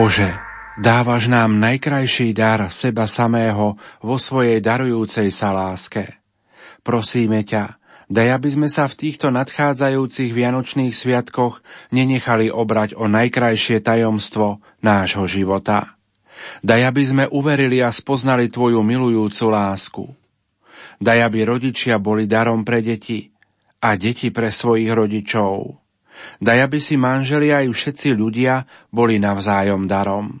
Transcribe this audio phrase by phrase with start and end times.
[0.00, 0.32] Bože,
[0.80, 6.16] dávaš nám najkrajší dar seba samého vo svojej darujúcej sa láske.
[6.80, 7.76] Prosíme ťa,
[8.08, 11.60] daj, aby sme sa v týchto nadchádzajúcich vianočných sviatkoch
[11.92, 16.00] nenechali obrať o najkrajšie tajomstvo nášho života.
[16.64, 20.04] Daj, aby sme uverili a spoznali Tvoju milujúcu lásku.
[20.96, 23.28] Daj, aby rodičia boli darom pre deti
[23.84, 25.76] a deti pre svojich rodičov.
[26.40, 30.40] Daj, aby si manželia aj všetci ľudia boli navzájom darom.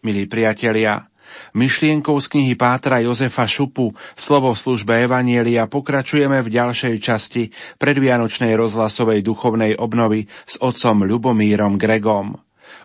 [0.00, 1.08] Milí priatelia,
[1.52, 8.56] myšlienkou z knihy Pátra Jozefa Šupu Slovo v službe Evanielia pokračujeme v ďalšej časti predvianočnej
[8.56, 12.40] rozhlasovej duchovnej obnovy s otcom Ľubomírom Gregom.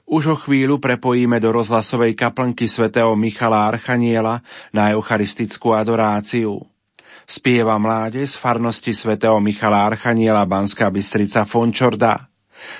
[0.05, 6.62] Už o chvíľu prepojíme do rozhlasovej kaplnky svätého Michala Archaniela na eucharistickú adoráciu.
[7.26, 12.30] Spieva mláde z farnosti svätého Michala Archaniela Banská Bystrica Fončorda.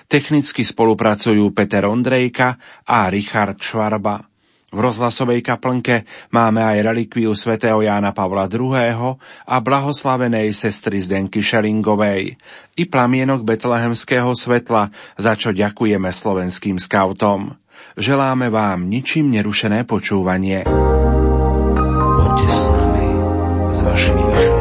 [0.06, 4.22] Technicky spolupracujú Peter Ondrejka a Richard Švarba.
[4.76, 6.04] V rozhlasovej kaplnke
[6.36, 9.16] máme aj relikviu svätého Jána Pavla II.
[9.48, 12.36] a blahoslavenej sestry Zdenky Šelingovej
[12.76, 17.56] i plamienok betlehemského svetla, za čo ďakujeme slovenským skautom.
[17.96, 20.68] Želáme vám ničím nerušené počúvanie.
[22.20, 22.75] Poďte
[23.96, 24.55] 是你的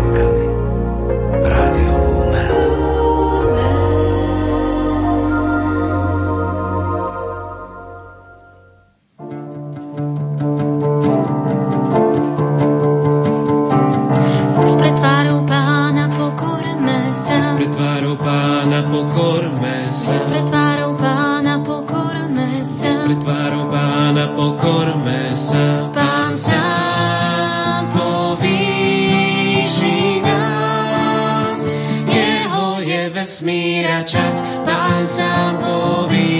[33.84, 36.33] s nami s vašimi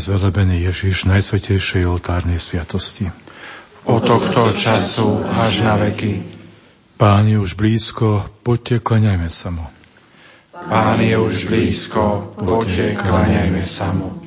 [0.00, 3.12] zvelebený Ježiš Najsvetejšej oltárnej sviatosti.
[3.84, 6.24] O tohto času až na veky.
[6.96, 9.64] Pán je už blízko, poďte, klaňajme sa mu.
[10.52, 14.20] Pán je už blízko, poďte, klaňajme sa mu.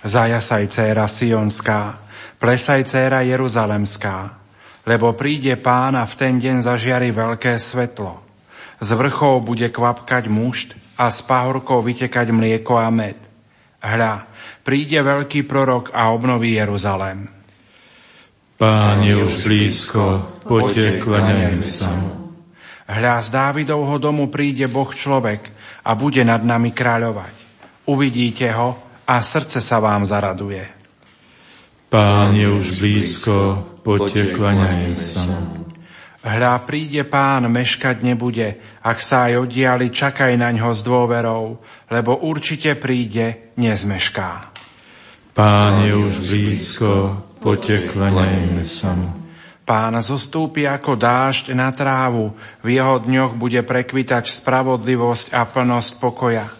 [0.00, 2.00] Zajasaj, dcéra Sionská,
[2.40, 4.40] plesaj, dcéra Jeruzalemská,
[4.88, 8.24] lebo príde pán a v ten deň zažiari veľké svetlo.
[8.80, 13.18] Z vrchov bude kvapkať mušt a z pahorkov vytekať mlieko a med.
[13.84, 14.26] Hľa,
[14.68, 17.24] príde veľký prorok a obnoví Jeruzalém.
[18.60, 21.88] Pán je už blízko, poďte, klaňajme sa.
[22.84, 25.40] Hľa z Dávidovho domu príde Boh človek
[25.88, 27.32] a bude nad nami kráľovať.
[27.88, 28.76] Uvidíte ho
[29.08, 30.68] a srdce sa vám zaraduje.
[31.88, 35.24] Pán je už blízko, poďte, klaňajme sa.
[36.18, 42.20] Hľa príde pán, meškať nebude, ak sa aj oddiali, čakaj na ňo s dôverou, lebo
[42.20, 44.57] určite príde, nezmešká.
[45.38, 49.06] Pán je už blízko, poďte, klaňajme sa mu.
[49.62, 56.50] Pán zostúpi ako dážď na trávu, v jeho dňoch bude prekvitať spravodlivosť a plnosť pokoja.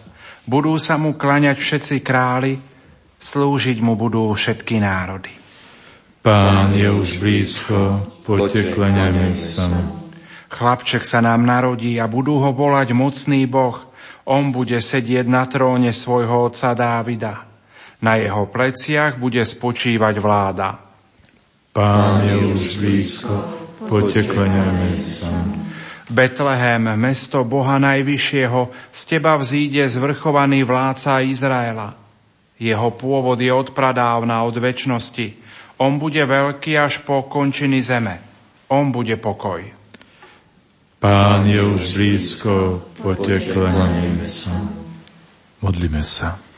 [0.47, 2.55] Budú sa mu klaňať všetci králi,
[3.19, 5.35] slúžiť mu budú všetky národy.
[6.23, 10.07] Pán je už blízko, poďte, klaňajme sa mu.
[10.47, 13.75] Chlapček sa nám narodí a budú ho volať mocný Boh.
[14.23, 17.48] On bude sedieť na tróne svojho otca Dávida.
[17.99, 20.79] Na jeho pleciach bude spočívať vláda.
[21.75, 23.33] Pán je už blízko,
[23.91, 25.35] poďte kleňajme sa.
[26.09, 31.93] Betlehem, mesto Boha Najvyššieho, z teba vzíde zvrchovaný vládca Izraela.
[32.57, 35.37] Jeho pôvod je od pradávna, od väčnosti.
[35.77, 38.17] On bude veľký až po končiny zeme.
[38.73, 39.61] On bude pokoj.
[40.99, 44.55] Pán je už blízko, poďte klaňajme sa.
[45.63, 46.48] Modlíme sa.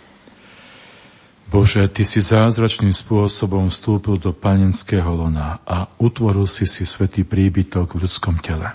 [1.52, 8.00] Bože, Ty si zázračným spôsobom vstúpil do panenského lona a utvoril si si svetý príbytok
[8.00, 8.72] v ľudskom tele.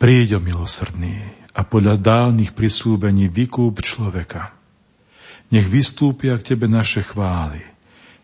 [0.00, 1.20] Príď o milosrdný
[1.52, 4.56] a podľa dávnych prisúbení vykúp človeka.
[5.52, 7.60] Nech vystúpia k Tebe naše chvály,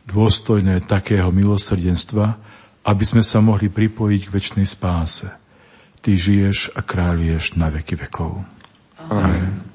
[0.09, 2.41] dôstojné takého milosrdenstva,
[2.89, 5.29] aby sme sa mohli pripojiť k väčšnej spáse–
[6.05, 8.45] Ty žiješ a kráľuješ na veky vekov.
[9.09, 9.25] Amen.
[9.25, 9.74] Amen.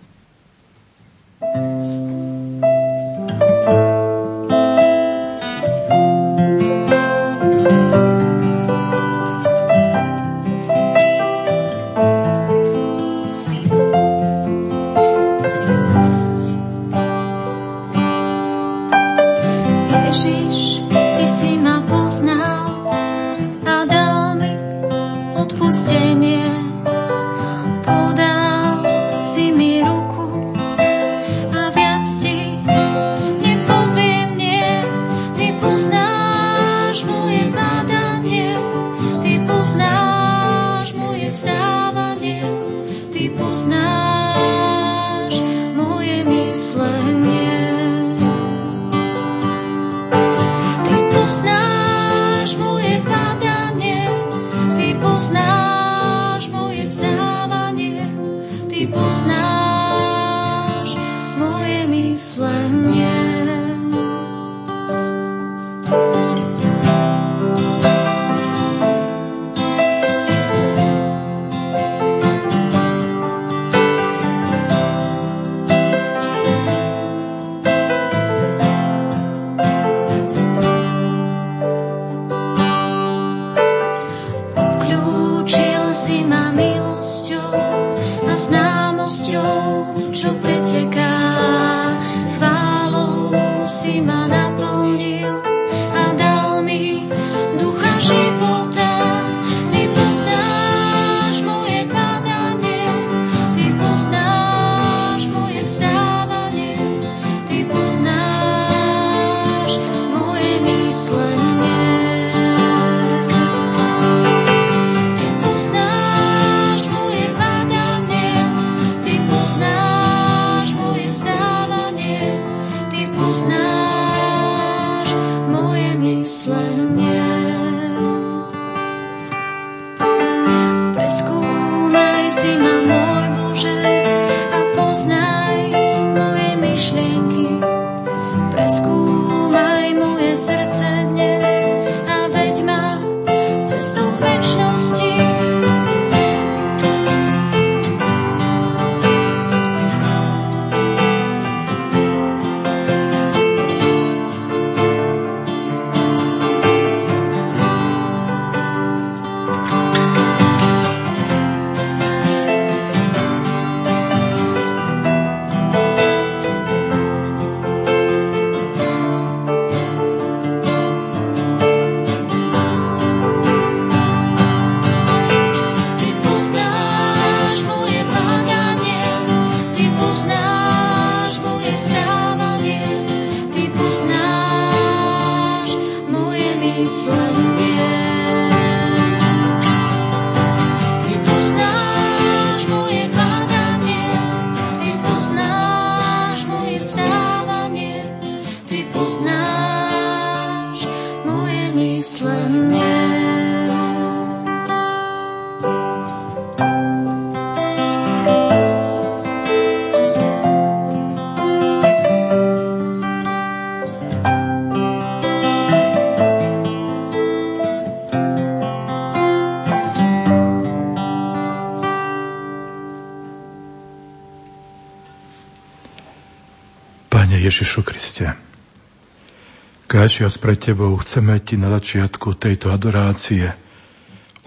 [229.99, 233.51] Kráčiac pred Tebou chceme Ti na začiatku tejto adorácie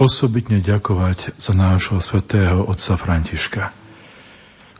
[0.00, 3.68] osobitne ďakovať za nášho svetého otca Františka,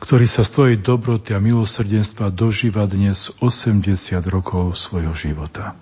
[0.00, 3.84] ktorý sa z Tvojej dobroty a milosrdenstva dožíva dnes 80
[4.32, 5.76] rokov svojho života.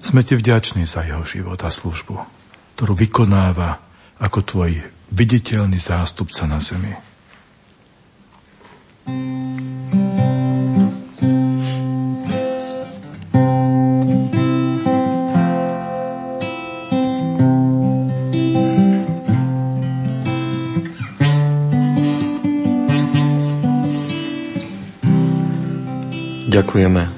[0.00, 2.24] Sme Ti vďační za jeho život a službu,
[2.72, 3.84] ktorú vykonáva
[4.16, 4.80] ako Tvoj
[5.12, 6.96] viditeľný zástupca na zemi.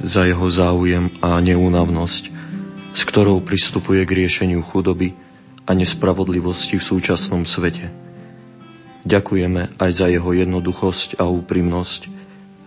[0.07, 2.25] Za jeho záujem a neúnavnosť,
[2.95, 5.19] s ktorou pristupuje k riešeniu chudoby
[5.67, 7.91] a nespravodlivosti v súčasnom svete.
[9.03, 12.07] Ďakujeme aj za jeho jednoduchosť a úprimnosť,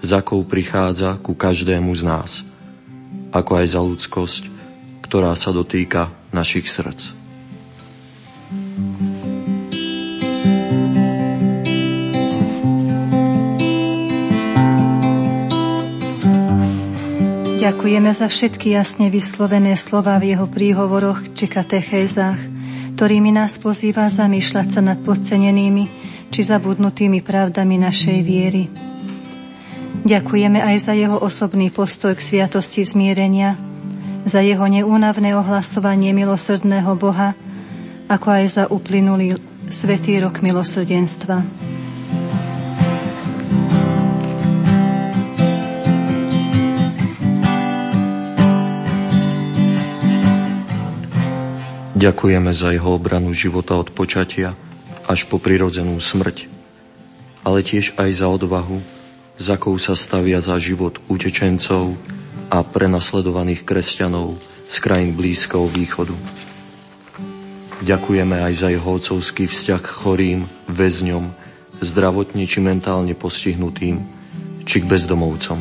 [0.04, 2.32] za akou prichádza ku každému z nás,
[3.32, 4.44] ako aj za ľudskosť,
[5.04, 7.19] ktorá sa dotýka našich srdc.
[17.80, 22.36] Ďakujeme za všetky jasne vyslovené slova v jeho príhovoroch či katechézach,
[23.00, 25.88] ktorými nás pozýva zamýšľať sa nad podcenenými
[26.28, 28.68] či zabudnutými pravdami našej viery.
[30.04, 33.56] Ďakujeme aj za jeho osobný postoj k sviatosti zmierenia,
[34.28, 37.32] za jeho neúnavné ohlasovanie milosrdného Boha,
[38.12, 39.40] ako aj za uplynulý
[39.72, 41.69] svetý rok milosrdenstva.
[52.00, 54.56] Ďakujeme za jeho obranu života od počatia
[55.04, 56.48] až po prirodzenú smrť,
[57.44, 58.80] ale tiež aj za odvahu,
[59.36, 62.00] za akou sa stavia za život utečencov
[62.48, 64.40] a prenasledovaných kresťanov
[64.72, 66.16] z krajín Blízkoho východu.
[67.84, 70.40] Ďakujeme aj za jeho otcovský vzťah k chorým,
[70.72, 71.36] väzňom,
[71.84, 74.08] zdravotne či mentálne postihnutým,
[74.64, 75.60] či k bezdomovcom.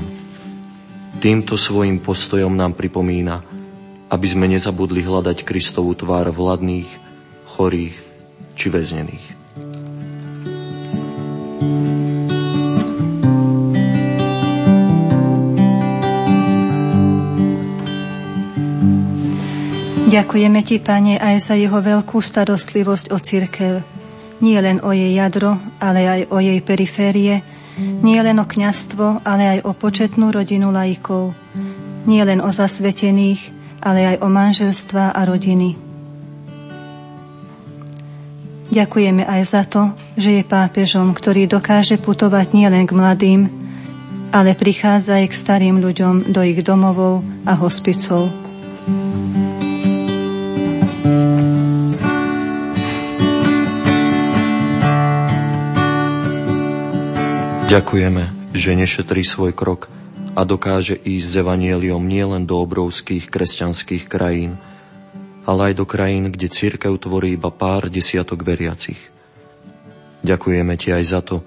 [1.19, 3.58] Týmto svojim postojom nám pripomína,
[4.09, 6.89] aby sme nezabudli hľadať Kristovú tvár vladných,
[7.45, 7.97] chorých
[8.57, 9.27] či väznených.
[20.09, 23.85] Ďakujeme Ti, Pane, aj za jeho veľkú starostlivosť o cirkev.
[24.41, 27.45] Nie len o jej jadro, ale aj o jej periférie,
[27.77, 31.37] nie len o kňastvo, ale aj o početnú rodinu laikov,
[32.09, 35.79] nie len o zasvetených, ale aj o manželstva a rodiny.
[38.69, 43.41] Ďakujeme aj za to, že je pápežom, ktorý dokáže putovať nielen k mladým,
[44.29, 48.29] ale prichádza aj k starým ľuďom do ich domovov a hospicov.
[57.69, 59.93] Ďakujeme, že nešetrí svoj krok
[60.39, 64.55] a dokáže ísť s evanieliom nielen do obrovských kresťanských krajín,
[65.43, 69.01] ale aj do krajín, kde církev tvorí iba pár desiatok veriacich.
[70.23, 71.43] Ďakujeme ti aj za to,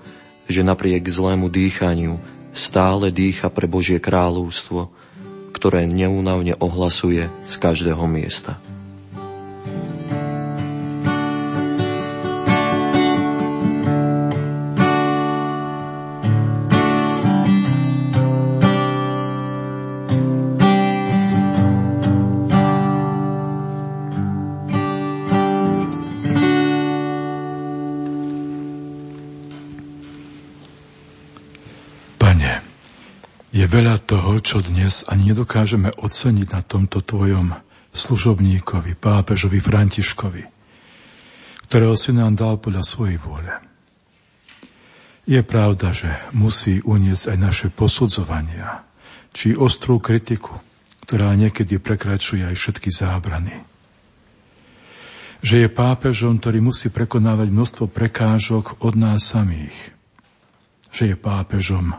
[0.52, 2.20] že napriek zlému dýchaniu
[2.52, 4.92] stále dýcha pre Božie kráľovstvo,
[5.56, 8.60] ktoré neúnavne ohlasuje z každého miesta.
[33.72, 37.56] Veľa toho, čo dnes ani nedokážeme oceniť na tomto tvojom
[37.96, 40.44] služobníkovi, pápežovi Františkovi,
[41.72, 43.56] ktorého si nám dal podľa svojej vôle.
[45.24, 48.84] Je pravda, že musí uniesť aj naše posudzovania,
[49.32, 50.60] či ostrú kritiku,
[51.08, 53.56] ktorá niekedy prekračuje aj všetky zábrany.
[55.40, 59.96] Že je pápežom, ktorý musí prekonávať množstvo prekážok od nás samých.
[60.92, 61.96] Že je pápežom,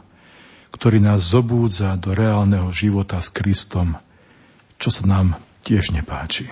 [0.73, 4.01] ktorý nás zobúdza do reálneho života s Kristom,
[4.81, 6.49] čo sa nám tiež nepáči.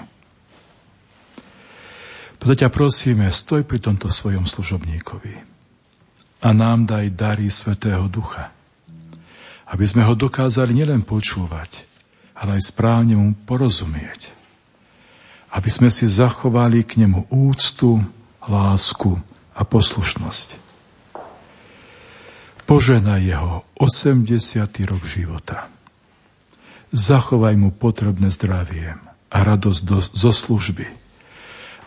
[2.36, 5.34] Preto ťa prosíme, stoj pri tomto svojom služobníkovi
[6.40, 8.52] a nám daj dary Svetého Ducha,
[9.68, 11.84] aby sme ho dokázali nielen počúvať,
[12.32, 14.32] ale aj správne mu porozumieť.
[15.50, 18.00] Aby sme si zachovali k nemu úctu,
[18.46, 19.18] lásku
[19.52, 20.69] a poslušnosť
[22.70, 24.30] Poženaj jeho 80.
[24.86, 25.66] rok života.
[26.94, 28.94] Zachovaj mu potrebné zdravie
[29.26, 30.86] a radosť do, zo služby,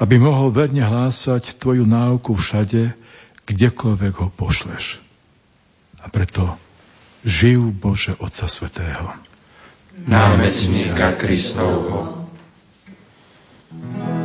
[0.03, 2.99] aby mohol verne hlásať tvoju náuku všade,
[3.47, 4.99] kdekoľvek ho pošleš.
[6.03, 6.59] A preto
[7.23, 9.15] živ Bože Otca Svetého.
[10.03, 12.27] Námestníka Kristovho.
[13.71, 14.22] mojich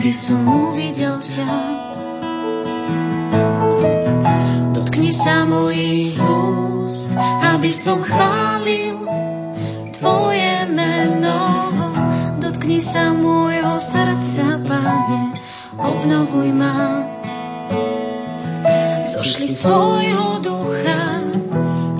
[0.00, 1.52] By som uvidel ťa.
[4.72, 7.12] Dotkni sa mojich úst,
[7.44, 8.96] aby som chválil
[9.92, 11.40] Tvoje meno.
[12.40, 15.36] Dotkni sa môjho srdca, Pane,
[15.76, 17.04] obnovuj ma.
[19.04, 21.20] Zošli svojho ducha,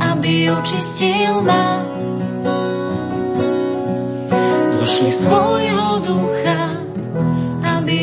[0.01, 1.85] aby očistil ma
[4.81, 6.70] zošli svojho ducha,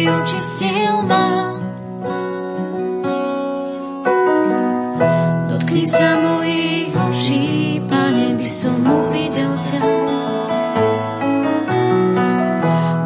[0.08, 1.26] očistil ma.
[5.52, 7.44] Dotkni sa mojich očí,
[7.84, 9.82] Pane, by som uvidel ťa.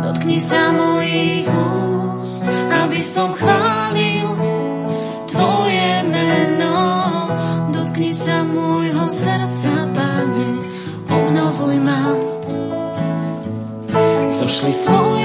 [0.06, 4.30] Dotkni sa mojich úst, aby som chválil
[5.26, 6.78] Tvoje meno.
[7.74, 10.50] Dotkni sa môjho srdca, Pane,
[11.10, 12.14] obnovuj ma
[14.32, 15.21] zošli svojho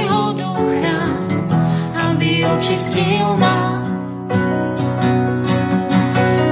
[2.96, 3.84] očistil ma.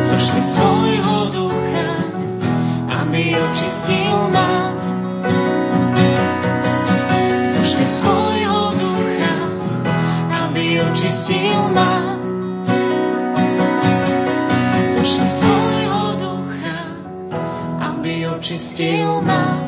[0.04, 1.88] Zošli svojho ducha,
[3.00, 4.76] aby očistil ma.
[7.48, 9.34] Zošli svojho ducha,
[10.44, 12.20] aby očistil ma.
[14.92, 16.76] Zošli svojho ducha,
[17.80, 19.63] aby očistil ma.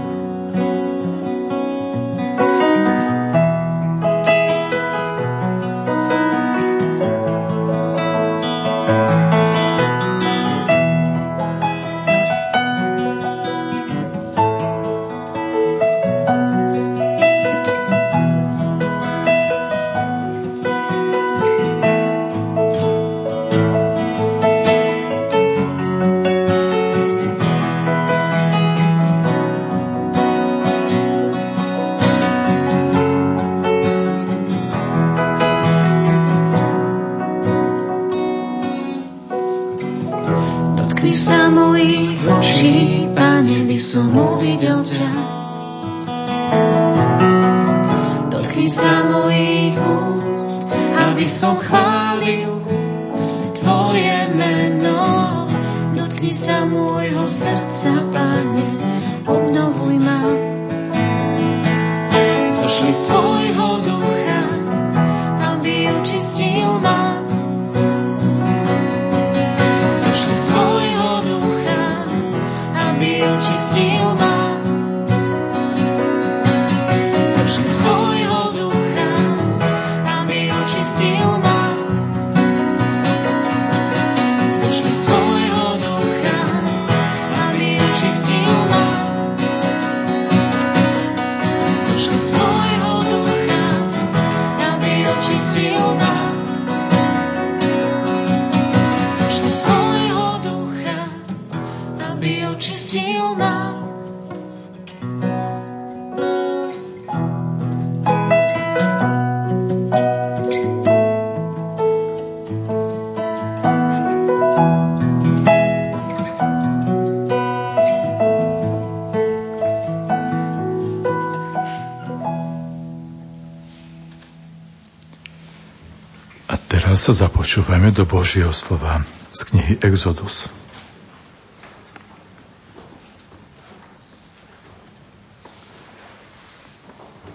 [127.46, 130.50] Sa započúvajme do Božieho slova z knihy Exodus.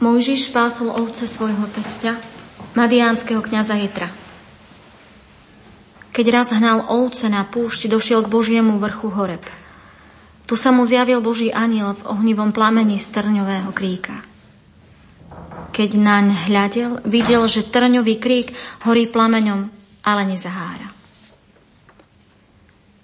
[0.03, 2.19] Mojžiš pásol ovce svojho testia,
[2.75, 4.11] madiánskeho kniaza Jetra.
[6.11, 9.47] Keď raz hnal ovce na púšť, došiel k Božiemu vrchu Horeb.
[10.43, 14.19] Tu sa mu zjavil Boží aniel v ohnivom plamení strňového kríka.
[15.71, 18.51] Keď naň hľadel, videl, že trňový krík
[18.83, 20.89] horí plameňom, ale nezahára.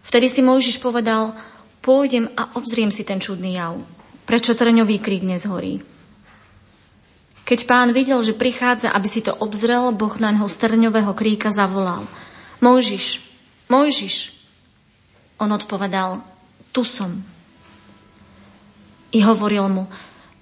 [0.01, 1.35] Vtedy si Mojžiš povedal,
[1.83, 3.77] pôjdem a obzriem si ten čudný jav.
[4.27, 5.83] Prečo trňový krík nezhorí?
[7.47, 11.47] Keď pán videl, že prichádza, aby si to obzrel, Boh na ňo z trňového kríka
[11.47, 12.03] zavolal.
[12.59, 13.23] Mojžiš,
[13.71, 14.35] Mojžiš.
[15.39, 16.23] On odpovedal,
[16.75, 17.13] tu som.
[19.15, 19.87] I hovoril mu,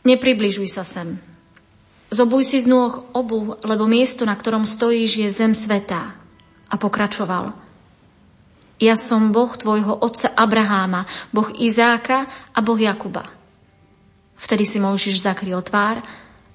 [0.01, 1.21] nepribližuj sa sem,
[2.13, 6.13] Zobuj si z nôh obu, lebo miesto, na ktorom stojíš, je zem svetá.
[6.75, 7.55] A pokračoval.
[8.83, 13.23] Ja som Boh tvojho otca Abraháma, Boh Izáka a Boh Jakuba.
[14.35, 16.03] Vtedy si Mojžiš zakryl tvár,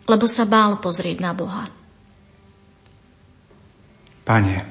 [0.04, 1.72] lebo sa bál pozrieť na Boha.
[4.28, 4.68] Pane,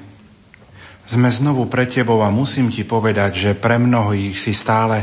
[1.10, 5.02] sme znovu pre Tebou a musím Ti povedať, že pre mnohých si stále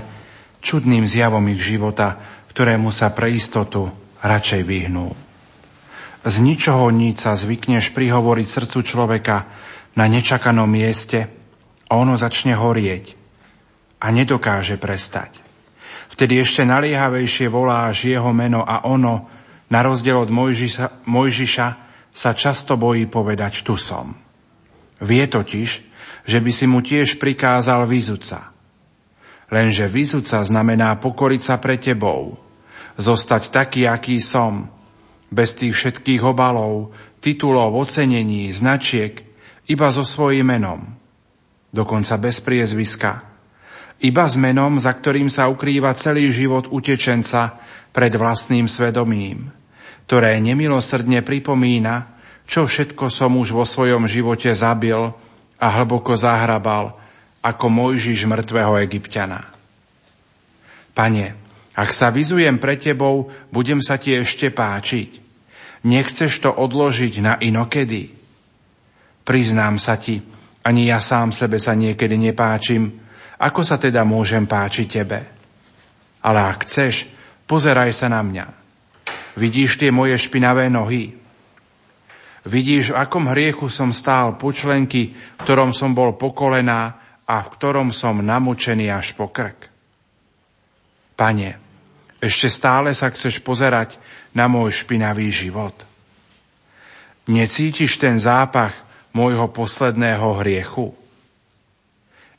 [0.64, 2.16] čudným zjavom ich života,
[2.56, 3.92] ktorému sa pre istotu
[4.24, 5.12] radšej vyhnú.
[6.24, 9.67] Z ničoho nič sa zvykneš prihovoriť srdcu človeka
[9.98, 11.26] na nečakanom mieste
[11.90, 13.18] a ono začne horieť
[13.98, 15.42] a nedokáže prestať.
[16.14, 19.26] Vtedy ešte naliehavejšie voláš jeho meno a ono,
[19.74, 21.68] na rozdiel od Mojžiša, Mojžiša,
[22.14, 24.18] sa často bojí povedať tu som.
[25.02, 25.70] Vie totiž,
[26.26, 28.54] že by si mu tiež prikázal vyzuca.
[29.54, 32.42] Lenže vyzuca znamená pokoriť sa pre tebou,
[32.98, 34.74] zostať taký, aký som,
[35.30, 39.27] bez tých všetkých obalov, titulov, ocenení, značiek,
[39.68, 40.82] iba so svojím menom.
[41.72, 43.28] Dokonca bez priezviska.
[44.00, 47.60] Iba s menom, za ktorým sa ukrýva celý život utečenca
[47.92, 49.50] pred vlastným svedomím,
[50.06, 52.16] ktoré nemilosrdne pripomína,
[52.48, 55.12] čo všetko som už vo svojom živote zabil
[55.58, 56.96] a hlboko zahrabal,
[57.44, 59.50] ako Mojžiš mŕtvého egyptiana.
[60.96, 61.36] Pane,
[61.78, 65.22] ak sa vyzujem pre tebou, budem sa ti ešte páčiť.
[65.86, 68.17] Nechceš to odložiť na inokedy?
[69.28, 70.24] Priznám sa ti,
[70.64, 72.96] ani ja sám sebe sa niekedy nepáčim.
[73.44, 75.20] Ako sa teda môžem páčiť tebe?
[76.24, 77.12] Ale ak chceš,
[77.44, 78.48] pozeraj sa na mňa.
[79.36, 81.12] Vidíš tie moje špinavé nohy?
[82.48, 86.96] Vidíš, v akom hriechu som stál počlenky, v ktorom som bol pokolená
[87.28, 89.68] a v ktorom som namočený až po krk.
[91.20, 91.60] Pane,
[92.24, 94.00] ešte stále sa chceš pozerať
[94.32, 95.76] na môj špinavý život.
[97.28, 98.87] Necítiš ten zápach
[99.18, 100.94] môjho posledného hriechu?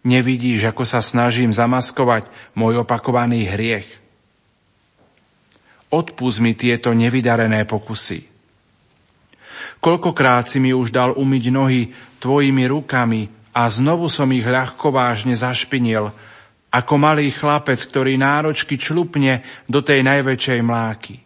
[0.06, 3.90] Nevidíš, ako sa snažím zamaskovať môj opakovaný hriech?
[5.90, 8.22] Odpust mi tieto nevydarené pokusy.
[9.82, 11.90] Koľkokrát si mi už dal umyť nohy
[12.22, 16.14] tvojimi rukami a znovu som ich ľahko vážne zašpinil,
[16.68, 21.16] ako malý chlapec, ktorý náročky člupne do tej najväčšej mláky.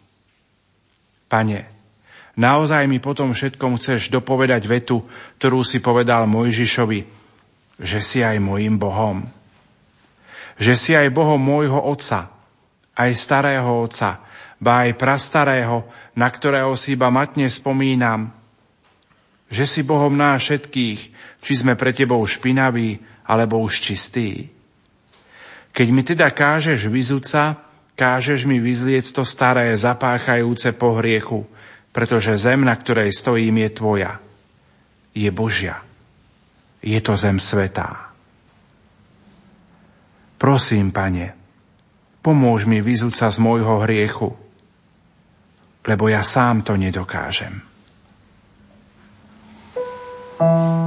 [1.27, 1.72] Pane,
[2.37, 5.05] naozaj mi potom všetkom chceš dopovedať vetu,
[5.39, 6.99] ktorú si povedal Mojžišovi,
[7.81, 9.25] že si aj mojim Bohom.
[10.57, 12.29] Že si aj Bohom môjho otca,
[12.93, 14.21] aj starého otca,
[14.61, 18.31] ba aj prastarého, na ktorého si iba matne spomínam,
[19.53, 20.99] že si Bohom nás všetkých,
[21.43, 24.49] či sme pre tebou špinaví, alebo už čistí.
[25.73, 27.65] Keď mi teda kážeš vyzúca,
[27.97, 31.45] kážeš mi vyzliec to staré, zapáchajúce po hriechu,
[31.93, 34.13] pretože zem, na ktorej stojím, je tvoja.
[35.13, 35.85] Je Božia.
[36.81, 38.11] Je to zem svetá.
[40.41, 41.37] Prosím, pane,
[42.19, 44.35] pomôž mi vyzúca z môjho hriechu,
[45.87, 47.63] lebo ja sám to nedokážem.
[50.43, 50.82] thank you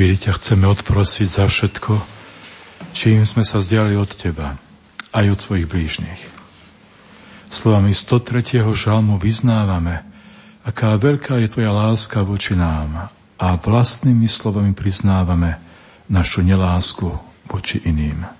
[0.00, 1.92] chvíli ťa chceme odprosiť za všetko,
[2.96, 4.56] čím sme sa vzdiali od Teba,
[5.12, 6.20] aj od svojich blížnych.
[7.52, 8.64] Slovami 103.
[8.72, 10.00] žalmu vyznávame,
[10.64, 15.60] aká veľká je Tvoja láska voči nám a vlastnými slovami priznávame
[16.08, 18.39] našu nelásku voči iným.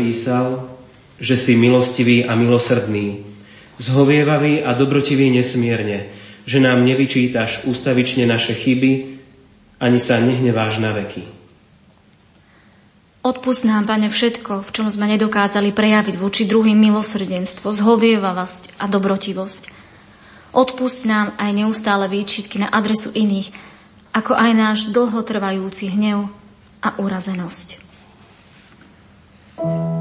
[0.00, 0.64] Napísal,
[1.20, 3.20] že si milostivý a milosrdný,
[3.76, 6.08] zhovievavý a dobrotivý nesmierne,
[6.48, 9.20] že nám nevyčítaš ústavične naše chyby,
[9.76, 11.28] ani sa nehneváš na veky.
[13.20, 19.62] Odpust nám, Pane, všetko, v čom sme nedokázali prejaviť voči druhým milosrdenstvo, zhovievavosť a dobrotivosť.
[20.56, 23.52] Odpust nám aj neustále výčitky na adresu iných,
[24.16, 26.32] ako aj náš dlhotrvajúci hnev
[26.80, 27.89] a urazenosť.
[29.60, 29.99] Thank you.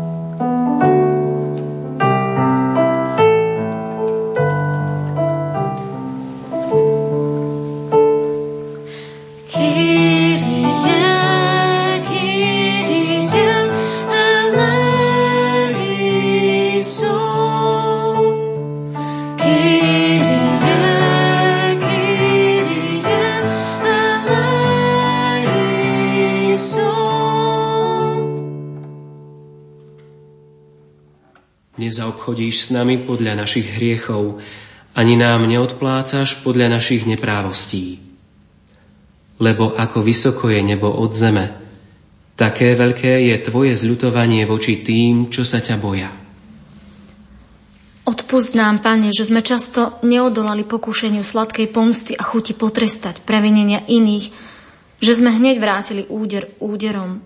[31.89, 34.37] Nezaobchodíš s nami podľa našich hriechov,
[34.93, 37.97] ani nám neodplácaš podľa našich neprávostí.
[39.41, 41.49] Lebo ako vysoko je nebo od zeme,
[42.37, 46.13] také veľké je tvoje zľutovanie voči tým, čo sa ťa boja.
[48.05, 54.33] Odpust nám, Pane, že sme často neodolali pokušeniu sladkej pomsty a chuti potrestať previnenia iných,
[55.01, 57.21] že sme hneď vrátili úder úderom,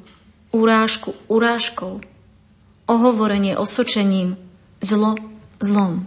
[0.52, 2.04] urážku urážkou,
[2.86, 4.43] ohovorenie osočením,
[4.84, 5.16] zlo
[5.64, 6.04] zlom.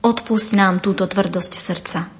[0.00, 2.19] Odpust nám túto tvrdosť srdca.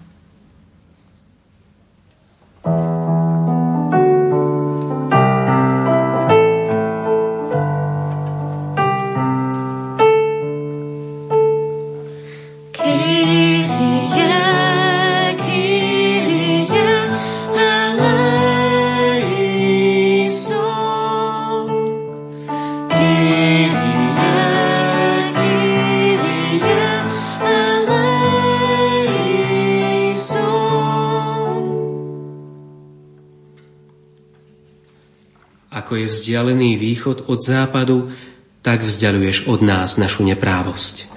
[36.21, 38.13] Vzdialený východ od západu,
[38.61, 41.09] tak vzdialuješ od nás našu neprávosť.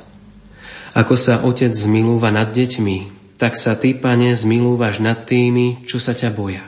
[0.96, 2.98] Ako sa otec zmilúva nad deťmi,
[3.36, 6.64] tak sa ty, pane, zmilúvaš nad tými, čo sa ťa boja.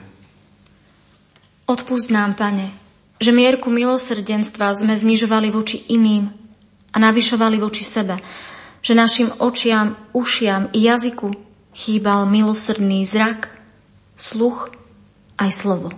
[1.65, 2.75] Odpust nám, pane,
[3.23, 6.27] že mierku milosrdenstva sme znižovali voči iným
[6.91, 8.19] a navyšovali voči sebe,
[8.83, 11.31] že našim očiam, ušiam i jazyku
[11.75, 13.51] chýbal milosrdný zrak,
[14.15, 14.71] sluch
[15.35, 15.91] aj slovo.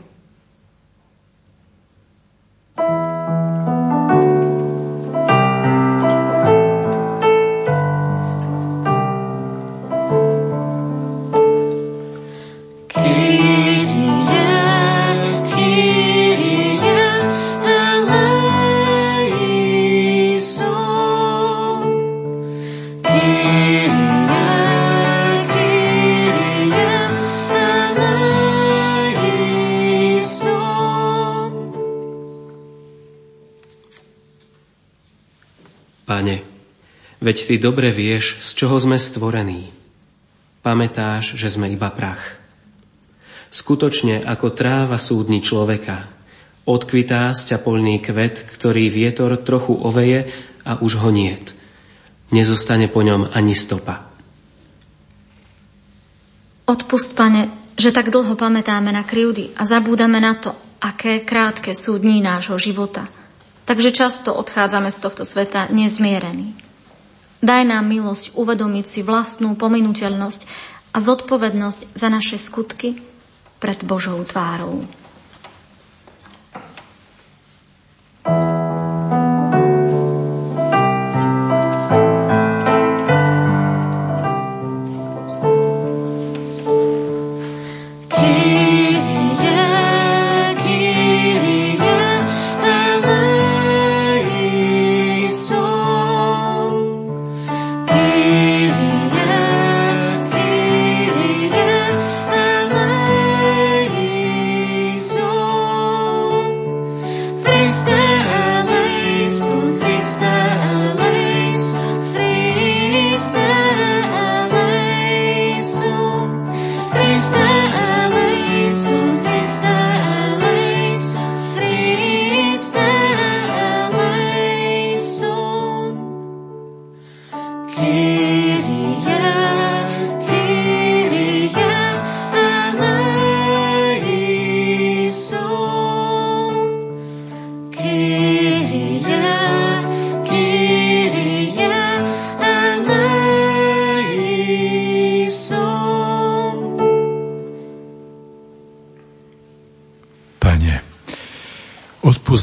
[37.28, 39.68] Veď ty dobre vieš, z čoho sme stvorení.
[40.64, 42.40] Pamätáš, že sme iba prach.
[43.52, 46.08] Skutočne ako tráva súdni človeka,
[46.64, 50.32] odkvitá polný kvet, ktorý vietor trochu oveje
[50.64, 51.52] a už ho niet.
[52.32, 54.08] Nezostane po ňom ani stopa.
[56.64, 62.00] Odpust, pane, že tak dlho pamätáme na krivdy a zabúdame na to, aké krátke sú
[62.00, 63.12] dní nášho života.
[63.68, 66.67] Takže často odchádzame z tohto sveta nezmierení.
[67.38, 70.42] Daj nám milosť uvedomiť si vlastnú pominuteľnosť
[70.94, 72.98] a zodpovednosť za naše skutky
[73.62, 74.90] pred Božou tvárou.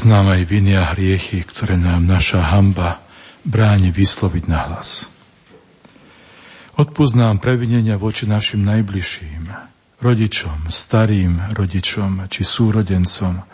[0.05, 3.01] Odpúsť nám aj viny a hriechy, ktoré nám naša hamba
[3.41, 5.09] bráni vysloviť na hlas.
[6.77, 9.49] Odpúsť nám previnenia voči našim najbližším,
[10.05, 13.49] rodičom, starým rodičom či súrodencom,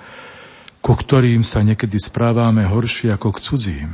[0.83, 3.91] ku ktorým sa niekedy správame horšie ako k cudzím.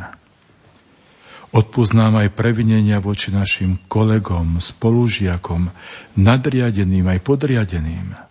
[1.53, 5.69] Odpúsť nám aj previnenia voči našim kolegom, spolužiakom,
[6.17, 8.17] nadriadeným aj podriadeným–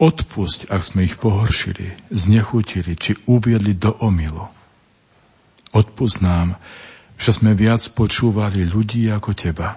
[0.00, 4.48] Odpusť, ak sme ich pohoršili, znechutili či uviedli do omilu.
[5.76, 6.56] Odpusť nám,
[7.20, 9.76] že sme viac počúvali ľudí ako teba.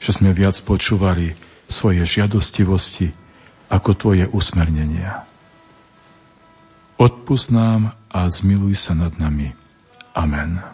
[0.00, 1.36] Že sme viac počúvali
[1.68, 3.12] svoje žiadostivosti
[3.68, 5.28] ako tvoje usmernenia.
[6.96, 9.52] Odpusť nám a zmiluj sa nad nami.
[10.16, 10.71] Amen.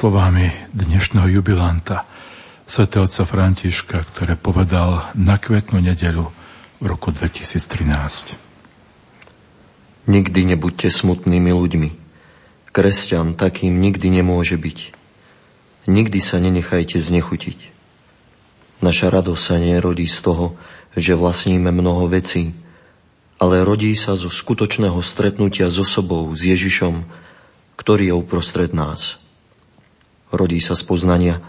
[0.00, 2.08] Slovami dnešného jubilanta,
[2.64, 6.24] svätého otca Františka, ktoré povedal na kvetnú nedelu
[6.80, 8.32] v roku 2013.
[10.08, 11.90] Nikdy nebuďte smutnými ľuďmi.
[12.72, 14.96] Kresťan takým nikdy nemôže byť.
[15.84, 17.68] Nikdy sa nenechajte znechutiť.
[18.80, 20.56] Naša radosť sa nerodí z toho,
[20.96, 22.56] že vlastníme mnoho vecí,
[23.36, 27.04] ale rodí sa zo skutočného stretnutia s osobou, s Ježišom,
[27.76, 29.19] ktorý je uprostred nás.
[30.30, 31.42] Rodí sa z poznania,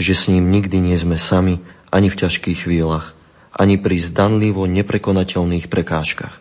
[0.00, 1.60] že s ním nikdy nie sme sami
[1.92, 3.14] ani v ťažkých chvíľach,
[3.54, 6.34] ani pri zdanlivo neprekonateľných prekážkach.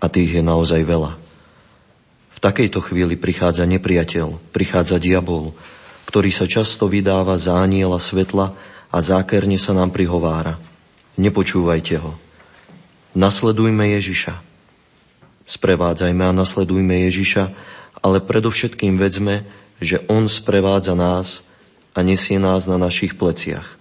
[0.00, 1.18] A tých je naozaj veľa.
[2.30, 5.52] V takejto chvíli prichádza nepriateľ, prichádza diabol,
[6.08, 8.56] ktorý sa často vydáva za aniela svetla
[8.88, 10.56] a zákerne sa nám prihovára.
[11.20, 12.16] Nepočúvajte ho.
[13.12, 14.40] Nasledujme Ježiša.
[15.44, 17.44] Sprevádzajme a nasledujme Ježiša
[18.00, 19.44] ale predovšetkým vedzme,
[19.80, 21.42] že On sprevádza nás
[21.96, 23.80] a nesie nás na našich pleciach.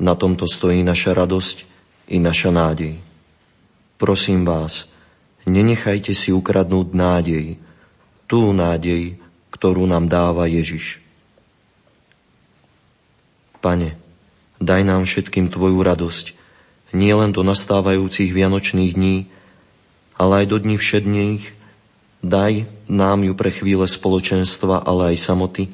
[0.00, 1.56] Na tomto stojí naša radosť
[2.10, 2.98] i naša nádej.
[4.00, 4.90] Prosím vás,
[5.46, 7.60] nenechajte si ukradnúť nádej,
[8.26, 9.20] tú nádej,
[9.54, 10.98] ktorú nám dáva Ježiš.
[13.62, 13.94] Pane,
[14.58, 16.34] daj nám všetkým Tvoju radosť,
[16.90, 19.30] nielen do nastávajúcich vianočných dní,
[20.18, 21.61] ale aj do dní všedných,
[22.22, 25.68] Daj nám ju pre chvíle spoločenstva, ale aj samoty,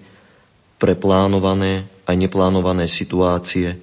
[0.80, 3.76] pre plánované aj neplánované situácie.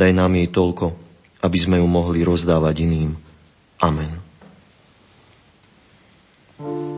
[0.00, 0.96] Daj nám jej toľko,
[1.44, 3.12] aby sme ju mohli rozdávať iným.
[3.84, 4.16] Amen.
[6.56, 6.89] vyslíš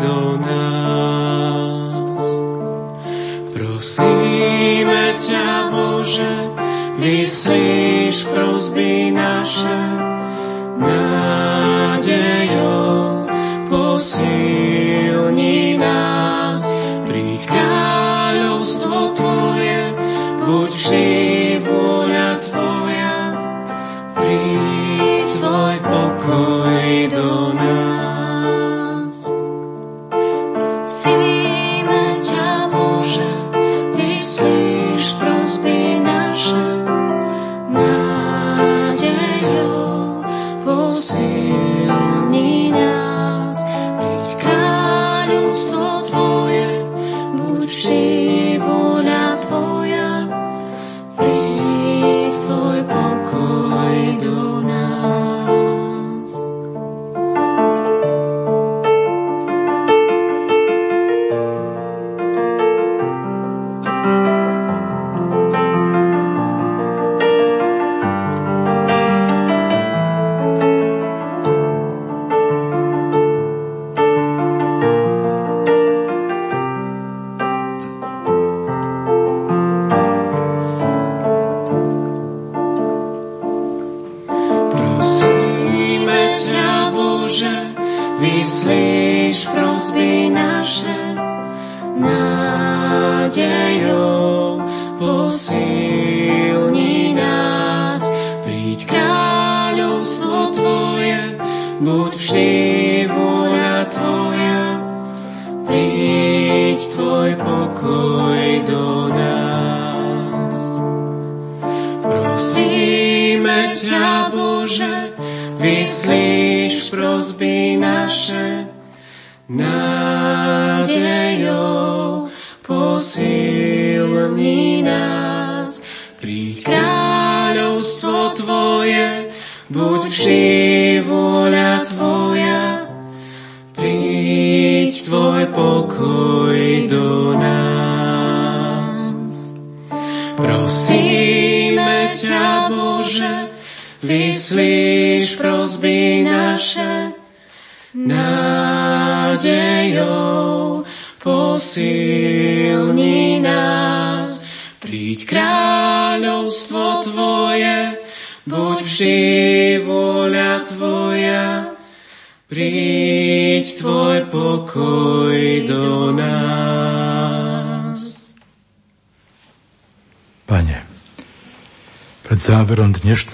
[0.00, 2.22] do nás.
[3.52, 6.34] Prosíme ťa, Bože,
[7.00, 9.85] vyslíš prosby naše,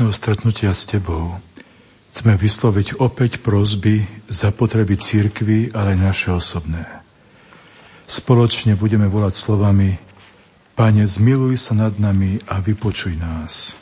[0.03, 1.38] dnešného stretnutia s Tebou
[2.11, 6.82] chceme vysloviť opäť prozby za potreby církvy, ale aj naše osobné.
[8.11, 9.94] Spoločne budeme volať slovami
[10.74, 13.78] Pane, zmiluj sa nad nami a vypočuj nás.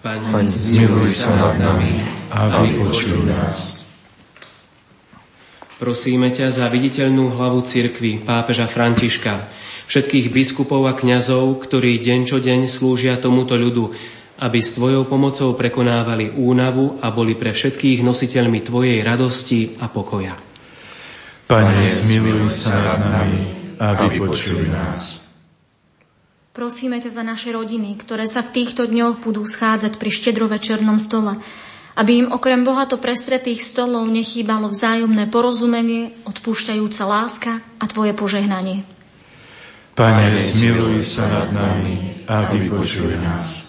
[0.00, 2.00] Pane, zmiluj sa nad nami
[2.32, 3.84] A vypočuj nás.
[5.76, 9.36] Prosíme ťa za viditeľnú hlavu cirkvi, pápeža Františka,
[9.84, 13.92] všetkých biskupov a kňazov, ktorí deň čo deň slúžia tomuto ľudu,
[14.40, 20.32] aby s Tvojou pomocou prekonávali únavu a boli pre všetkých nositeľmi Tvojej radosti a pokoja.
[21.44, 25.30] Pane, zmiluj sa nad nami a vypočuj nás.
[26.50, 31.38] Prosíme ťa za naše rodiny, ktoré sa v týchto dňoch budú schádzať pri štedrovečernom stole,
[31.94, 38.82] aby im okrem bohato prestretých stolov nechýbalo vzájomné porozumenie, odpúšťajúca láska a Tvoje požehnanie.
[39.94, 43.59] Pane, zmiluj sa nad nami a vypočuj nás.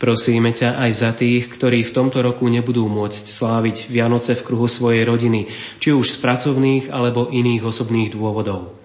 [0.00, 4.64] Prosíme ťa aj za tých, ktorí v tomto roku nebudú môcť sláviť Vianoce v kruhu
[4.64, 8.80] svojej rodiny, či už z pracovných alebo iných osobných dôvodov.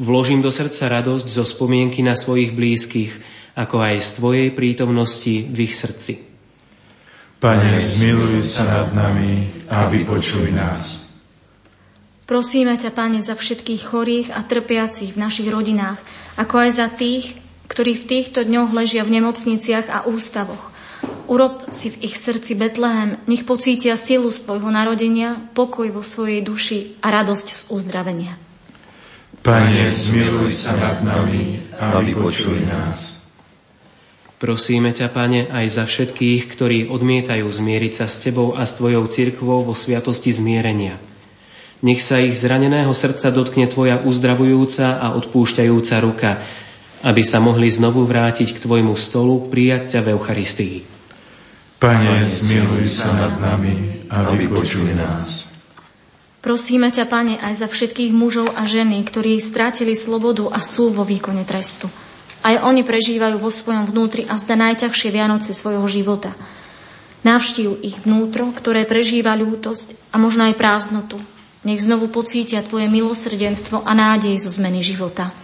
[0.00, 3.12] Vložím do srdca radosť zo spomienky na svojich blízkych,
[3.52, 6.24] ako aj z Tvojej prítomnosti v ich srdci.
[7.36, 11.12] Pane, zmiluj sa nad nami a vypočuj nás.
[12.24, 16.00] Prosíme ťa, Pane, za všetkých chorých a trpiacich v našich rodinách,
[16.40, 17.36] ako aj za tých,
[17.66, 20.74] ktorí v týchto dňoch ležia v nemocniciach a ústavoch.
[21.26, 26.40] Urob si v ich srdci Betlehem, nech pocítia silu z Tvojho narodenia, pokoj vo svojej
[26.42, 28.38] duši a radosť z uzdravenia.
[29.42, 33.22] Pane, zmiluj sa nad nami a vypočuj nás.
[34.36, 39.06] Prosíme ťa, Pane, aj za všetkých, ktorí odmietajú zmieriť sa s Tebou a s Tvojou
[39.10, 40.98] cirkvou vo sviatosti zmierenia.
[41.80, 46.30] Nech sa ich zraneného srdca dotkne Tvoja uzdravujúca a odpúšťajúca ruka,
[47.06, 50.76] aby sa mohli znovu vrátiť k Tvojmu stolu, prijať ťa v Eucharistii.
[51.78, 55.54] Pane, zmiluj sa nad nami a vypočuj nás.
[56.42, 61.06] Prosíme ťa, Pane, aj za všetkých mužov a ženy, ktorí strátili slobodu a sú vo
[61.06, 61.86] výkone trestu.
[62.42, 66.34] Aj oni prežívajú vo svojom vnútri a zda najťažšie Vianoce svojho života.
[67.22, 71.18] Navštív ich vnútro, ktoré prežíva ľútosť a možno aj prázdnotu.
[71.66, 75.34] Nech znovu pocítia Tvoje milosrdenstvo a nádej zo zmeny života.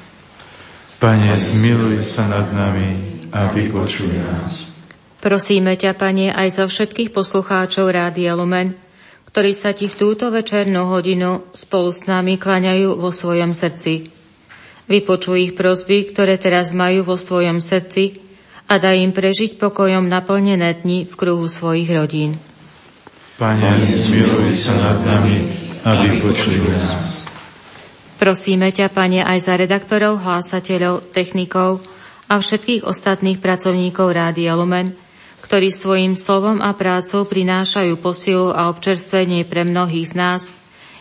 [1.02, 4.70] Pane, zmiluj sa nad nami a vypočuj nás.
[5.18, 8.78] Prosíme ťa, Pane, aj za všetkých poslucháčov Rádia Lumen,
[9.26, 14.14] ktorí sa Ti v túto večernú hodinu spolu s nami klaňajú vo svojom srdci.
[14.86, 18.22] Vypočuj ich prosby, ktoré teraz majú vo svojom srdci
[18.70, 22.38] a daj im prežiť pokojom naplnené dni v kruhu svojich rodín.
[23.42, 25.50] Pane, zmiluj sa nad nami
[25.82, 27.31] a vypočuj nás.
[28.22, 31.82] Prosíme ťa, Pane, aj za redaktorov, hlásateľov, technikov
[32.30, 34.94] a všetkých ostatných pracovníkov Rádia Lumen,
[35.42, 40.42] ktorí svojim slovom a prácou prinášajú posilu a občerstvenie pre mnohých z nás,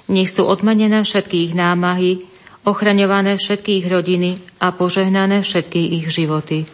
[0.09, 2.25] nech sú odmenené všetkých námahy,
[2.65, 6.65] ochraňované všetkých rodiny a požehnané všetky ich životy.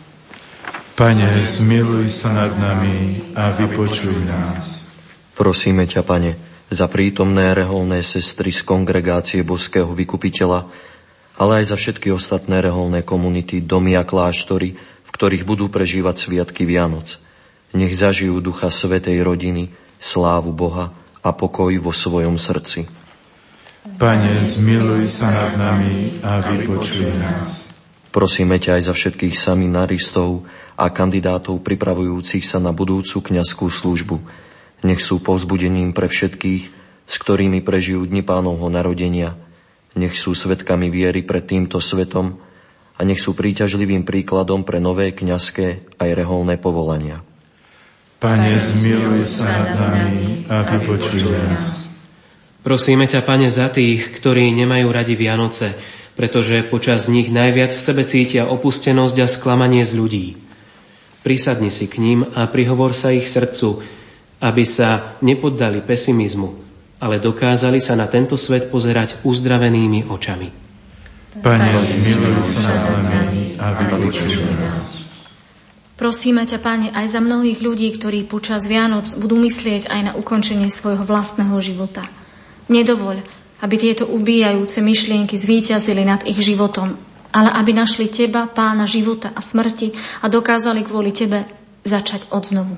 [0.95, 4.87] Pane, zmiluj sa nad nami a vypočuj nás.
[5.35, 10.67] Prosíme ťa, Pane, za prítomné reholné sestry z kongregácie Boského vykupiteľa,
[11.37, 16.67] ale aj za všetky ostatné reholné komunity, domy a kláštory, v ktorých budú prežívať sviatky
[16.67, 17.21] Vianoc.
[17.71, 20.91] Nech zažijú ducha Svetej rodiny, slávu Boha
[21.23, 22.87] a pokoj vo svojom srdci.
[23.95, 27.71] Pane, zmiluj sa nad nami a vypočuj nás.
[28.11, 30.43] Prosíme ťa aj za všetkých seminaristov
[30.75, 34.17] a kandidátov pripravujúcich sa na budúcu kňazskú službu.
[34.85, 36.63] Nech sú povzbudením pre všetkých,
[37.07, 39.33] s ktorými prežijú dni pánovho narodenia.
[39.97, 42.37] Nech sú svetkami viery pred týmto svetom
[42.97, 47.25] a nech sú príťažlivým príkladom pre nové kňazské aj reholné povolania.
[48.17, 51.61] Pane, zmiluj sa nad nami a vypočuj nás.
[52.65, 55.77] Prosíme ťa, Pane, za tých, ktorí nemajú radi Vianoce,
[56.17, 60.25] pretože počas nich najviac v sebe cítia opustenosť a sklamanie z ľudí.
[61.21, 63.85] Prisadni si k ním a prihovor sa ich srdcu,
[64.41, 66.49] aby sa nepoddali pesimizmu,
[67.01, 70.49] ale dokázali sa na tento svet pozerať uzdravenými očami.
[71.37, 74.65] Pane, zmiluj sa nad nami a vypočuj nás.
[75.97, 80.69] Prosíme ťa, Pane, aj za mnohých ľudí, ktorí počas Vianoc budú myslieť aj na ukončenie
[80.69, 82.05] svojho vlastného života–
[82.67, 83.23] Nedovoľ,
[83.63, 86.99] aby tieto ubíjajúce myšlienky zvíťazili nad ich životom,
[87.31, 91.47] ale aby našli Teba, Pána života a smrti a dokázali kvôli Tebe
[91.87, 92.75] začať od znovu.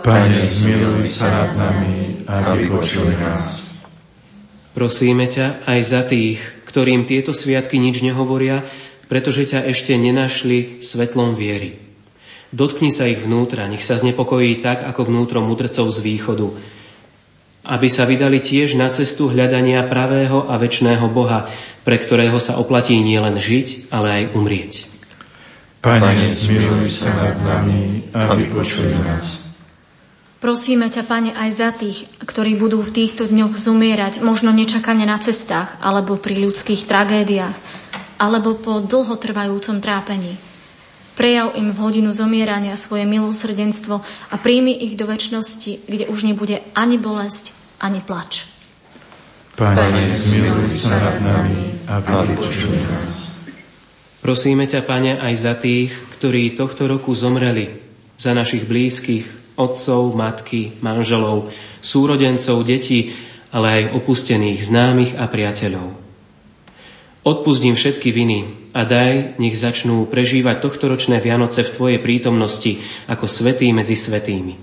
[0.00, 3.76] Pane, zmiluj sa nad nami a vypočuj nás.
[4.72, 6.40] Prosíme ťa aj za tých,
[6.70, 8.64] ktorým tieto sviatky nič nehovoria,
[9.10, 11.76] pretože ťa ešte nenašli svetlom viery.
[12.54, 16.48] Dotkni sa ich vnútra, nech sa znepokojí tak, ako vnútro mudrcov z východu,
[17.66, 21.50] aby sa vydali tiež na cestu hľadania pravého a väčšného Boha,
[21.84, 24.72] pre ktorého sa oplatí nielen žiť, ale aj umrieť.
[25.80, 29.39] Pane, zmiluj sa nad nami a vypočuj nás.
[30.40, 35.20] Prosíme ťa, Pane, aj za tých, ktorí budú v týchto dňoch zomierať, možno nečakane na
[35.20, 37.60] cestách, alebo pri ľudských tragédiách,
[38.16, 40.40] alebo po dlhotrvajúcom trápení.
[41.12, 44.00] Prejav im v hodinu zomierania svoje milosrdenstvo
[44.32, 48.48] a príjmi ich do väčšnosti, kde už nebude ani bolesť, ani plač.
[49.60, 53.04] Pane, zmiluj sa nad nami a vypočuj nás.
[54.24, 57.76] Prosíme ťa, Pane, aj za tých, ktorí tohto roku zomreli,
[58.16, 61.52] za našich blízkych, otcov, matky, manželov,
[61.84, 63.12] súrodencov, detí,
[63.52, 65.92] ale aj opustených známych a priateľov.
[67.20, 72.78] Odpustím všetky viny, a daj, nech začnú prežívať tohtoročné Vianoce v Tvojej prítomnosti
[73.10, 74.54] ako svetý medzi svetými.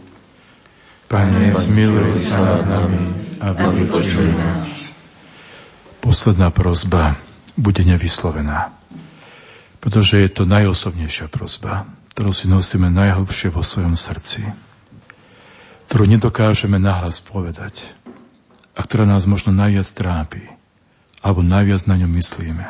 [1.07, 3.03] Pane, zmiluj sa nad nami
[3.39, 4.91] a vypočuj nás.
[5.99, 7.19] Posledná prozba
[7.59, 8.71] bude nevyslovená,
[9.83, 14.47] pretože je to najosobnejšia prozba, ktorú si nosíme najhlbšie vo svojom srdci,
[15.87, 17.87] ktorú nedokážeme nahlas povedať
[18.75, 20.43] a ktorá nás možno najviac trápi
[21.23, 22.67] alebo najviac na ňu myslíme.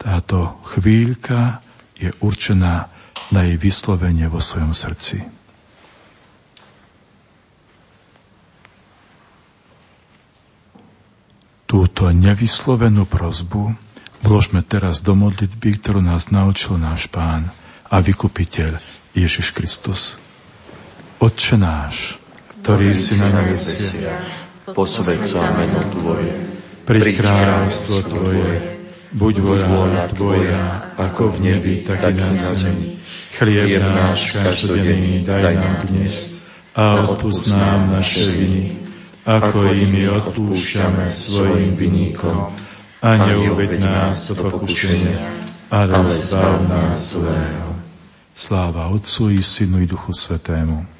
[0.00, 1.60] Táto chvíľka
[2.00, 2.88] je určená
[3.28, 5.28] na jej vyslovenie vo svojom srdci.
[11.68, 13.76] Túto nevyslovenú prozbu
[14.24, 17.52] vložme teraz do modlitby, ktorú nás naučil náš pán
[17.86, 18.80] a vykupiteľ
[19.14, 20.18] Ježiš Kristus.
[21.20, 22.16] Otče náš,
[22.64, 24.24] ktorý si na nebesiach,
[24.72, 26.32] posved sa meno Tvoje,
[26.88, 28.80] príď kráľovstvo Tvoje,
[29.12, 32.96] buď vôľa Tvoja, ako v nebi, tak i na zemi.
[33.36, 38.80] Chlieb náš každodenný daj nám dnes a odpust nám naše viny,
[39.28, 42.48] ako i my odpúšťame svojim vinníkom.
[43.04, 45.20] A neuved nás do pokušenia,
[45.68, 47.76] ale zbav nás zlého.
[48.32, 50.99] Sláva Otcu i Synu i Duchu Svetému.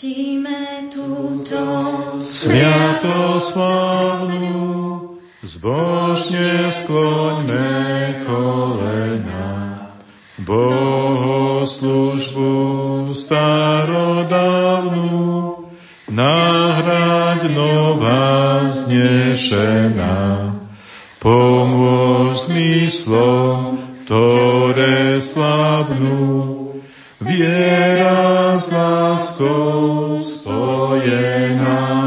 [0.00, 1.60] Ctíme túto
[2.16, 4.56] Sviatoslavnú,
[5.44, 9.92] zbožne skloňme kolena.
[10.40, 12.48] Bohoslužbu
[13.12, 15.20] starodávnu,
[16.08, 20.16] nahrať nová vznešená.
[21.20, 23.76] Pomôž zmyslom,
[24.08, 26.59] ktoré slabnú,
[27.20, 32.00] viera s láskou spojená.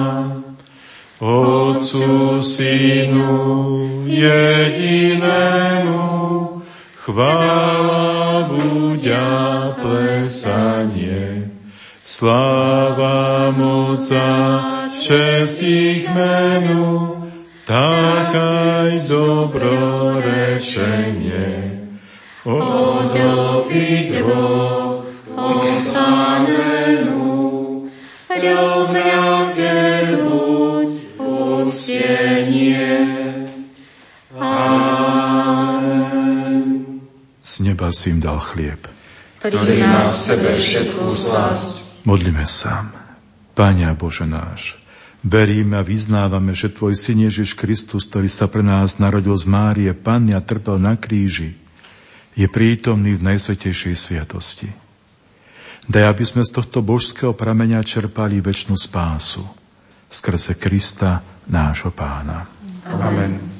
[1.23, 3.31] Otcu, Synu,
[4.09, 6.01] jedinému,
[6.99, 9.31] chvála buďa
[9.79, 11.47] plesanie.
[12.03, 14.59] Sláva moca,
[14.91, 17.15] čest ich menu,
[17.63, 21.47] tak aj dobrorečenie.
[22.43, 24.72] Odobiť dvoch
[26.43, 27.83] buď.
[34.39, 35.93] Amen.
[37.43, 38.81] Z neba si im dal chlieb,
[39.37, 42.01] ktorý má v sebe všetku slasť.
[42.01, 42.89] Modlíme sa.
[43.53, 44.81] Pane Bože náš,
[45.21, 49.93] veríme a vyznávame, že Tvoj Syn Ježiš Kristus, ktorý sa pre nás narodil z Márie,
[49.93, 51.53] Panny a trpel na kríži,
[52.33, 54.82] je prítomný v Najsvetejšej sviatosti.
[55.83, 59.63] Daj, aby sme z tohto božského prameňa čerpali väčšinu spásu
[60.13, 62.45] skrze Krista, nášho pána.
[62.85, 63.52] Amen.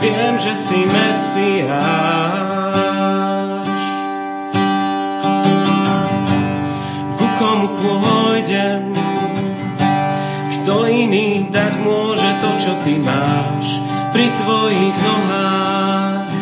[0.00, 1.68] Viem, že si Mesiáš.
[7.20, 8.96] Ku komu pôjdem,
[10.56, 13.76] kto iný dať môže to, čo ty máš
[14.16, 16.32] pri tvojich nohách.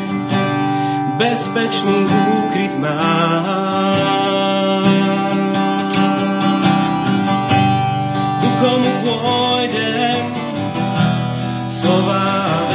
[1.18, 2.06] Bezpečný
[2.38, 4.06] úkryt máš.
[8.38, 10.30] Ku komu pôjdem,
[11.66, 12.37] slova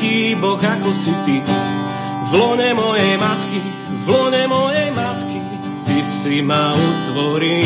[0.00, 1.44] taký Boh ako si ty?
[2.24, 3.60] V lone mojej matky,
[4.00, 5.44] v lone mojej matky,
[5.84, 7.60] ty si ma utvoril.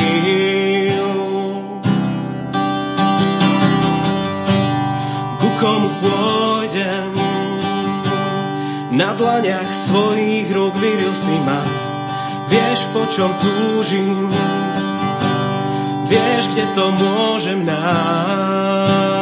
[5.38, 7.14] Ku komu pôjdem?
[8.98, 11.62] Na dlaniach svojich rúk vyril si ma,
[12.50, 14.26] vieš po čom túžim,
[16.10, 19.13] vieš, kde to môžem nájsť.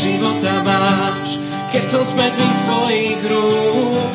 [0.00, 1.36] Života máš,
[1.76, 4.12] keď som smetný svojich rúk,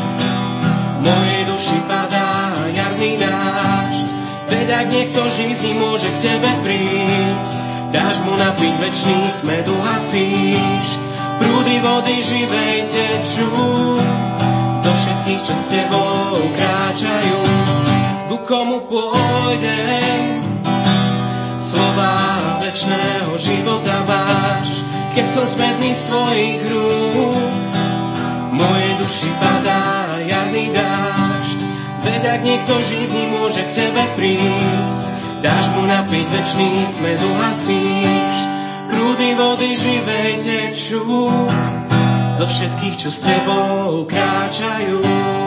[0.97, 4.07] v mojej duši padá jarný dážď,
[4.49, 7.51] veď ak niekto žízni môže k tebe prísť,
[7.93, 10.89] dáš mu napiť večný smed, uhasíš,
[11.35, 13.49] Prúdy vody živej tečú,
[14.79, 17.39] zo všetkých, čo s tebou kráčajú.
[18.31, 20.39] Ku komu pôjdem,
[21.59, 22.15] slova
[22.63, 24.79] večného života máš,
[25.15, 27.63] keď som smedný z tvojich rúk.
[28.45, 31.59] V mojej duši padá jarný dážď,
[32.03, 35.07] veď ak niekto žízni môže k tebe prísť,
[35.39, 38.37] dáš mu napiť večný smed, uhasíš,
[38.91, 41.31] prúdy vody živej tečú,
[42.35, 45.44] zo všetkých, čo s tebou kráčajú.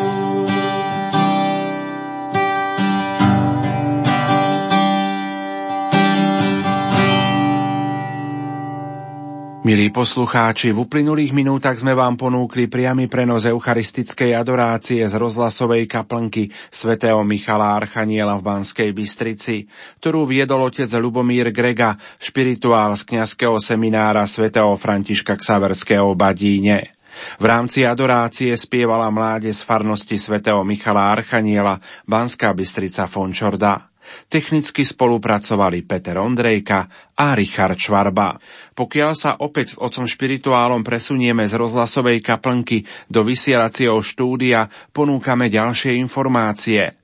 [9.68, 16.48] Milí poslucháči, v uplynulých minútach sme vám ponúkli priamy prenos eucharistickej adorácie z rozhlasovej kaplnky
[16.72, 19.68] svätého Michala Archaniela v Banskej Bystrici,
[20.00, 26.96] ktorú viedol otec Lubomír Grega, špirituál z kňazského seminára svätého Františka Ksaverského Badíne.
[27.36, 31.76] V rámci adorácie spievala mláde z farnosti svätého Michala Archaniela
[32.08, 33.84] Banská Bystrica Fončorda.
[34.28, 38.36] Technicky spolupracovali Peter Ondrejka a Richard Švarba.
[38.76, 45.98] Pokiaľ sa opäť s otcom špirituálom presunieme z rozhlasovej kaplnky do vysielacieho štúdia, ponúkame ďalšie
[45.98, 46.98] informácie.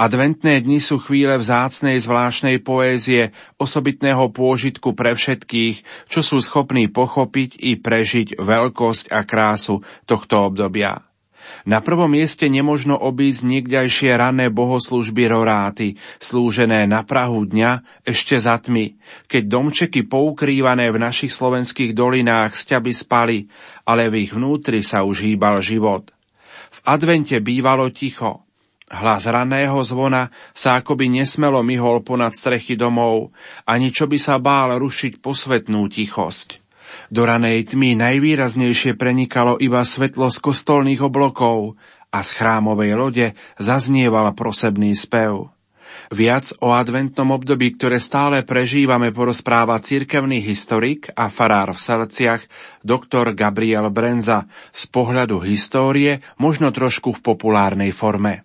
[0.00, 7.60] Adventné dni sú chvíle vzácnej zvláštnej poézie, osobitného pôžitku pre všetkých, čo sú schopní pochopiť
[7.60, 11.09] i prežiť veľkosť a krásu tohto obdobia.
[11.66, 18.60] Na prvom mieste nemožno obísť niekdajšie rané bohoslužby roráty, slúžené na Prahu dňa ešte za
[18.60, 18.96] tmy,
[19.26, 23.38] keď domčeky poukrývané v našich slovenských dolinách sťaby spali,
[23.88, 26.12] ale v ich vnútri sa už hýbal život.
[26.70, 28.46] V advente bývalo ticho.
[28.90, 33.30] Hlas raného zvona sa akoby nesmelo myhol ponad strechy domov,
[33.62, 36.59] ani čo by sa bál rušiť posvetnú tichosť.
[37.10, 41.78] Do ranej tmy najvýraznejšie prenikalo iba svetlo z kostolných oblokov
[42.10, 43.26] a z chrámovej lode
[43.58, 45.50] zaznieval prosebný spev.
[46.10, 52.42] Viac o adventnom období, ktoré stále prežívame, porozpráva cirkevný historik a farár v Selciach,
[52.82, 58.42] doktor Gabriel Brenza, z pohľadu histórie, možno trošku v populárnej forme.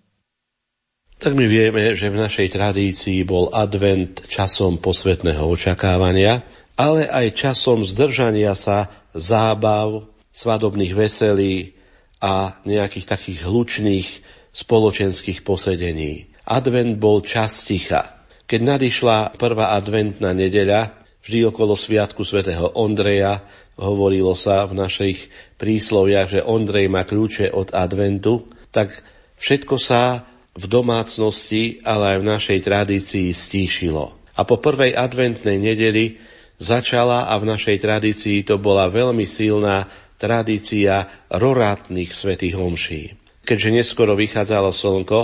[1.15, 6.43] Tak my vieme, že v našej tradícii bol advent časom posvetného očakávania,
[6.75, 11.75] ale aj časom zdržania sa zábav, svadobných veselí
[12.19, 14.07] a nejakých takých hlučných
[14.51, 16.31] spoločenských posedení.
[16.43, 18.27] Advent bol čas ticha.
[18.45, 23.41] Keď nadišla prvá adventná nedeľa, vždy okolo sviatku svätého Ondreja,
[23.79, 28.91] hovorilo sa v našich prísloviach, že Ondrej má kľúče od adventu, tak
[29.39, 34.15] všetko sa v domácnosti, ale aj v našej tradícii stíšilo.
[34.35, 36.15] A po prvej adventnej nedeli
[36.57, 43.03] začala a v našej tradícii to bola veľmi silná tradícia rorátnych svetých homší.
[43.45, 45.19] Keďže neskoro vychádzalo slnko,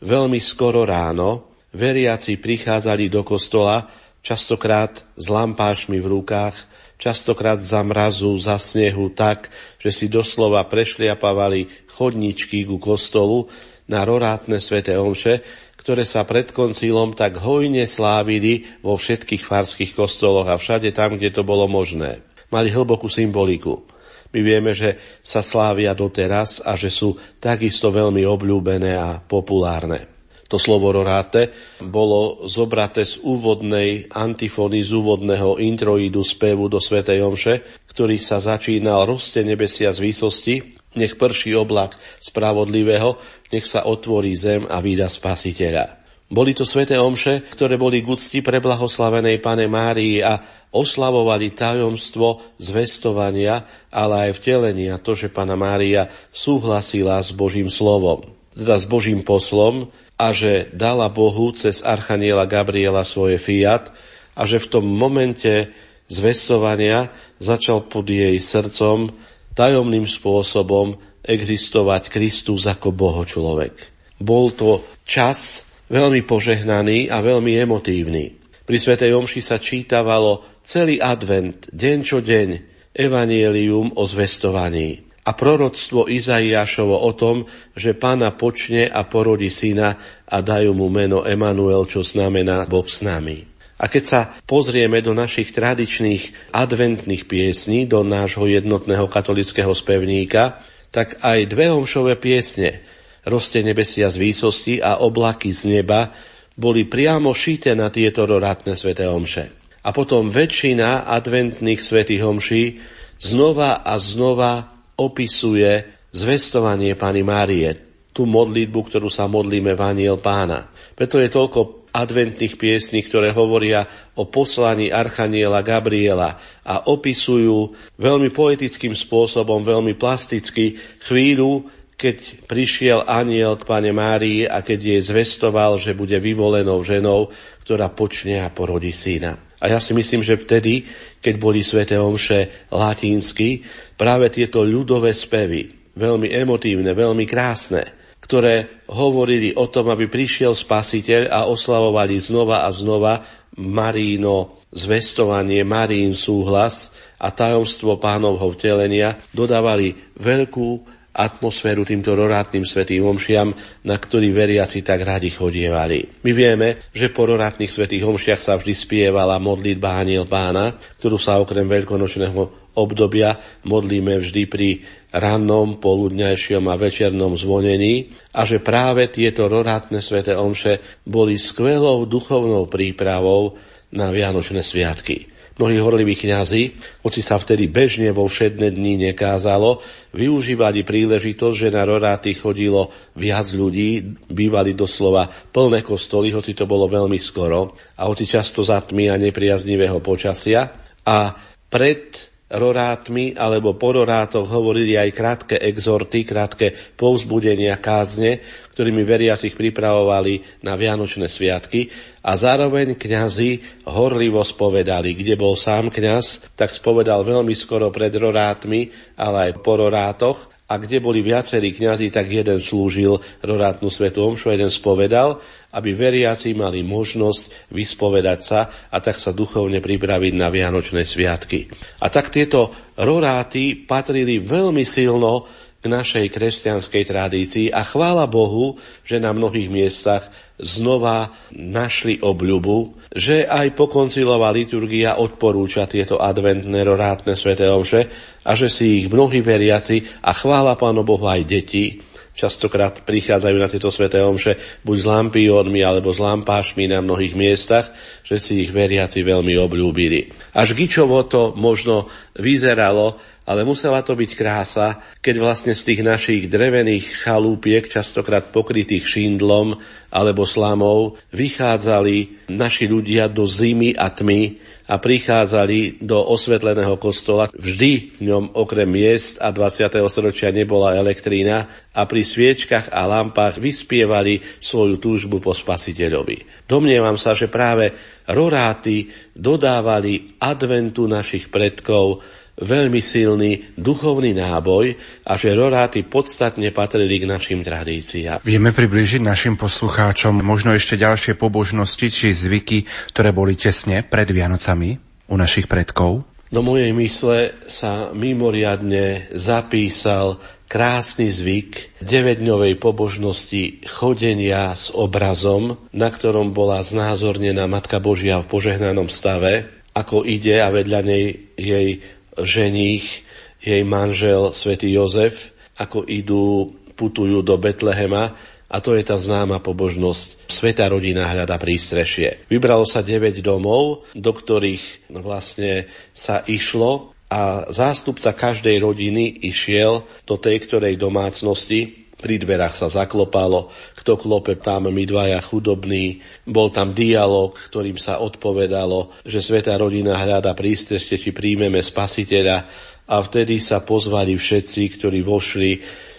[0.00, 3.84] veľmi skoro ráno veriaci prichádzali do kostola,
[4.24, 6.56] častokrát s lampášmi v rukách,
[6.96, 13.52] častokrát za mrazu, za snehu tak, že si doslova prešliapavali chodničky ku kostolu
[13.86, 15.44] na rorátne svete omše,
[15.86, 21.30] ktoré sa pred koncílom tak hojne slávili vo všetkých farských kostoloch a všade tam, kde
[21.30, 22.26] to bolo možné.
[22.50, 23.86] Mali hlbokú symboliku.
[24.34, 30.10] My vieme, že sa slávia doteraz a že sú takisto veľmi obľúbené a populárne.
[30.50, 37.86] To slovo roráte bolo zobraté z úvodnej antifóny, z úvodného introidu spevu do Svetej Omše,
[37.94, 43.20] ktorý sa začínal Roste nebesia z výsosti, nech prší oblak spravodlivého,
[43.52, 46.06] nech sa otvorí zem a vyda spasiteľa.
[46.26, 50.42] Boli to sveté omše, ktoré boli k úcti pre blahoslavenej Pane Márii a
[50.74, 53.62] oslavovali tajomstvo zvestovania,
[53.94, 59.94] ale aj vtelenia, to, že Pana Mária súhlasila s Božím slovom, teda s Božím poslom
[60.18, 63.94] a že dala Bohu cez Archaniela Gabriela svoje fiat
[64.34, 65.70] a že v tom momente
[66.10, 69.14] zvestovania začal pod jej srdcom
[69.56, 73.72] tajomným spôsobom existovať Kristus ako Boho človek.
[74.20, 78.38] Bol to čas, veľmi požehnaný a veľmi emotívny.
[78.62, 82.48] Pri Svetej Omši sa čítavalo celý advent, deň čo deň,
[82.94, 90.38] evanielium o zvestovaní a proroctvo Izaiášovo o tom, že pána počne a porodí syna a
[90.38, 93.55] dajú mu meno Emanuel, čo znamená Boh s nami.
[93.76, 101.20] A keď sa pozrieme do našich tradičných adventných piesní, do nášho jednotného katolického spevníka, tak
[101.20, 102.80] aj dve homšové piesne
[103.28, 106.14] roste nebesia z výsosti a oblaky z neba,
[106.56, 109.52] boli priamo šité na tieto rorátne sväté omše.
[109.84, 112.80] A potom väčšina adventných svätých omší
[113.20, 115.84] znova a znova opisuje
[116.16, 117.76] zvestovanie Pany Márie,
[118.16, 120.72] tú modlitbu, ktorú sa modlíme v Aniel Pána.
[120.96, 128.92] Preto je toľko adventných piesní, ktoré hovoria o poslaní Archaniela Gabriela a opisujú veľmi poetickým
[128.92, 130.76] spôsobom, veľmi plasticky
[131.08, 137.32] chvíľu, keď prišiel aniel k pane Márii a keď jej zvestoval, že bude vyvolenou ženou,
[137.64, 139.40] ktorá počne a porodí syna.
[139.56, 140.84] A ja si myslím, že vtedy,
[141.24, 143.64] keď boli sveté omše latínsky,
[143.96, 151.30] práve tieto ľudové spevy, veľmi emotívne, veľmi krásne, ktoré hovorili o tom, aby prišiel spasiteľ
[151.30, 153.22] a oslavovali znova a znova
[153.54, 156.90] Maríno zvestovanie, Marín súhlas
[157.22, 163.56] a tajomstvo pánovho vtelenia, dodávali veľkú atmosféru týmto rorátnym svetým omšiam,
[163.88, 166.20] na ktorý veriaci tak radi chodievali.
[166.26, 171.40] My vieme, že po rorátnych svetých omšiach sa vždy spievala modlitba Aniel pána, ktorú sa
[171.40, 174.68] okrem veľkonočného obdobia modlíme vždy pri
[175.16, 182.68] rannom, poludňajšom a večernom zvonení a že práve tieto rorátne sveté omše boli skvelou duchovnou
[182.68, 183.56] prípravou
[183.90, 185.32] na Vianočné sviatky.
[185.56, 189.80] Mnohí horliví kňazi, hoci sa vtedy bežne vo všedné dni nekázalo,
[190.12, 196.92] využívali príležitosť, že na roráty chodilo viac ľudí, bývali doslova plné kostoly, hoci to bolo
[196.92, 200.92] veľmi skoro a hoci často za tmy a nepriaznivého počasia.
[201.08, 201.32] A
[201.72, 208.38] pred rorátmi alebo po rorátoch hovorili aj krátke exorty, krátke povzbudenia kázne,
[208.70, 211.90] ktorými veriacich pripravovali na Vianočné sviatky
[212.22, 215.18] a zároveň kňazi horlivo spovedali.
[215.18, 220.82] Kde bol sám kňaz, tak spovedal veľmi skoro pred rorátmi, ale aj po rorátoch a
[220.82, 225.38] kde boli viacerí kňazi, tak jeden slúžil rorátnu svetu omšu, jeden spovedal,
[225.76, 231.68] aby veriaci mali možnosť vyspovedať sa a tak sa duchovne pripraviť na Vianočné sviatky.
[232.00, 235.44] A tak tieto roráty patrili veľmi silno
[235.76, 243.44] k našej kresťanskej tradícii a chvála Bohu, že na mnohých miestach znova našli obľubu, že
[243.44, 248.08] aj pokoncilová liturgia odporúča tieto adventné rorátne sveté omše
[248.42, 252.00] a že si ich mnohí veriaci a chvála Pánu Bohu aj deti
[252.36, 257.88] častokrát prichádzajú na tieto sveté omše buď s lampiónmi alebo s lampášmi na mnohých miestach,
[258.20, 260.52] že si ich veriaci veľmi obľúbili.
[260.52, 263.16] Až Gičovo to možno vyzeralo,
[263.48, 269.78] ale musela to byť krása, keď vlastne z tých našich drevených chalúpiek, častokrát pokrytých šindlom
[270.12, 277.50] alebo slamou, vychádzali naši ľudia do zimy a tmy a prichádzali do osvetleného kostola.
[277.50, 279.90] Vždy v ňom okrem miest a 20.
[280.06, 286.66] storočia nebola elektrína a pri sviečkach a lampách vyspievali svoju túžbu po spasiteľovi.
[286.70, 287.90] Domnievam sa, že práve
[288.30, 292.22] roráty dodávali adventu našich predkov
[292.56, 294.96] veľmi silný duchovný náboj
[295.28, 298.40] a že roráty podstatne patrili k našim tradíciám.
[298.42, 304.96] Vieme priblížiť našim poslucháčom možno ešte ďalšie pobožnosti či zvyky, ktoré boli tesne pred Vianocami
[305.28, 306.24] u našich predkov?
[306.46, 310.38] Do mojej mysle sa mimoriadne zapísal
[310.70, 319.10] krásny zvyk 9-dňovej pobožnosti chodenia s obrazom, na ktorom bola znázornená Matka Božia v požehnanom
[319.10, 322.04] stave, ako ide a vedľa nej jej
[322.40, 323.24] ženích,
[323.62, 328.32] jej manžel svätý Jozef, ako idú, putujú do Betlehema
[328.66, 330.50] a to je tá známa pobožnosť.
[330.50, 332.48] Sveta rodina hľada prístrešie.
[332.48, 340.38] Vybralo sa 9 domov, do ktorých vlastne sa išlo a zástupca každej rodiny išiel do
[340.38, 343.68] tej ktorej domácnosti pri dverách sa zaklopalo,
[344.06, 346.22] kto klope tam, my dvaja chudobní.
[346.46, 352.70] Bol tam dialog, ktorým sa odpovedalo, že Sveta rodina hľada prístrešte, či príjmeme spasiteľa
[353.10, 355.70] a vtedy sa pozvali všetci, ktorí vošli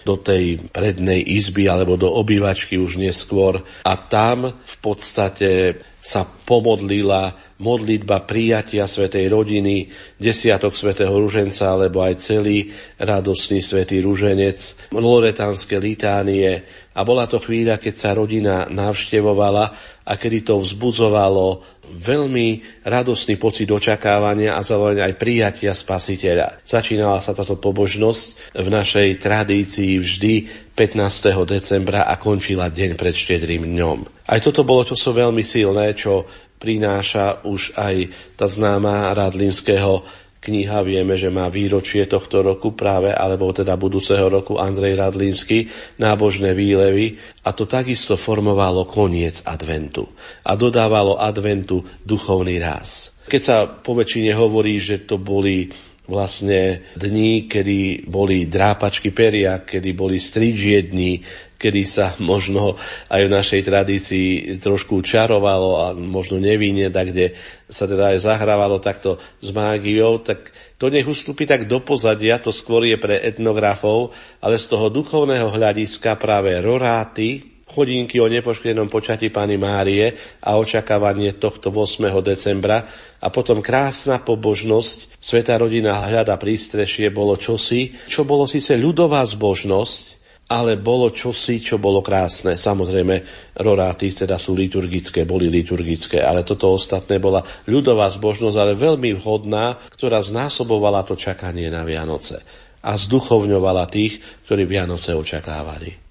[0.04, 7.34] do tej prednej izby alebo do obývačky už neskôr a tam v podstate sa pomodlila
[7.58, 12.70] modlitba prijatia Svetej rodiny, desiatok Svetého Ruženca, alebo aj celý
[13.02, 16.62] radosný Svetý Ruženec, loretánske litánie.
[16.94, 19.64] A bola to chvíľa, keď sa rodina navštevovala
[20.06, 26.60] a kedy to vzbudzovalo veľmi radosný pocit očakávania a zároveň aj prijatia spasiteľa.
[26.64, 30.34] Začínala sa táto pobožnosť v našej tradícii vždy
[30.76, 31.32] 15.
[31.48, 34.28] decembra a končila deň pred štedrým dňom.
[34.28, 36.28] Aj toto bolo čoso veľmi silné, čo
[36.58, 37.96] prináša už aj
[38.34, 40.04] tá známa Radlinského
[40.40, 40.82] kniha.
[40.86, 45.68] Vieme, že má výročie tohto roku práve, alebo teda budúceho roku Andrej Radlínsky,
[45.98, 47.18] nábožné výlevy.
[47.44, 50.06] A to takisto formovalo koniec adventu.
[50.46, 53.18] A dodávalo adventu duchovný ráz.
[53.28, 55.68] Keď sa po väčšine hovorí, že to boli
[56.08, 61.20] vlastne dní, kedy boli drápačky peria, kedy boli strížie dní,
[61.60, 62.80] kedy sa možno
[63.12, 64.28] aj v našej tradícii
[64.58, 67.36] trošku čarovalo a možno nevinne, tak kde
[67.68, 70.50] sa teda aj zahrávalo takto s mágiou, tak
[70.80, 75.52] to nech ustúpi tak do pozadia, to skôr je pre etnografov, ale z toho duchovného
[75.52, 82.08] hľadiska práve roráty, chodinky o nepoškvenom počati Pany Márie a očakávanie tohto 8.
[82.24, 82.88] decembra
[83.20, 90.18] a potom krásna pobožnosť, Sveta rodina hľada prístrešie bolo čosi, čo bolo síce ľudová zbožnosť,
[90.48, 92.56] ale bolo čosi, čo bolo krásne.
[92.56, 93.20] Samozrejme,
[93.60, 99.76] roráty teda sú liturgické, boli liturgické, ale toto ostatné bola ľudová zbožnosť, ale veľmi vhodná,
[99.92, 102.40] ktorá znásobovala to čakanie na Vianoce
[102.80, 106.07] a zduchovňovala tých, ktorí Vianoce očakávali.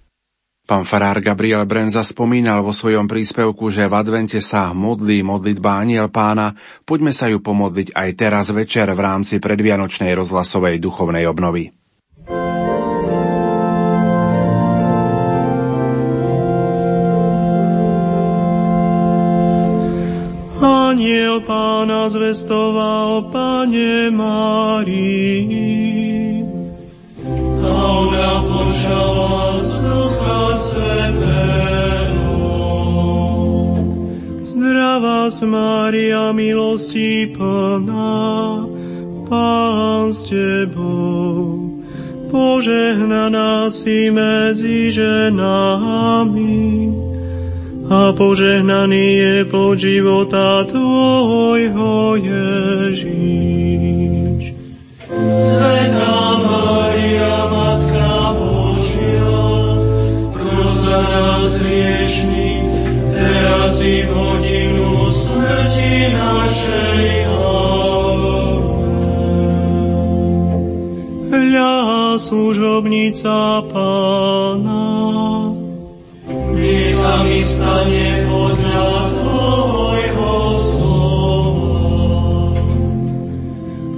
[0.68, 6.11] Pán farár Gabriel Brenza spomínal vo svojom príspevku, že v advente sa modlí modlitba Aniel
[6.11, 6.59] pána.
[6.84, 11.72] Poďme sa ju pomodliť aj teraz večer v rámci predvianočnej rozhlasovej duchovnej obnovy.
[20.59, 25.47] Aniel pána zvestoval Pane Márii.
[27.63, 27.72] A
[28.03, 30.16] ona počala z Ducha
[30.58, 32.34] Svetého.
[34.41, 38.66] Zdravá Mária, milosti plná,
[39.30, 41.70] Pán s Tebou,
[42.32, 46.58] požehnaná si medzi ženami
[47.88, 53.38] a požehnaný je plod života Tvojho Ježíš.
[55.22, 56.26] Svetá
[63.88, 67.05] teraz i v hodinu smrti našej.
[71.27, 71.75] Hľa
[72.19, 74.88] služobnica Pána,
[76.97, 81.88] sa mi stane podľa Tvojho slova.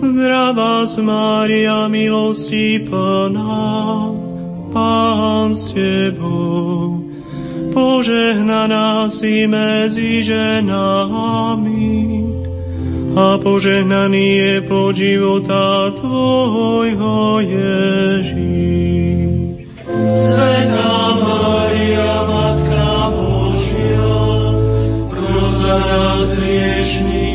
[0.06, 3.66] Zdravá Mária, milosti plná,
[4.70, 6.99] Pán s Tebou,
[7.80, 11.88] požehnaná si medzi ženami
[13.16, 18.36] a požehnaný je plod života Tvojho Ježíš.
[20.00, 22.28] Svetá Maria,
[25.70, 27.28] nás hriešný,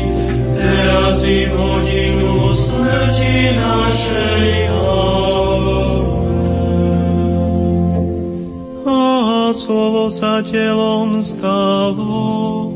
[0.53, 4.74] teraz i v hodinu smrti našej.
[9.55, 12.75] Slovo sa telom stalo,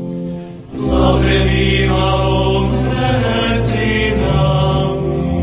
[0.80, 5.36] a prebývalo medzi nami.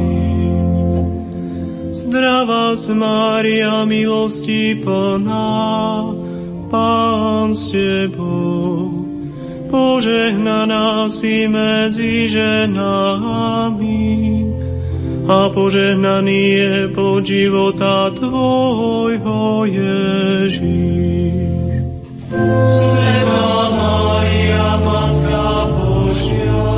[1.94, 6.10] Zdravá Mária, milosti plná,
[6.74, 9.06] Pán s Tebou,
[9.70, 14.04] požehnaná si medzi ženami
[15.28, 20.64] a požehnaný je plod života Tvojho Ježíš.
[22.56, 26.72] Sveta Maria, Matka Božia,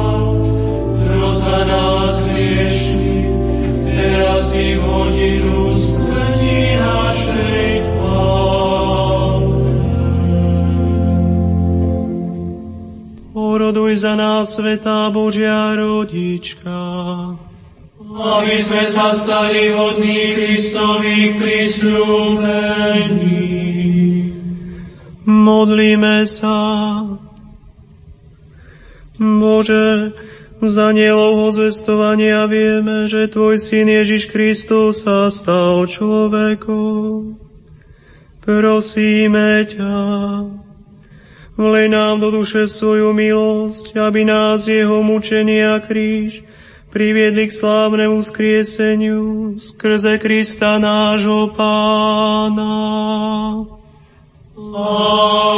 [1.30, 7.70] za nás hriešných, teraz i v hodinu smrti našej
[13.38, 16.74] Oroduj za nás, Svetá Božia rodička.
[18.20, 23.40] Aby sme sa stali hodní Kristových prisľúbení.
[25.24, 26.60] Modlíme sa.
[29.20, 30.16] Bože,
[30.60, 37.40] za nielovho zvestovania vieme, že Tvoj Syn Ježiš Kristus sa stal človekom.
[38.44, 39.96] Prosíme ťa,
[41.56, 46.44] vlej nám do duše svoju milosť, aby nás jeho mučenie a kríž
[46.90, 52.76] priviedli k slávnemu skrieseniu skrze Krista nášho Pána.
[54.76, 55.50] Amen.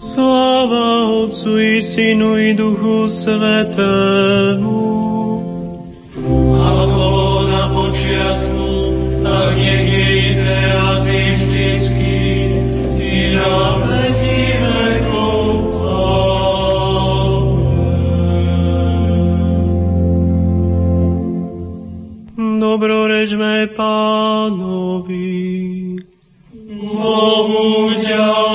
[0.00, 4.99] Sláva Otcu i Synu i Duchu Svetému.
[23.80, 25.24] Pánovi.
[26.92, 28.49] Bohu ďakujem.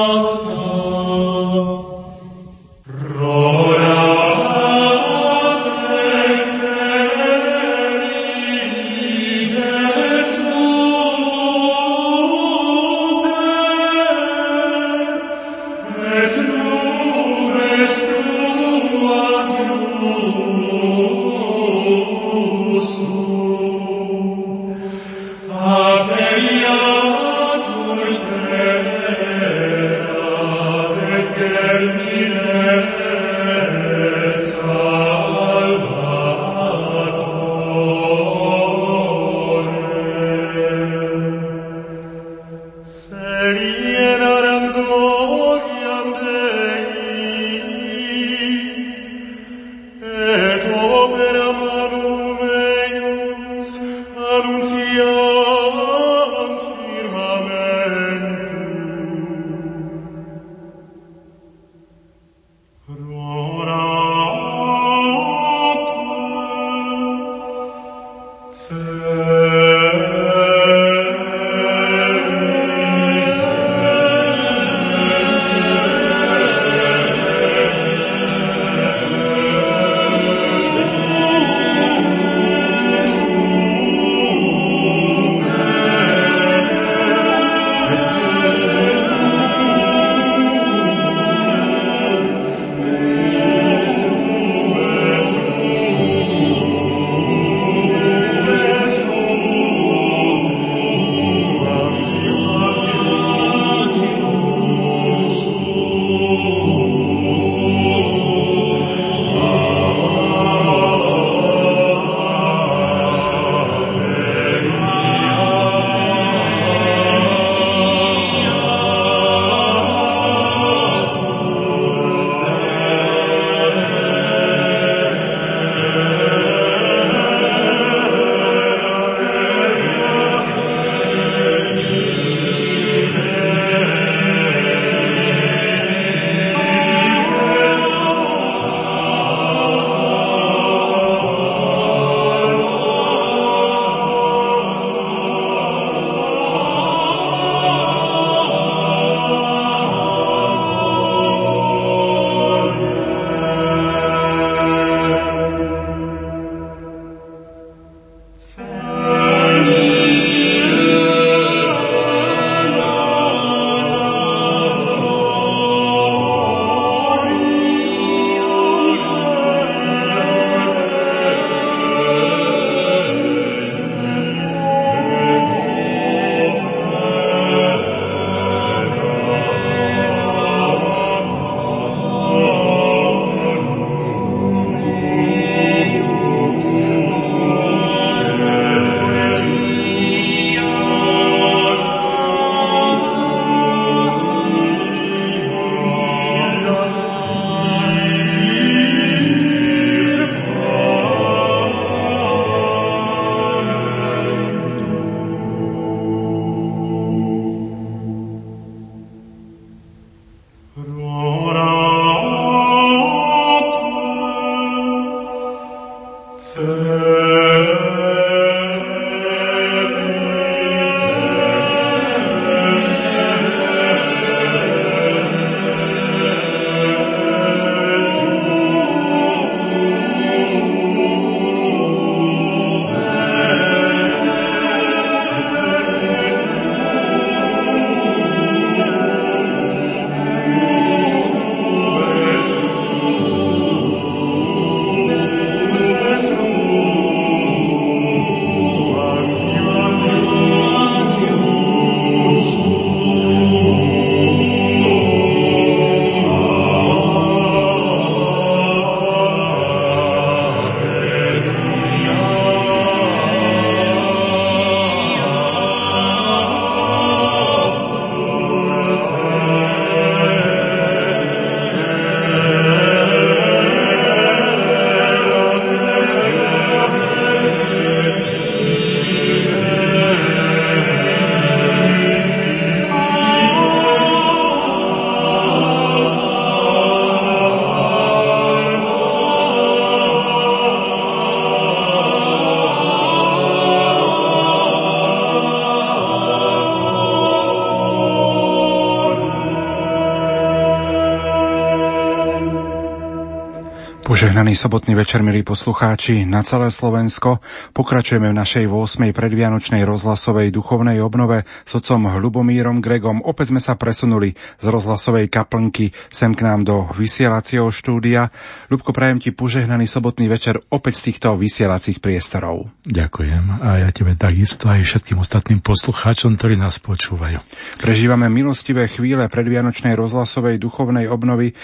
[304.36, 307.40] Požehnaný sobotný večer, milí poslucháči, na celé Slovensko.
[307.72, 309.16] Pokračujeme v našej 8.
[309.16, 313.24] predvianočnej rozhlasovej duchovnej obnove s otcom Hlubomírom Gregom.
[313.24, 318.28] Opäť sme sa presunuli z rozhlasovej kaplnky sem k nám do vysielacieho štúdia.
[318.68, 322.68] Ľubko, prajem ti požehnaný sobotný večer opäť z týchto vysielacích priestorov.
[322.91, 327.40] Ďakujem a ja tebe takisto aj všetkým ostatným poslucháčom, ktorí nás počúvajú.
[327.80, 331.56] Prežívame milostivé chvíle predvianočnej rozhlasovej duchovnej obnovy.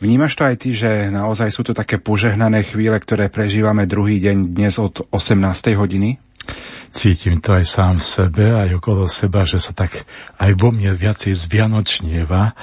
[0.00, 4.56] Vnímaš to aj ty, že naozaj sú to také požehnané chvíle, ktoré prežívame druhý deň
[4.56, 5.76] dnes od 18.
[5.76, 6.16] hodiny?
[6.88, 10.08] Cítim to aj sám v sebe, aj okolo seba, že sa tak
[10.40, 12.56] aj vo mne viacej zvianočnieva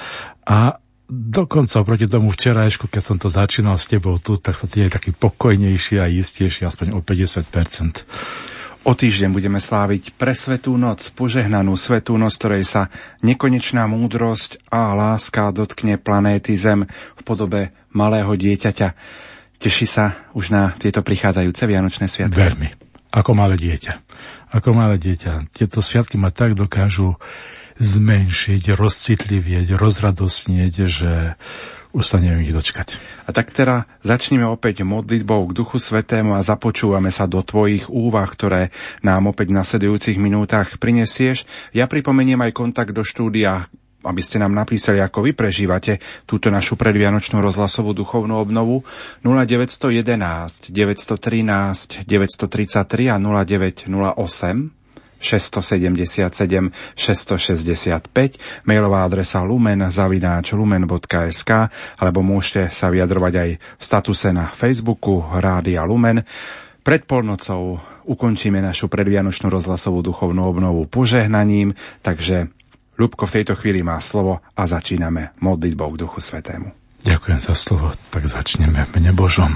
[0.49, 4.89] a dokonca oproti tomu včerajšku, keď som to začínal s tebou tu, tak sa je
[4.89, 8.01] taký pokojnejší a istejší, aspoň o 50%.
[8.87, 12.87] O týždeň budeme sláviť pre Svetú noc, požehnanú Svetú noc, ktorej sa
[13.19, 16.87] nekonečná múdrosť a láska dotkne planéty Zem
[17.27, 18.95] podobe malého dieťaťa.
[19.59, 22.39] Teší sa už na tieto prichádzajúce Vianočné sviatky?
[22.39, 22.69] Veľmi.
[23.11, 23.93] Ako malé dieťa.
[24.55, 25.51] Ako malé dieťa.
[25.51, 27.19] Tieto sviatky ma tak dokážu
[27.83, 31.11] zmenšiť, rozcitlivieť, rozradosnieť, že
[31.97, 32.99] už sa neviem ich dočkať.
[33.25, 38.27] A tak teda začneme opäť modlitbou k Duchu Svetému a započúvame sa do tvojich úvah,
[38.29, 38.69] ktoré
[39.01, 41.49] nám opäť v nasledujúcich minútach prinesieš.
[41.73, 43.65] Ja pripomeniem aj kontakt do štúdia
[44.07, 48.87] aby ste nám napísali, ako vy prežívate túto našu predvianočnú rozhlasovú duchovnú obnovu
[49.21, 54.77] 0911 913 933 a 0908
[55.17, 61.51] 677 665, mailová adresa lumen zavináč lumen.sk
[61.97, 66.21] alebo môžete sa vyjadrovať aj v statuse na Facebooku Rádia Lumen.
[66.85, 72.47] Pred polnocou ukončíme našu predvianočnú rozhlasovú duchovnú obnovu požehnaním, takže
[72.97, 76.73] Ľubko v tejto chvíli má slovo a začíname modlitbou k Duchu Svetému.
[77.05, 79.53] Ďakujem za slovo, tak začneme v mene Božom,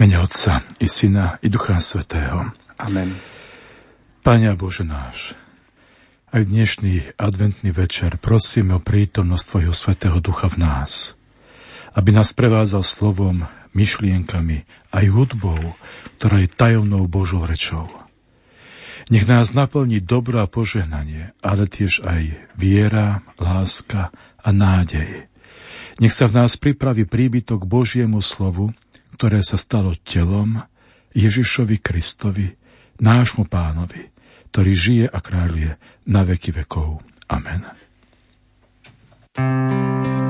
[0.00, 2.48] mene Otca i Syna i Ducha Svetého.
[2.80, 3.20] Amen.
[4.24, 5.36] Pane Bože náš,
[6.32, 11.12] aj dnešný adventný večer prosíme o prítomnosť Tvojho Svetého Ducha v nás,
[11.92, 13.44] aby nás prevádzal slovom,
[13.76, 15.76] myšlienkami, aj hudbou,
[16.16, 17.92] ktorá je tajomnou Božou rečou.
[19.08, 25.28] Nech nás naplní dobro a požehnanie, ale tiež aj viera, láska a nádej.
[25.98, 28.76] Nech sa v nás pripraví príbytok Božiemu slovu,
[29.16, 30.60] ktoré sa stalo telom
[31.16, 32.54] Ježišovi Kristovi,
[33.00, 34.12] nášmu pánovi,
[34.52, 35.72] ktorý žije a kráľuje
[36.06, 37.00] na veky vekov.
[37.32, 37.64] Amen.
[39.38, 40.27] thank you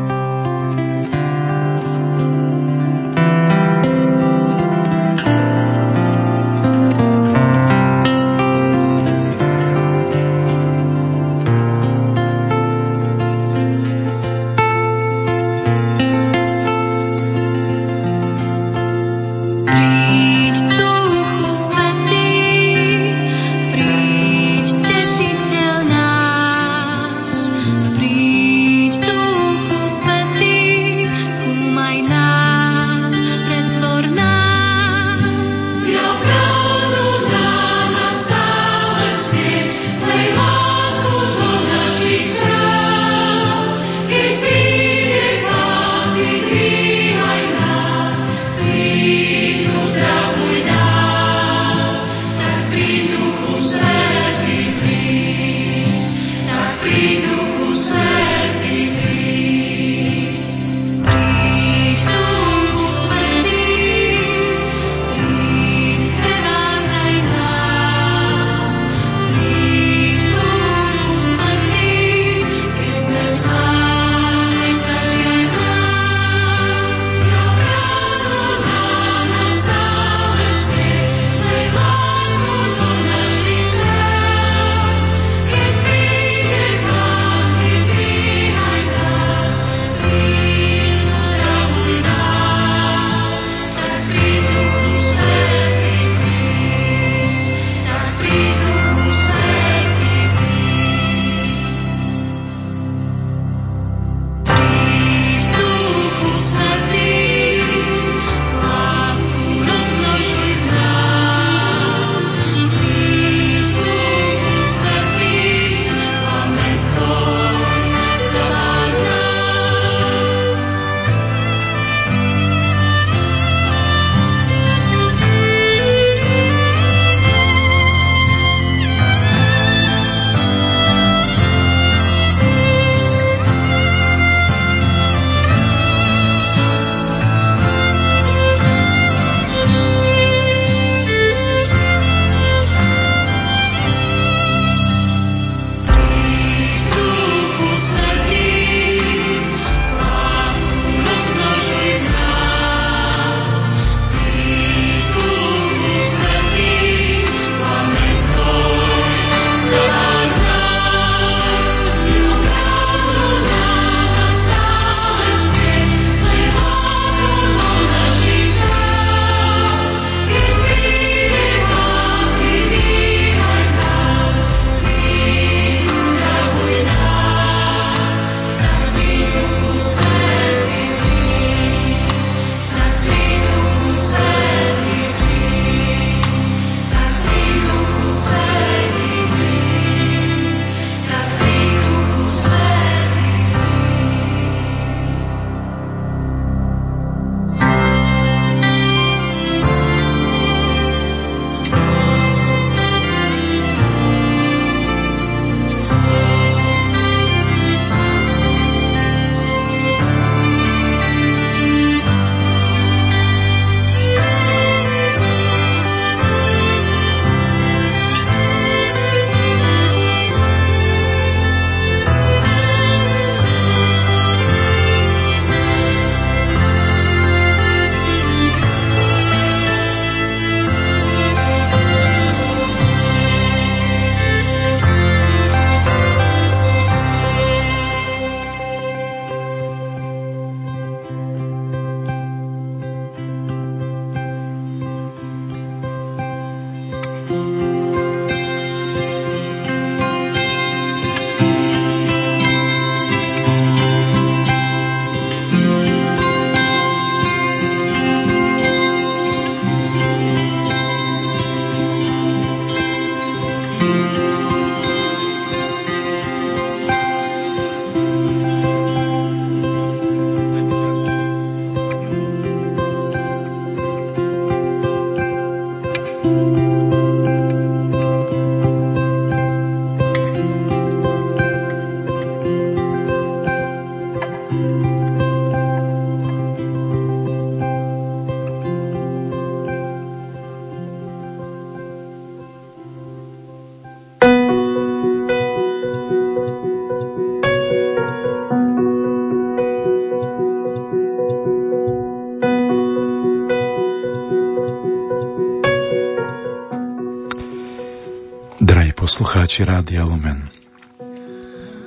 [309.49, 310.45] poslucháči Rádia Lumen,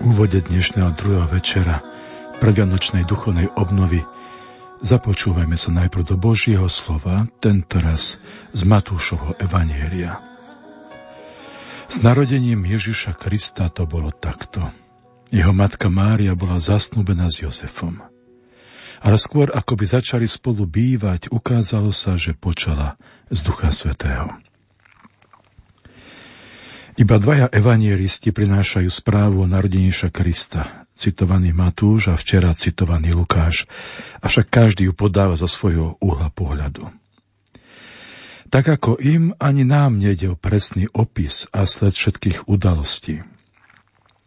[0.02, 1.86] v úvode dnešného druhého večera
[2.42, 4.02] predvianočnej duchovnej obnovy
[4.82, 8.18] započúvajme sa najprv do Božieho slova, tentoraz
[8.58, 10.18] z Matúšovho Evanielia.
[11.86, 14.74] S narodením Ježiša Krista to bolo takto.
[15.30, 18.02] Jeho matka Mária bola zasnúbená s Jozefom.
[19.06, 22.98] Ale skôr, ako by začali spolu bývať, ukázalo sa, že počala
[23.30, 24.51] z Ducha Svetého.
[27.00, 33.64] Iba dvaja evanielisti prinášajú správu o narodeníša Krista, citovaný Matúš a včera citovaný Lukáš,
[34.20, 36.92] avšak každý ju podáva zo svojho uhla pohľadu.
[38.52, 43.24] Tak ako im, ani nám nejde o presný opis a sled všetkých udalostí.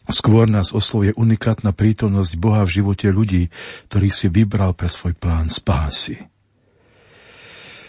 [0.09, 3.53] Skôr nás oslovuje unikátna prítomnosť Boha v živote ľudí,
[3.93, 6.25] ktorých si vybral pre svoj plán spásy.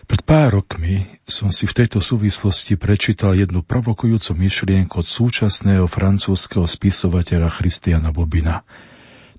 [0.06, 6.70] Pred pár rokmi som si v tejto súvislosti prečítal jednu provokujúcu myšlienku od súčasného francúzského
[6.70, 8.62] spisovateľa Christiana Bobina,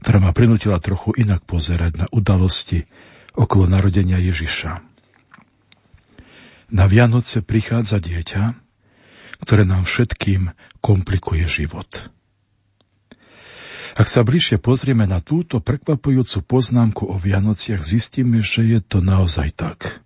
[0.02, 2.82] ktorá ma prinútila trochu inak pozerať na udalosti
[3.38, 4.82] okolo narodenia Ježiša.
[6.74, 8.58] Na Vianoce prichádza dieťa,
[9.46, 10.50] ktoré nám všetkým
[10.82, 12.10] komplikuje život.
[13.94, 19.54] Ak sa bližšie pozrieme na túto prekvapujúcu poznámku o Vianociach, zistíme, že je to naozaj
[19.54, 19.78] tak–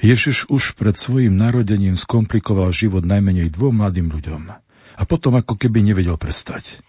[0.00, 4.42] Ježiš už pred svojim narodením skomplikoval život najmenej dvom mladým ľuďom
[5.00, 6.80] a potom ako keby nevedel prestať.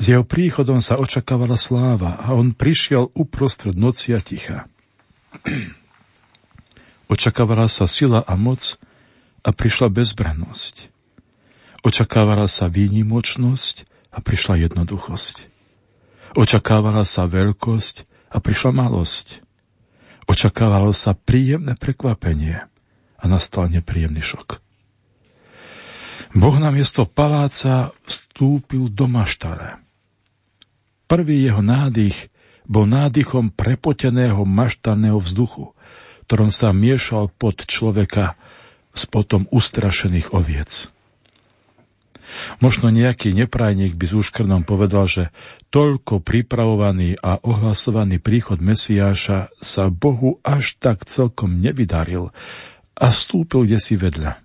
[0.00, 4.64] S jeho príchodom sa očakávala sláva a on prišiel uprostred noci a ticha.
[7.12, 8.78] Očakávala sa sila a moc
[9.42, 10.88] a prišla bezbrannosť.
[11.82, 13.76] Očakávala sa výnimočnosť
[14.14, 15.50] a prišla jednoduchosť.
[16.38, 19.42] Očakávala sa veľkosť a prišla malosť.
[20.30, 22.62] Očakávalo sa príjemné prekvapenie
[23.18, 24.62] a nastal nepríjemný šok.
[26.38, 29.82] Boh na miesto paláca vstúpil do maštare.
[31.10, 32.30] Prvý jeho nádych
[32.62, 35.74] bol nádychom prepoteného maštarného vzduchu,
[36.30, 38.38] ktorom sa miešal pod človeka
[38.94, 40.94] s potom ustrašených oviec.
[42.58, 45.24] Možno nejaký neprajník by s úškrnom povedal, že
[45.74, 52.34] toľko pripravovaný a ohlasovaný príchod Mesiáša sa Bohu až tak celkom nevydaril
[52.96, 54.40] a stúpil kde si vedľa.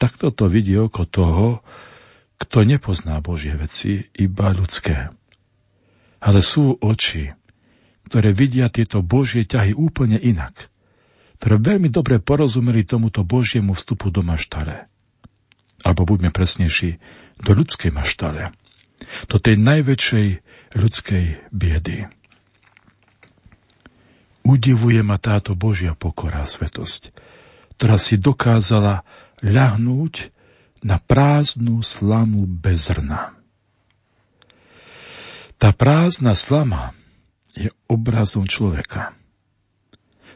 [0.00, 1.60] Takto to vidí oko toho,
[2.40, 5.12] kto nepozná Božie veci, iba ľudské.
[6.24, 7.28] Ale sú oči,
[8.08, 10.72] ktoré vidia tieto Božie ťahy úplne inak,
[11.36, 14.89] ktoré veľmi dobre porozumeli tomuto Božiemu vstupu do maštale
[15.84, 17.00] alebo buďme presnejší,
[17.40, 18.52] do ľudskej maštale,
[19.26, 20.28] do tej najväčšej
[20.76, 22.06] ľudskej biedy.
[24.44, 27.12] Udivuje ma táto Božia pokora a svetosť,
[27.76, 29.04] ktorá si dokázala
[29.40, 30.32] ľahnúť
[30.84, 33.36] na prázdnu slamu bez zrna.
[35.60, 36.96] Tá prázdna slama
[37.52, 39.12] je obrazom človeka.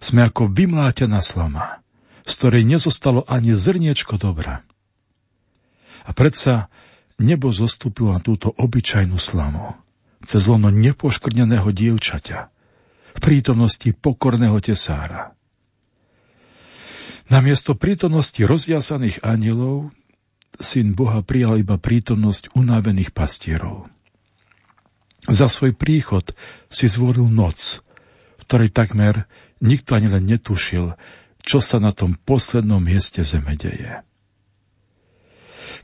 [0.04, 1.80] Sme ako vymlátená slama,
[2.28, 4.64] z ktorej nezostalo ani zrniečko dobra.
[6.04, 6.68] A predsa
[7.18, 9.76] nebo zostúpilo na túto obyčajnú slamu,
[10.24, 12.38] cez lono nepoškrneného dievčaťa,
[13.14, 15.38] v prítomnosti pokorného tesára.
[17.30, 19.94] Namiesto prítomnosti rozjasaných anielov
[20.60, 23.88] syn Boha prijal iba prítomnosť unavených pastierov.
[25.24, 26.36] Za svoj príchod
[26.68, 27.80] si zvolil noc,
[28.36, 29.24] v ktorej takmer
[29.64, 31.00] nikto ani len netušil,
[31.40, 34.04] čo sa na tom poslednom mieste zeme deje.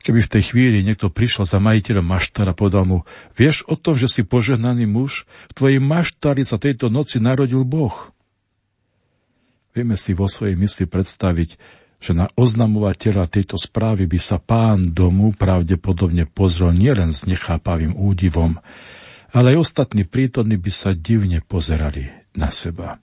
[0.01, 2.97] Keby v tej chvíli niekto prišiel za majiteľom maštára a povedal mu,
[3.37, 8.11] vieš o tom, že si požehnaný muž, v tvojej maštári sa tejto noci narodil Boh.
[9.71, 11.55] Vieme si vo svojej mysli predstaviť,
[12.01, 18.57] že na oznamovateľa tejto správy by sa pán domu pravdepodobne pozrel nielen s nechápavým údivom,
[19.31, 22.99] ale aj ostatní prítomní by sa divne pozerali na seba.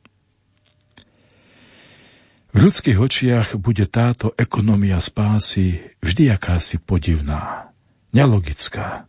[2.48, 7.68] V ľudských očiach bude táto ekonomia spásy vždy akási podivná,
[8.16, 9.04] nelogická.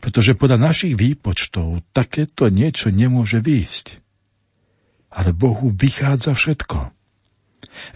[0.00, 4.00] Pretože podľa našich výpočtov takéto niečo nemôže výjsť.
[5.08, 6.92] Ale Bohu vychádza všetko.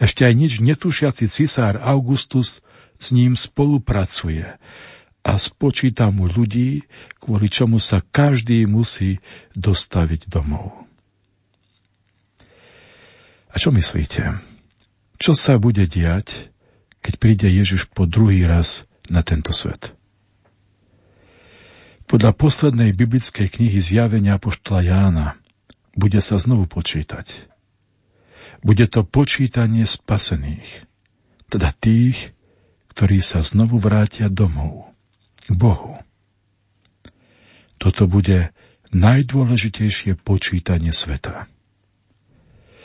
[0.00, 2.64] Ešte aj nič netušiaci cisár Augustus
[2.96, 4.48] s ním spolupracuje
[5.24, 6.84] a spočíta mu ľudí,
[7.20, 9.20] kvôli čomu sa každý musí
[9.56, 10.72] dostaviť domov.
[13.48, 14.53] A čo myslíte?
[15.24, 16.52] Čo sa bude diať,
[17.00, 19.96] keď príde Ježiš po druhý raz na tento svet?
[22.04, 25.40] Podľa poslednej biblickej knihy Zjavenia poštola Jána
[25.96, 27.24] bude sa znovu počítať.
[28.60, 30.84] Bude to počítanie spasených,
[31.48, 32.36] teda tých,
[32.92, 34.92] ktorí sa znovu vrátia domov,
[35.48, 36.04] k Bohu.
[37.80, 38.52] Toto bude
[38.92, 41.48] najdôležitejšie počítanie sveta.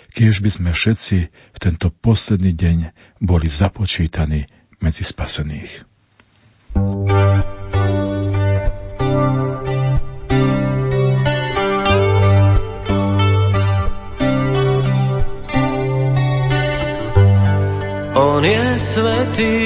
[0.10, 2.78] Kiež by sme všetci v tento posledný deň
[3.22, 4.50] boli započítaní
[4.82, 5.86] medzi spasených.
[18.20, 19.58] On je svetý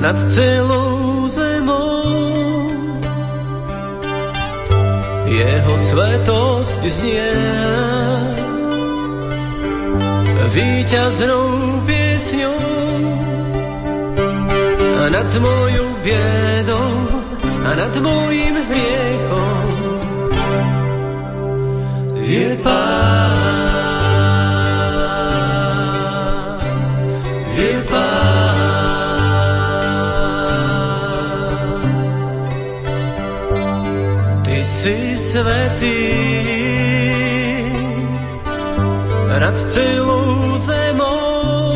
[0.00, 0.99] nad celou
[5.40, 7.32] Jeho svetosť znie
[10.52, 12.60] víťaznou piesňou
[15.00, 16.92] a nad mojou biedou
[17.64, 19.68] a nad mojím hriechom
[22.20, 23.59] je Pán.
[35.30, 36.02] Svetý
[39.30, 41.70] nad celou zemou.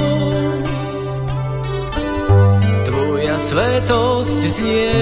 [2.83, 4.99] Tvoja svetosť znie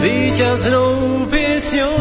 [0.00, 1.98] víťaznou piesňou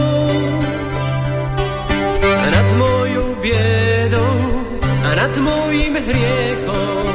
[2.52, 4.40] nad mojou biedou
[4.84, 7.08] a nad mojím hriechom.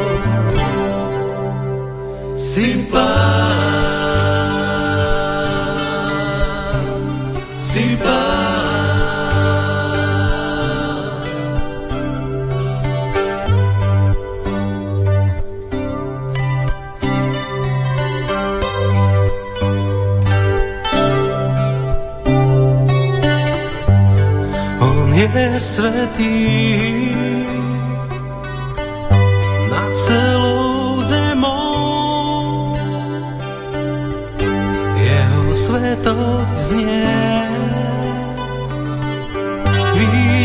[2.35, 4.04] Si pán.
[25.59, 26.94] Svetý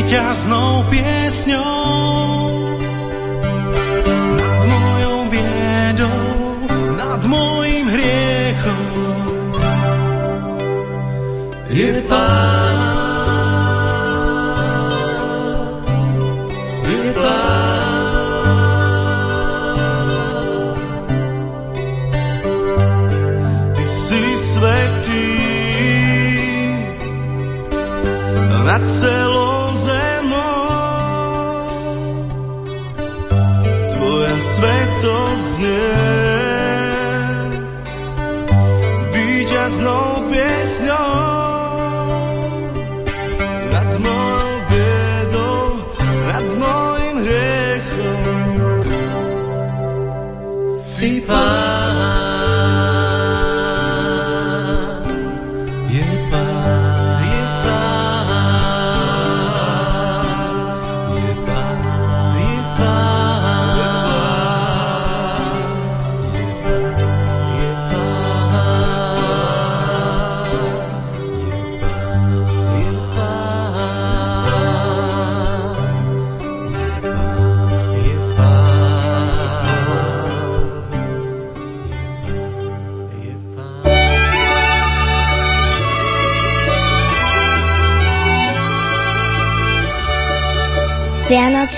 [0.10, 2.50] víťaznou piesňou
[4.42, 6.58] nad mojou biedou,
[6.98, 8.86] nad mojím hriechom.
[11.70, 12.69] Je Pán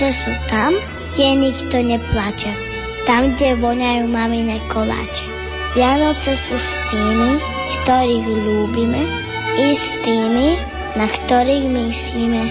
[0.02, 0.74] Vianoce sú tam,
[1.14, 2.50] kde nikto neplače.
[3.06, 5.22] Tam, kde voňajú mamine koláče.
[5.78, 7.38] Vianoce sú s tými,
[7.86, 8.98] ktorých ľúbime,
[9.62, 10.58] i s tými,
[10.98, 12.42] na ktorých myslíme.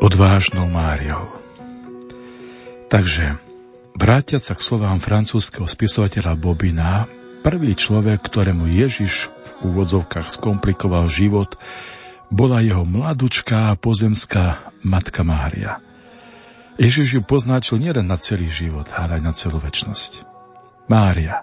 [0.00, 1.28] Odvážnou Máriou.
[2.88, 3.47] Takže
[3.98, 7.10] Vrátiac sa k slovám francúzského spisovateľa Bobina,
[7.42, 11.58] prvý človek, ktorému Ježiš v úvodzovkách skomplikoval život,
[12.30, 15.82] bola jeho mladučká pozemská matka Mária.
[16.78, 20.22] Ježiš ju poznačil nielen na celý život, ale aj na celú väčnosť.
[20.86, 21.42] Mária,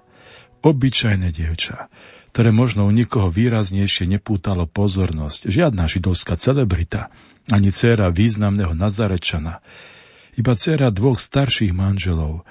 [0.63, 1.91] obyčajné dievča,
[2.31, 7.11] ktoré možno u nikoho výraznejšie nepútalo pozornosť, žiadna židovská celebrita,
[7.51, 9.59] ani dcéra významného Nazarečana,
[10.35, 12.43] iba dcera dvoch starších manželov,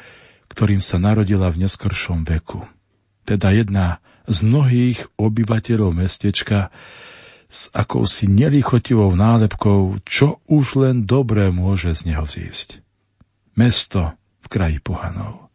[0.53, 2.65] ktorým sa narodila v neskoršom veku.
[3.25, 6.73] Teda jedna z mnohých obyvateľov mestečka
[7.49, 12.83] s akousi nelichotivou nálepkou, čo už len dobré môže z neho vzísť.
[13.55, 15.49] Mesto v kraji pohanov.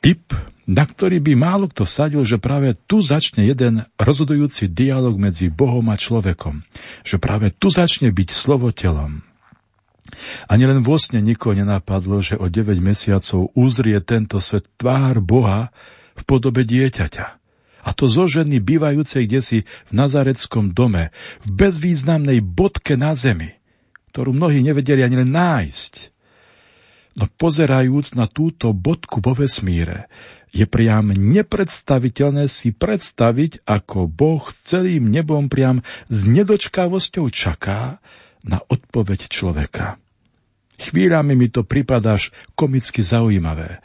[0.00, 0.32] typ,
[0.64, 5.84] na ktorý by málo kto vsadil, že práve tu začne jeden rozhodujúci dialog medzi Bohom
[5.92, 6.64] a človekom.
[7.04, 9.29] Že práve tu začne byť slovotelom.
[10.46, 15.74] Ani len vo sne nikoho nenapadlo, že o 9 mesiacov uzrie tento svet tvár Boha
[16.18, 17.26] v podobe dieťaťa.
[17.80, 23.56] A to zo ženy bývajúcej desi v Nazareckom dome, v bezvýznamnej bodke na zemi,
[24.12, 25.94] ktorú mnohí nevedeli ani len nájsť.
[27.16, 30.06] No pozerajúc na túto bodku vo vesmíre,
[30.50, 38.02] je priam nepredstaviteľné si predstaviť, ako Boh celým nebom priam s nedočkavosťou čaká
[38.44, 40.00] na odpoveď človeka.
[40.80, 43.84] Chvíľami mi to pripadáš komicky zaujímavé.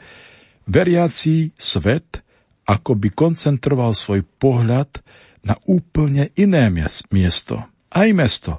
[0.64, 2.24] Veriaci svet
[2.66, 4.90] ako by koncentroval svoj pohľad
[5.46, 6.66] na úplne iné
[7.12, 7.62] miesto,
[7.94, 8.52] aj mesto,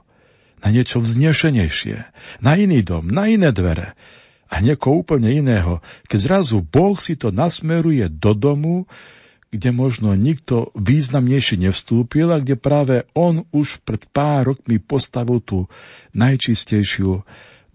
[0.64, 2.07] na niečo vznešenejšie,
[2.40, 3.99] na iný dom, na iné dvere
[4.48, 8.88] a niekoho úplne iného, keď zrazu Boh si to nasmeruje do domu,
[9.48, 15.72] kde možno nikto významnejší nevstúpil a kde práve on už pred pár rokmi postavil tú
[16.11, 17.24] najčistejšiu,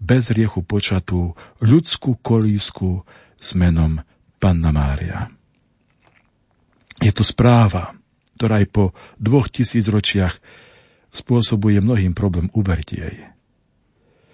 [0.03, 1.31] bez riechu počatú
[1.63, 3.07] ľudskú kolísku
[3.39, 4.03] s menom
[4.35, 5.31] Panna Mária.
[6.99, 7.95] Je to správa,
[8.35, 8.85] ktorá aj po
[9.15, 10.43] dvoch tisíc ročiach
[11.15, 13.17] spôsobuje mnohým problém uveriť jej.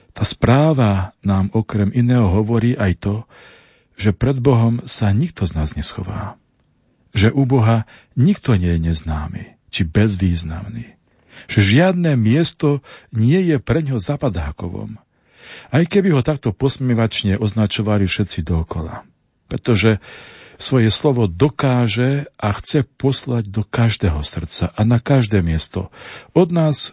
[0.09, 3.15] Tá správa nám okrem iného hovorí aj to,
[3.93, 6.39] že pred Bohom sa nikto z nás neschová.
[7.13, 10.97] Že u Boha nikto nie je neznámy či bezvýznamný.
[11.47, 12.83] Že žiadne miesto
[13.13, 14.99] nie je pre ňo zapadákovom.
[15.73, 19.07] Aj keby ho takto posmievačne označovali všetci dookola.
[19.49, 19.97] Pretože
[20.59, 25.87] svoje slovo dokáže a chce poslať do každého srdca a na každé miesto.
[26.35, 26.91] Od nás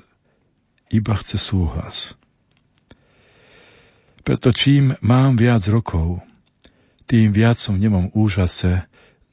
[0.88, 2.14] iba chce súhlas.
[4.22, 6.22] Preto čím mám viac rokov,
[7.10, 8.86] tým viac som v nemom úžase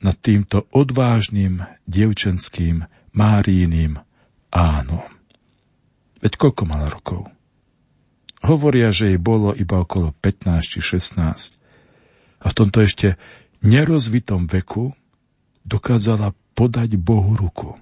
[0.04, 4.02] nad týmto odvážnym, dievčenským, Máriiným
[4.50, 5.06] áno.
[6.18, 7.30] Veď koľko mala rokov?
[8.42, 11.56] Hovoria, že jej bolo iba okolo 15 či 16.
[12.44, 13.16] A v tomto ešte
[13.64, 14.92] nerozvitom veku
[15.64, 17.78] dokázala podať Bohu ruku.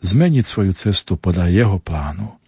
[0.00, 2.40] Zmeniť svoju cestu podľa jeho plánu.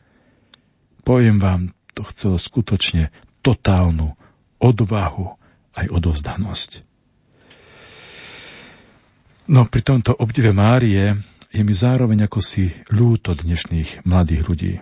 [1.06, 3.14] Poviem vám, to chcelo skutočne
[3.44, 4.16] totálnu
[4.58, 5.36] odvahu
[5.78, 6.87] aj odovzdanosť.
[9.48, 11.16] No pri tomto obdive Márie
[11.48, 14.74] je mi zároveň ako si ľúto dnešných mladých ľudí.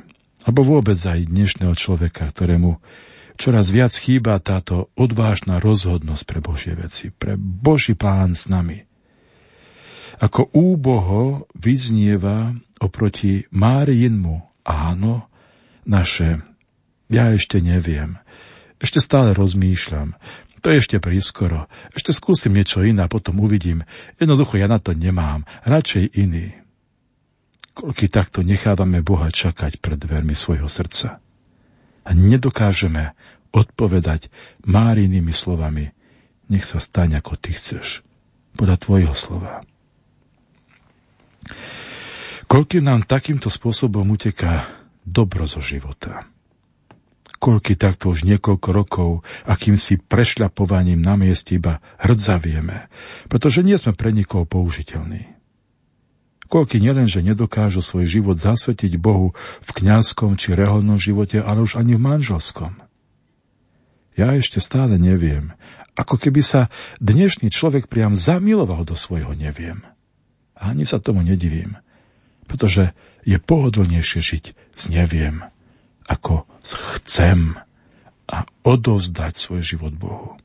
[0.42, 2.82] Alebo vôbec aj dnešného človeka, ktorému
[3.38, 8.82] čoraz viac chýba táto odvážna rozhodnosť pre Božie veci, pre Boží plán s nami.
[10.18, 12.50] Ako úboho vyznieva
[12.82, 15.30] oproti Máriinmu áno
[15.86, 16.42] naše
[17.06, 18.18] ja ešte neviem.
[18.82, 20.18] Ešte stále rozmýšľam.
[20.66, 21.70] To je ešte prískoro.
[21.94, 23.86] Ešte skúsim niečo iné a potom uvidím.
[24.18, 25.46] Jednoducho ja na to nemám.
[25.62, 26.58] Radšej iný.
[27.70, 31.22] Koľky takto nechávame Boha čakať pred dvermi svojho srdca.
[32.02, 33.14] A nedokážeme
[33.54, 34.26] odpovedať
[34.66, 35.94] Márinými slovami
[36.46, 38.06] nech sa staň ako ty chceš,
[38.54, 39.66] podľa tvojho slova.
[42.46, 44.70] Koľky nám takýmto spôsobom uteká
[45.02, 46.30] dobro zo života.
[47.36, 49.10] Koľky takto už niekoľko rokov
[49.44, 52.88] akýmsi prešľapovaním na mieste iba hrdzavieme,
[53.28, 55.36] pretože nie sme pre nikoho použiteľní.
[56.46, 61.98] Koľky nielenže nedokážu svoj život zasvetiť Bohu v kňazskom či reholnom živote, ale už ani
[61.98, 62.78] v manželskom.
[64.14, 65.52] Ja ešte stále neviem.
[65.98, 66.72] Ako keby sa
[67.02, 69.84] dnešný človek priam zamiloval do svojho neviem.
[70.56, 71.76] A ani sa tomu nedivím.
[72.46, 72.94] Pretože
[73.26, 75.44] je pohodlnejšie žiť s neviem,
[76.06, 76.46] ako
[76.98, 77.58] chcem
[78.26, 80.38] a odovzdať svoj život Bohu.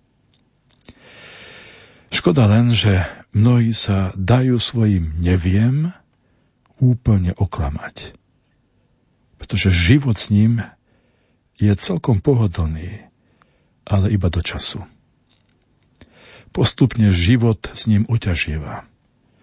[2.12, 5.96] Škoda len, že mnohí sa dajú svojim neviem
[6.78, 8.14] úplne oklamať.
[9.40, 10.62] Pretože život s ním
[11.58, 13.12] je celkom pohodlný
[13.86, 14.86] ale iba do času.
[16.52, 18.84] Postupne život s ním uťažieva.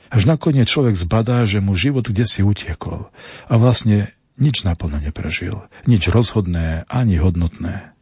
[0.08, 3.12] Až nakoniec človek zbadá, že mu život kde si utiekol
[3.48, 7.92] a vlastne nič naplno neprežil, nič rozhodné ani hodnotné.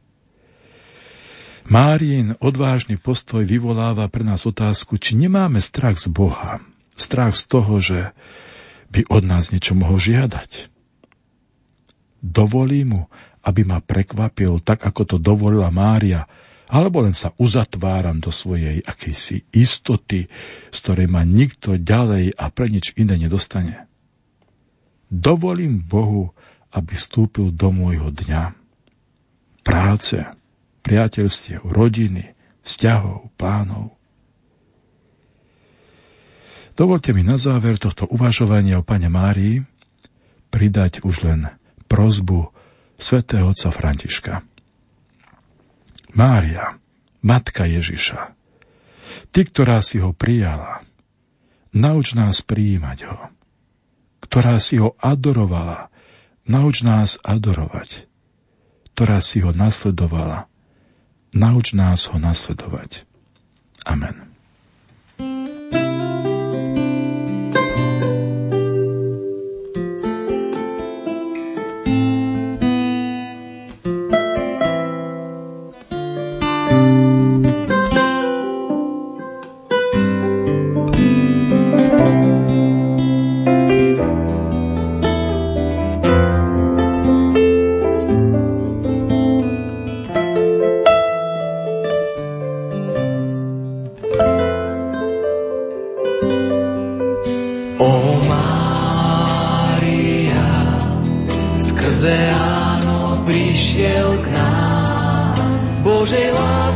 [1.66, 6.62] Márin odvážny postoj vyvoláva pre nás otázku, či nemáme strach z Boha,
[6.94, 8.14] strach z toho, že
[8.94, 10.70] by od nás niečo mohol žiadať.
[12.22, 13.10] Dovolí mu,
[13.42, 16.30] aby ma prekvapil tak, ako to dovolila Mária,
[16.70, 20.26] alebo len sa uzatváram do svojej akejsi istoty,
[20.70, 23.86] z ktorej ma nikto ďalej a pre nič iné nedostane.
[25.06, 26.34] Dovolím Bohu,
[26.74, 28.52] aby vstúpil do môjho dňa.
[29.62, 30.18] Práce,
[30.82, 32.34] priateľstiev, rodiny,
[32.66, 33.94] vzťahov, plánov.
[36.76, 39.64] Dovolte mi na záver tohto uvažovania o Pane Márii
[40.52, 41.48] pridať už len
[41.88, 42.52] prozbu
[43.00, 44.44] svätého otca Františka.
[46.12, 46.76] Mária,
[47.24, 48.36] matka Ježiša,
[49.32, 50.84] ty, ktorá si ho prijala,
[51.72, 53.35] nauč nás prijímať ho.
[54.26, 55.88] Ktorá si ho adorovala,
[56.50, 58.10] nauč nás adorovať.
[58.94, 60.50] Ktorá si ho nasledovala,
[61.30, 63.06] nauč nás ho nasledovať.
[63.86, 64.25] Amen.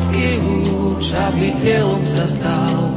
[0.01, 1.13] Ty ľúbiš
[2.41, 2.91] nás,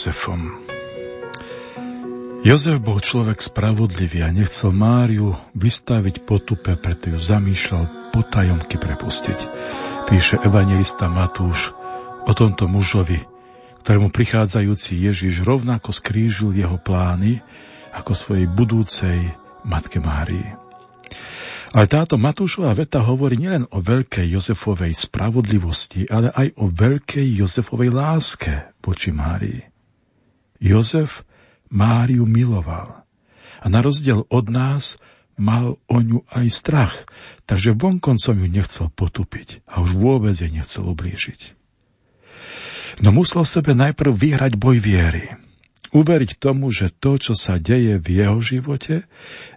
[0.00, 0.64] Jozefom.
[2.40, 9.38] Jozef bol človek spravodlivý a nechcel Máriu vystaviť potupe, preto ju zamýšľal potajomky prepustiť.
[10.08, 11.76] Píše evangelista Matúš
[12.24, 13.20] o tomto mužovi,
[13.84, 17.44] ktorému prichádzajúci Ježiš rovnako skrížil jeho plány
[17.92, 19.36] ako svojej budúcej
[19.68, 20.48] matke Márii.
[21.76, 27.92] Ale táto Matúšová veta hovorí nielen o veľkej Jozefovej spravodlivosti, ale aj o veľkej Jozefovej
[27.92, 29.60] láske voči Márii.
[30.60, 31.24] Jozef
[31.72, 33.02] Máriu miloval
[33.60, 35.00] a na rozdiel od nás
[35.40, 36.94] mal o ňu aj strach,
[37.48, 41.56] takže vonkoncom ju nechcel potupiť a už vôbec jej nechcel ublížiť.
[43.00, 45.32] No musel sebe najprv vyhrať boj viery.
[45.90, 49.08] Uveriť tomu, že to, čo sa deje v jeho živote,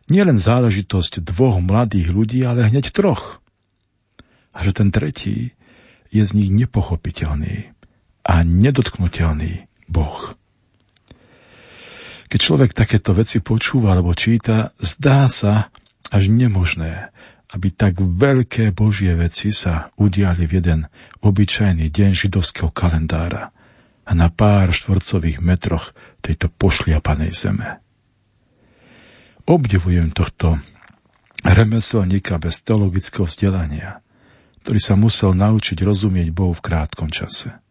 [0.09, 3.43] nie len záležitosť dvoch mladých ľudí, ale hneď troch.
[4.53, 5.53] A že ten tretí
[6.09, 7.73] je z nich nepochopiteľný
[8.25, 10.37] a nedotknutelný Boh.
[12.33, 15.69] Keď človek takéto veci počúva alebo číta, zdá sa
[16.09, 17.13] až nemožné,
[17.53, 20.79] aby tak veľké Božie veci sa udiali v jeden
[21.21, 23.53] obyčajný deň židovského kalendára
[24.09, 25.93] a na pár štvorcových metroch
[26.25, 27.77] tejto pošliapanej zeme.
[29.45, 30.57] Obdivujem tohto
[31.45, 34.01] remeselníka bez teologického vzdelania,
[34.65, 37.62] ktorý sa musel naučiť rozumieť Bohu v krátkom čase.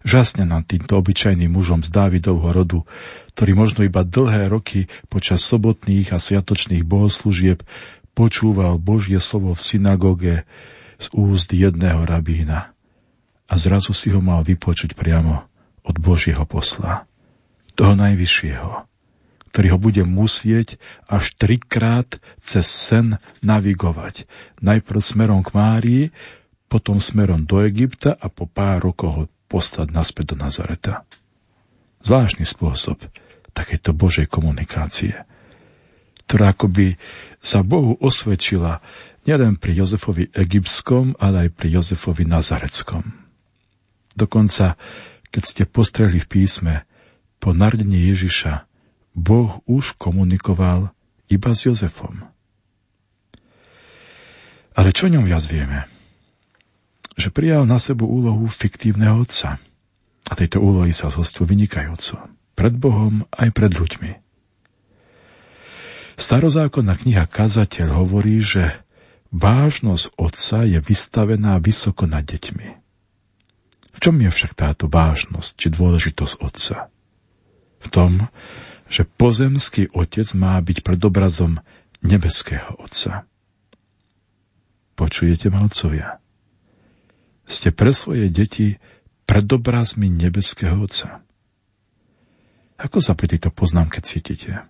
[0.00, 2.80] Žasne nám týmto obyčajným mužom z Dávidovho rodu,
[3.36, 7.60] ktorý možno iba dlhé roky počas sobotných a sviatočných bohoslúžieb
[8.16, 10.34] počúval Božie slovo v synagóge
[11.00, 12.72] z úst jedného rabína
[13.50, 15.42] a zrazu si ho mal vypočuť priamo
[15.82, 17.08] od Božieho posla,
[17.74, 18.86] toho najvyššieho,
[19.50, 20.78] ktorý ho bude musieť
[21.10, 24.30] až trikrát cez sen navigovať.
[24.62, 26.04] Najprv smerom k Márii,
[26.70, 31.02] potom smerom do Egypta a po pár rokoch poslať naspäť do Nazareta.
[32.06, 33.02] Zvláštny spôsob
[33.50, 35.26] takéto Božej komunikácie,
[36.30, 36.94] ktorá akoby
[37.42, 38.78] sa Bohu osvedčila
[39.26, 43.02] nielen pri Jozefovi egyptskom, ale aj pri Jozefovi nazareckom.
[44.14, 44.78] Dokonca,
[45.34, 46.74] keď ste postrehli v písme,
[47.42, 48.68] po narodení Ježiša
[49.16, 50.94] Boh už komunikoval
[51.26, 52.22] iba s Jozefom.
[54.78, 55.99] Ale čo o ňom viac vieme?
[57.20, 59.60] Že prijal na sebu úlohu fiktívneho otca.
[60.26, 62.16] A tejto úlohy sa zhostil vynikajúco.
[62.56, 64.12] Pred Bohom aj pred ľuďmi.
[66.20, 68.84] Starozákonná kniha Kazateľ hovorí, že
[69.32, 72.68] vážnosť otca je vystavená vysoko nad deťmi.
[73.90, 76.76] V čom je však táto vážnosť či dôležitosť otca?
[77.80, 78.28] V tom,
[78.90, 81.62] že pozemský otec má byť predobrazom
[82.04, 83.24] nebeského otca.
[85.00, 86.20] Počujete, malcovia?
[87.50, 88.78] Ste pre svoje deti
[89.26, 91.22] predobrazmi nebeského Otca.
[92.80, 94.64] Ako sa pri tejto poznámke cítite?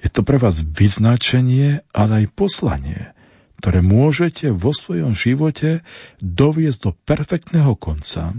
[0.00, 3.16] Je to pre vás vyznačenie, ale aj poslanie,
[3.62, 5.80] ktoré môžete vo svojom živote
[6.20, 8.36] doviesť do perfektného konca,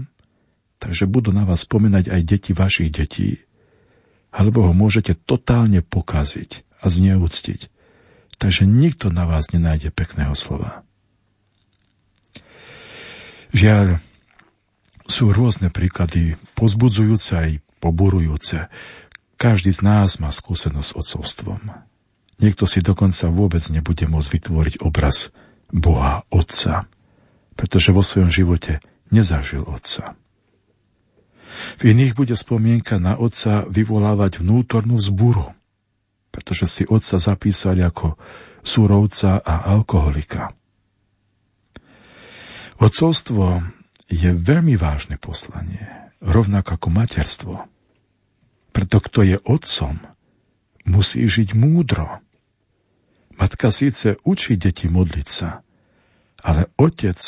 [0.78, 3.42] takže budú na vás spomínať aj deti vašich detí,
[4.30, 7.72] alebo ho môžete totálne pokaziť a zneúctiť.
[8.38, 10.86] Takže nikto na vás nenájde pekného slova.
[13.52, 14.00] Žiaľ,
[15.08, 17.50] sú rôzne príklady, pozbudzujúce aj
[17.80, 18.68] poburujúce.
[19.40, 21.62] Každý z nás má skúsenosť s otcovstvom.
[22.38, 25.32] Niekto si dokonca vôbec nebude môcť vytvoriť obraz
[25.72, 26.86] Boha Otca,
[27.56, 30.14] pretože vo svojom živote nezažil Otca.
[31.80, 35.56] V iných bude spomienka na Otca vyvolávať vnútornú vzburu,
[36.30, 38.14] pretože si Otca zapísali ako
[38.62, 40.57] súrovca a alkoholika.
[42.78, 43.66] Otcovstvo
[44.06, 45.82] je veľmi vážne poslanie,
[46.22, 47.54] rovnako ako materstvo.
[48.70, 49.98] Preto kto je otcom,
[50.86, 52.22] musí žiť múdro.
[53.34, 55.66] Matka síce učí deti modliť sa,
[56.46, 57.18] ale otec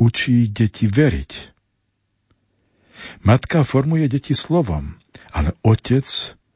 [0.00, 1.32] učí deti veriť.
[3.28, 4.96] Matka formuje deti slovom,
[5.36, 6.08] ale otec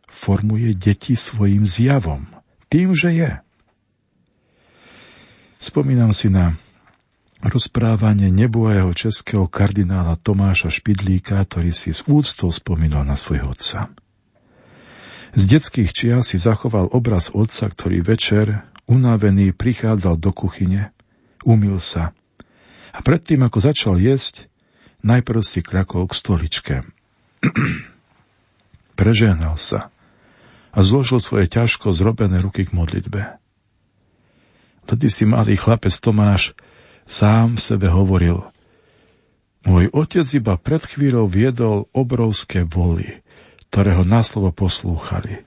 [0.09, 2.33] formuje deti svojim zjavom,
[2.73, 3.33] tým, že je.
[5.61, 6.57] Spomínam si na
[7.43, 13.91] rozprávanie nebojeho českého kardinála Tomáša Špidlíka, ktorý si s úctou spomínal na svojho otca.
[15.35, 20.95] Z detských čia si zachoval obraz otca, ktorý večer, unavený, prichádzal do kuchyne,
[21.43, 22.15] umil sa
[22.93, 24.47] a predtým, ako začal jesť,
[25.01, 26.75] najprv si krakol k stoličke.
[29.01, 29.89] Prežehnal sa
[30.73, 33.41] a zložil svoje ťažko zrobené ruky k modlitbe.
[34.85, 36.53] Vtedy si malý chlapec Tomáš
[37.13, 38.41] Sám v sebe hovoril,
[39.69, 43.21] môj otec iba pred chvíľou viedol obrovské voly,
[43.69, 45.45] ktoré ho na slovo poslúchali.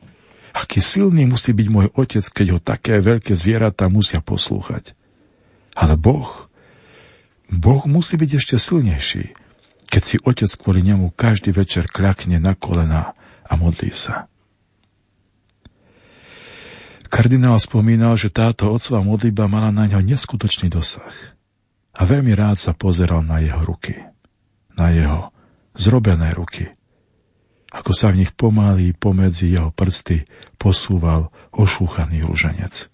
[0.53, 4.93] Aký silný musí byť môj otec, keď ho také veľké zvieratá musia poslúchať.
[5.73, 6.53] Ale Boh,
[7.49, 9.33] Boh musí byť ešte silnejší,
[9.89, 14.29] keď si otec kvôli nemu každý večer kľakne na kolena a modlí sa.
[17.09, 21.34] Kardinál spomínal, že táto otcová modlíba mala na ňo neskutočný dosah
[21.95, 23.95] a veľmi rád sa pozeral na jeho ruky,
[24.76, 25.31] na jeho
[25.76, 26.67] zrobené ruky,
[27.76, 30.23] ako sa v nich pomaly pomedzi jeho prsty
[30.55, 32.88] posúval ošúchaný rúženec.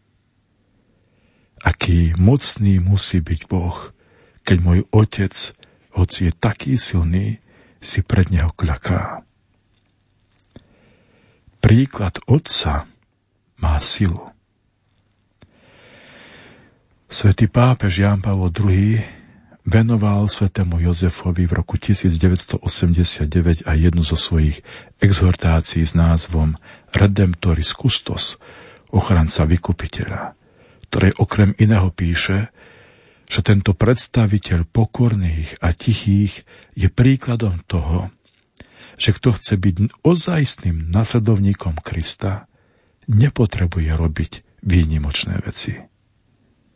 [1.61, 3.93] Aký mocný musí byť Boh,
[4.41, 5.53] keď môj otec,
[5.93, 7.37] hoci je taký silný,
[7.77, 9.21] si pred neho kľaká.
[11.61, 12.89] Príklad otca
[13.61, 14.30] má silu.
[17.11, 18.95] Svetý pápež Ján Pavol II
[19.67, 24.63] venoval svetému Jozefovi v roku 1989 aj jednu zo svojich
[25.03, 26.55] exhortácií s názvom
[26.95, 28.39] Redemptoris Custos,
[28.95, 30.39] ochranca vykupiteľa,
[30.87, 32.47] ktorej okrem iného píše,
[33.27, 36.47] že tento predstaviteľ pokorných a tichých
[36.79, 38.07] je príkladom toho,
[38.95, 42.47] že kto chce byť ozajstným nasledovníkom Krista,
[43.11, 45.90] nepotrebuje robiť výnimočné veci.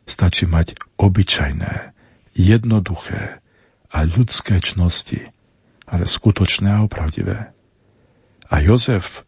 [0.06, 1.92] Stačí mať obyčajné,
[2.38, 3.42] jednoduché
[3.90, 5.34] a ľudské čnosti,
[5.82, 7.50] ale skutočné a opravdivé.
[8.46, 9.26] A Jozef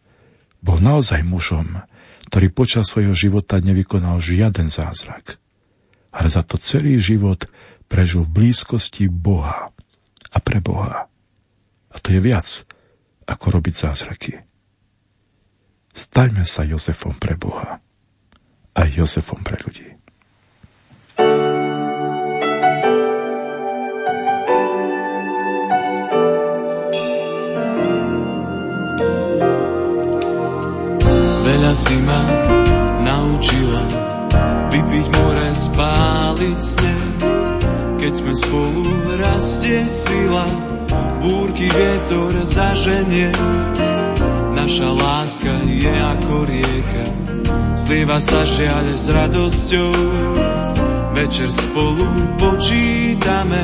[0.63, 1.83] bol naozaj mužom,
[2.31, 5.41] ktorý počas svojho života nevykonal žiaden zázrak,
[6.15, 7.49] ale za to celý život
[7.91, 9.73] prežil v blízkosti Boha
[10.29, 11.09] a pre Boha.
[11.89, 12.47] A to je viac,
[13.25, 14.33] ako robiť zázraky.
[15.91, 17.81] Stajme sa Jozefom pre Boha
[18.77, 19.98] a Jozefom pre ľudí.
[31.69, 32.21] Veľa si ma
[33.05, 33.83] naučila
[34.73, 37.09] vypiť more, spáliť sneh.
[38.01, 38.81] Keď sme spolu
[39.21, 40.49] rastie sila,
[41.21, 43.29] búrky vietor zaženie.
[44.57, 47.05] Naša láska je ako rieka,
[47.77, 49.93] zlieva sa žiaľ s radosťou.
[51.21, 53.61] Večer spolu počítame,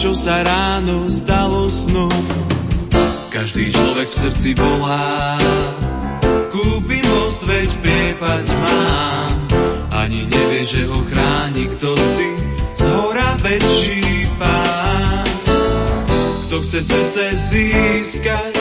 [0.00, 2.24] čo sa ráno zdalo snom.
[3.28, 5.36] Každý človek v srdci volá,
[7.58, 9.34] veď priepasť mám.
[9.90, 12.28] Ani nevie, že ho chráni kto si,
[12.78, 15.26] z hora väčší pán.
[16.46, 18.54] Kto chce srdce získať,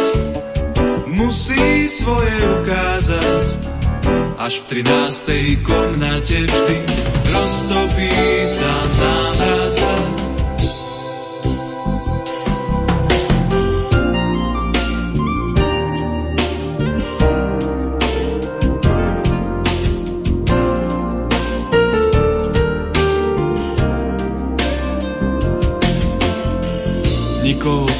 [1.13, 3.45] musí svoje ukázať.
[4.41, 5.61] Až v 13.
[5.61, 6.77] komnate vždy
[7.29, 8.13] roztopí
[8.49, 9.26] sa návrat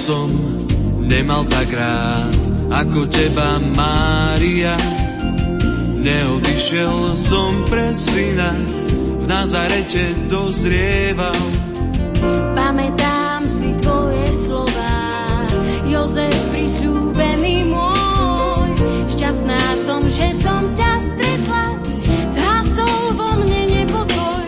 [0.08, 0.32] som
[1.04, 2.32] nemal tak rád,
[2.72, 4.80] ako teba, Mária.
[6.00, 8.56] Neodišiel som pre syna,
[9.20, 11.36] v Nazarete dozrieval.
[12.56, 14.96] Pamätám si tvoje slova,
[15.92, 18.72] Jozef prisľúbený môj.
[19.12, 21.64] Šťastná som, že som ťa stretla,
[22.32, 24.48] zhasol vo mne nepokoj.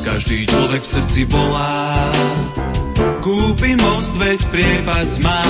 [0.00, 2.08] Každý človek v srdci volá,
[3.30, 5.46] Kúpi most, veď priepasť má.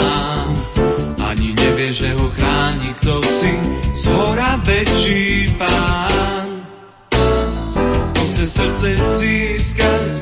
[1.25, 3.57] Ani nevie, že ho chráni kto si,
[3.97, 6.69] z hora väčší pán.
[7.09, 10.13] Kto chce srdce získať,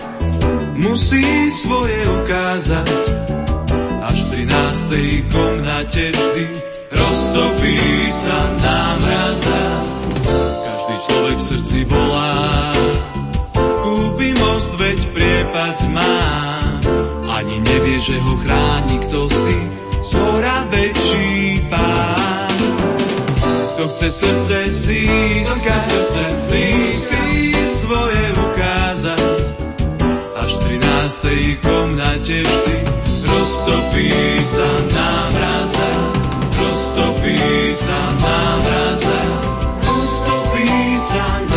[0.78, 3.26] musí svoje ukázať.
[4.06, 4.46] Až v
[5.26, 5.34] 13.
[5.34, 6.44] komnate vždy
[6.94, 7.78] roztopí
[8.14, 9.62] sa námraza.
[10.62, 12.70] Každý človek v srdci volá,
[13.82, 16.67] kúpi most, veď priepas má.
[17.58, 19.58] Ani nevie, že ho chráni kto si,
[20.06, 22.54] z hora väčší pán.
[23.74, 29.42] Kto chce srdce získať, srdce získať, svoje ukázať.
[30.38, 30.78] Až v
[31.58, 31.66] 13.
[31.66, 32.76] komnate vždy
[33.26, 34.14] roztopí
[34.46, 35.90] sa námraza,
[36.62, 39.18] roztopí sa námraza,
[39.82, 41.47] roztopí sa námraza.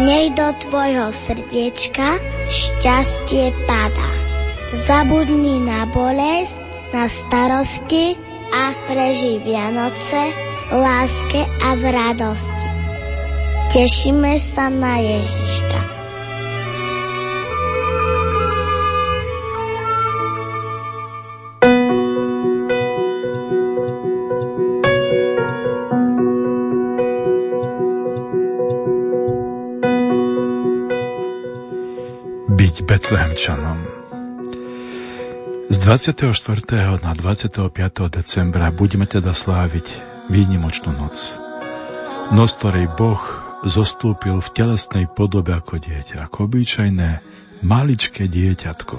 [0.00, 2.16] Nech do tvojho srdiečka
[2.48, 4.10] šťastie padá.
[4.72, 6.56] Zabudni na bolesť,
[6.96, 8.16] na starosti
[8.52, 10.32] a prežij Vianoce
[10.68, 12.68] v láske a v radosti.
[13.72, 15.91] Tešíme sa na Ježiška.
[33.02, 33.82] Betlehemčanom.
[35.74, 37.02] Z 24.
[37.02, 37.66] na 25.
[38.06, 39.98] decembra budeme teda sláviť
[40.30, 41.34] výnimočnú noc.
[42.30, 43.18] Noc, ktorej Boh
[43.66, 47.10] zostúpil v telesnej podobe ako dieťa, ako obyčajné
[47.66, 48.96] maličké dieťatko,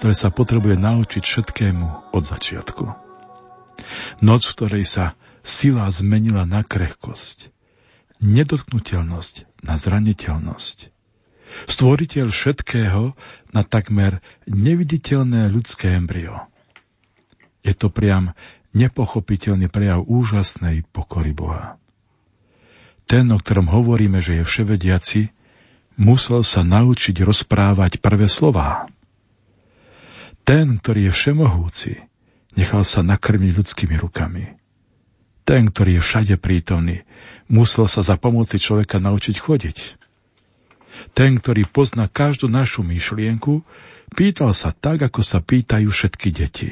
[0.00, 2.84] ktoré sa potrebuje naučiť všetkému od začiatku.
[4.24, 7.52] Noc, v ktorej sa sila zmenila na krehkosť,
[8.24, 10.93] nedotknutelnosť na zraniteľnosť,
[11.70, 13.14] stvoriteľ všetkého
[13.54, 16.46] na takmer neviditeľné ľudské embryo.
[17.64, 18.36] Je to priam
[18.74, 21.80] nepochopiteľný prejav úžasnej pokory Boha.
[23.06, 25.20] Ten, o ktorom hovoríme, že je vševediaci,
[26.00, 28.90] musel sa naučiť rozprávať prvé slová.
[30.44, 31.92] Ten, ktorý je všemohúci,
[32.58, 34.60] nechal sa nakrmiť ľudskými rukami.
[35.44, 37.04] Ten, ktorý je všade prítomný,
[37.48, 40.03] musel sa za pomoci človeka naučiť chodiť.
[41.12, 43.62] Ten, ktorý pozná každú našu myšlienku,
[44.14, 46.70] pýtal sa tak, ako sa pýtajú všetky deti.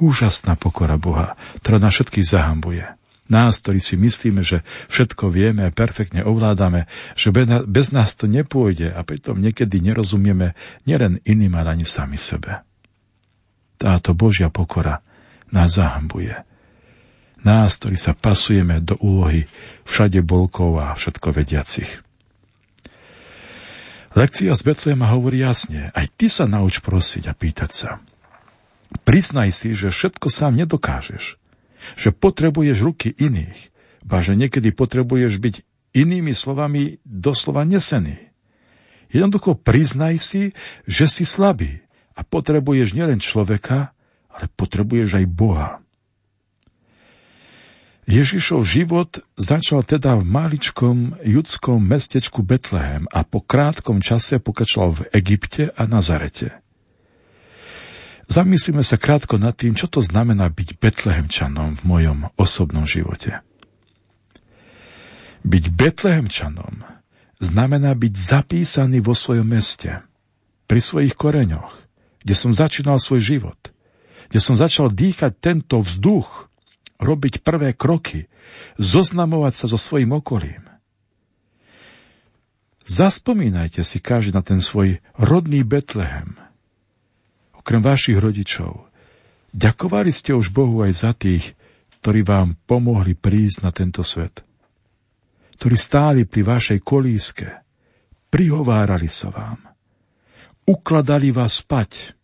[0.00, 2.86] Úžasná pokora Boha, ktorá na všetkých zahambuje.
[3.30, 7.30] Nás, ktorí si myslíme, že všetko vieme a perfektne ovládame, že
[7.62, 12.66] bez nás to nepôjde a pritom niekedy nerozumieme nielen iným, ale ani sami sebe.
[13.78, 14.98] Táto Božia pokora
[15.54, 16.34] nás zahambuje.
[17.46, 19.46] Nás, ktorí sa pasujeme do úlohy
[19.86, 21.88] všade bolkov a všetko vediacich.
[24.10, 27.90] Lekcia z Betlema hovorí jasne, aj ty sa nauč prosiť a pýtať sa.
[29.06, 31.38] Priznaj si, že všetko sám nedokážeš,
[31.94, 33.70] že potrebuješ ruky iných,
[34.02, 35.54] ba že niekedy potrebuješ byť
[35.94, 38.18] inými slovami doslova nesený.
[39.14, 40.42] Jednoducho priznaj si,
[40.90, 41.82] že si slabý
[42.18, 43.94] a potrebuješ nielen človeka,
[44.26, 45.70] ale potrebuješ aj Boha.
[48.10, 55.02] Ježišov život začal teda v maličkom judskom mestečku Betlehem a po krátkom čase pokračoval v
[55.14, 56.58] Egypte a Nazarete.
[58.26, 63.46] Zamyslíme sa krátko nad tým, čo to znamená byť Betlehemčanom v mojom osobnom živote.
[65.46, 66.82] Byť Betlehemčanom
[67.38, 70.02] znamená byť zapísaný vo svojom meste,
[70.66, 71.74] pri svojich koreňoch,
[72.26, 73.58] kde som začínal svoj život,
[74.30, 76.49] kde som začal dýchať tento vzduch,
[77.00, 78.28] robiť prvé kroky,
[78.76, 80.70] zoznamovať sa so svojim okolím.
[82.84, 86.36] Zaspomínajte si každý na ten svoj rodný Betlehem.
[87.54, 88.88] okrem vašich rodičov.
[89.52, 91.54] Ďakovali ste už Bohu aj za tých,
[92.00, 94.42] ktorí vám pomohli prísť na tento svet.
[95.60, 97.48] Ktorí stáli pri vašej kolíske,
[98.32, 99.60] prihovárali sa vám,
[100.64, 102.16] ukladali vás spať,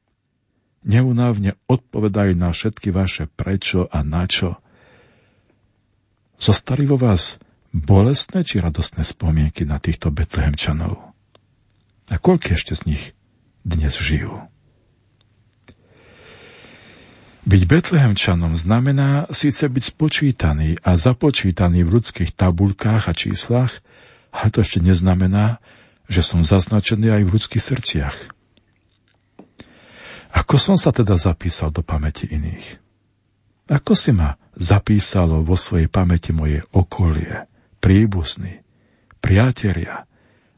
[0.89, 4.57] neunávne odpovedali na všetky vaše prečo a na čo.
[6.37, 7.41] Zostali vo vás
[7.73, 11.17] bolestné či radostné spomienky na týchto betlehemčanov?
[12.13, 13.03] A koľko ešte z nich
[13.65, 14.47] dnes žijú?
[17.47, 23.79] Byť Betlehemčanom znamená síce byť spočítaný a započítaný v ľudských tabulkách a číslach,
[24.35, 25.63] ale to ešte neznamená,
[26.11, 28.17] že som zaznačený aj v ľudských srdciach.
[30.35, 32.83] Ako som sa teda zapísal do pamäti iných?
[33.71, 37.45] Ako si ma zapísalo vo svojej pamäti moje okolie,
[37.79, 38.65] príbuzní,
[39.21, 40.09] priatelia,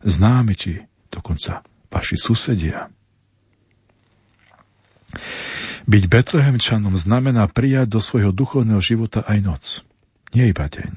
[0.07, 0.79] známi či
[1.11, 2.87] dokonca vaši susedia?
[5.89, 9.65] Byť Betlehemčanom znamená prijať do svojho duchovného života aj noc,
[10.37, 10.93] nie iba deň.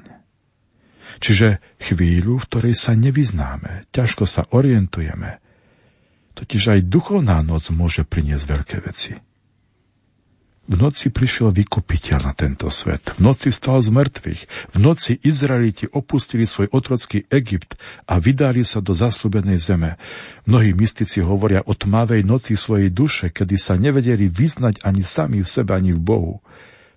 [1.22, 5.40] Čiže chvíľu, v ktorej sa nevyznáme, ťažko sa orientujeme,
[6.36, 9.31] totiž aj duchovná noc môže priniesť veľké veci.
[10.72, 13.04] V noci prišiel vykupiteľ na tento svet.
[13.12, 14.42] V noci vstal z mŕtvych.
[14.72, 17.76] V noci Izraeliti opustili svoj otrocký Egypt
[18.08, 20.00] a vydali sa do zaslúbenej zeme.
[20.48, 25.52] Mnohí mystici hovoria o tmavej noci svojej duše, kedy sa nevedeli vyznať ani sami v
[25.52, 26.40] sebe, ani v Bohu,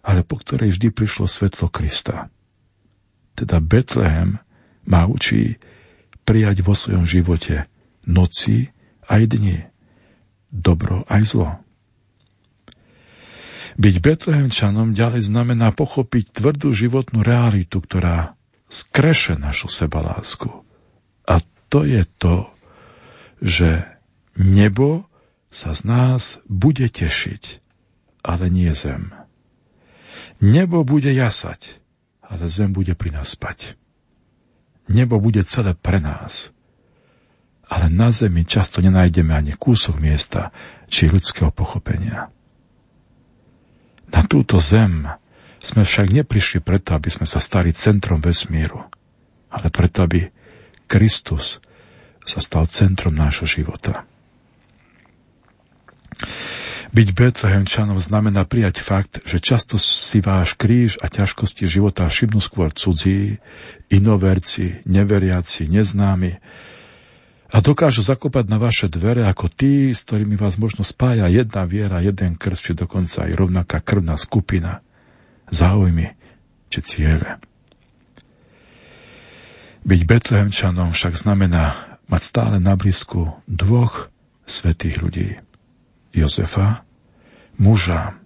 [0.06, 2.30] ale po ktorej vždy prišlo svetlo Krista.
[3.34, 4.38] Teda Betlehem
[4.86, 5.58] má učí
[6.22, 7.66] prijať vo svojom živote
[8.06, 8.70] noci
[9.10, 9.66] aj dni,
[10.54, 11.63] dobro aj zlo.
[13.74, 18.38] Byť Betlehemčanom ďalej znamená pochopiť tvrdú životnú realitu, ktorá
[18.70, 20.50] skreše našu sebalásku.
[21.26, 22.46] A to je to,
[23.42, 23.82] že
[24.38, 25.10] nebo
[25.50, 27.62] sa z nás bude tešiť,
[28.22, 29.14] ale nie zem.
[30.38, 31.78] Nebo bude jasať,
[32.22, 33.78] ale zem bude pri nás spať.
[34.86, 36.54] Nebo bude celé pre nás,
[37.66, 40.52] ale na zemi často nenájdeme ani kúsok miesta
[40.90, 42.28] či ľudského pochopenia.
[44.14, 45.10] Na túto zem
[45.58, 48.78] sme však neprišli preto, aby sme sa stali centrom vesmíru,
[49.50, 50.30] ale preto, aby
[50.86, 51.58] Kristus
[52.22, 54.06] sa stal centrom nášho života.
[56.94, 62.70] Byť Betlehemčanom znamená prijať fakt, že často si váš kríž a ťažkosti života všimnú skôr
[62.70, 63.42] cudzí,
[63.90, 66.38] inoverci, neveriaci, neznámi,
[67.54, 72.02] a dokážu zakopať na vaše dvere ako tí, s ktorými vás možno spája jedna viera,
[72.02, 74.82] jeden krst, či dokonca aj rovnaká krvná skupina,
[75.54, 76.18] záujmy
[76.66, 77.38] či ciele.
[79.86, 84.10] Byť Betlehemčanom však znamená mať stále na blízku dvoch
[84.50, 85.28] svetých ľudí.
[86.10, 86.82] Jozefa,
[87.54, 88.18] muža,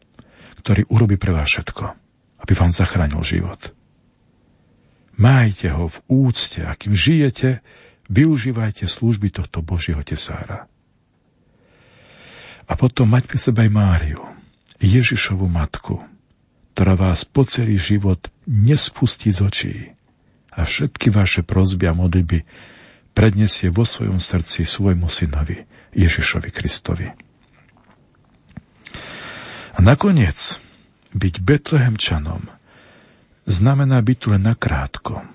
[0.64, 1.84] ktorý urobí pre vás všetko,
[2.40, 3.76] aby vám zachránil život.
[5.18, 7.60] Majte ho v úcte, akým žijete,
[8.08, 10.64] Využívajte služby tohto Božieho tesára.
[12.68, 14.22] A potom mať pri sebe aj Máriu,
[14.80, 16.00] Ježišovu matku,
[16.72, 19.76] ktorá vás po celý život nespustí z očí
[20.54, 22.46] a všetky vaše prozby a modlitby
[23.12, 27.08] predniesie vo svojom srdci svojmu synovi Ježišovi Kristovi.
[29.74, 30.62] A nakoniec
[31.18, 32.46] byť Betlehemčanom
[33.50, 35.26] znamená byť tu len nakrátko,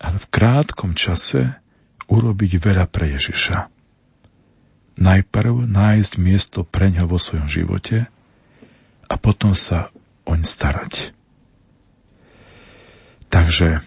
[0.00, 1.59] ale v krátkom čase
[2.10, 3.70] urobiť veľa pre Ježiša.
[5.00, 8.10] Najprv nájsť miesto pre ňo vo svojom živote
[9.06, 9.94] a potom sa
[10.28, 11.14] oň starať.
[13.30, 13.80] Takže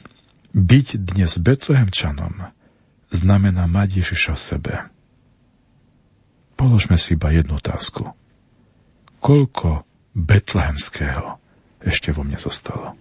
[0.56, 2.50] byť dnes Betlehemčanom
[3.12, 4.74] znamená mať Ježiša v sebe.
[6.56, 8.16] Položme si iba jednu otázku.
[9.20, 9.84] Koľko
[10.16, 11.40] betlehemského
[11.84, 12.96] ešte vo mne zostalo?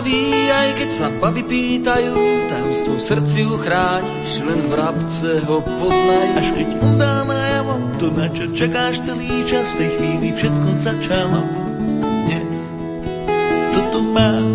[0.00, 2.16] Baby pýtajú,
[2.48, 6.32] tajomstvo srdci uchrániš, len v rabce ho poznajú.
[6.38, 11.40] Až keď on najavo, to na čo čakáš celý čas, v tej chvíli všetko začalo.
[12.24, 12.58] Dnes
[13.76, 14.51] to tu máš.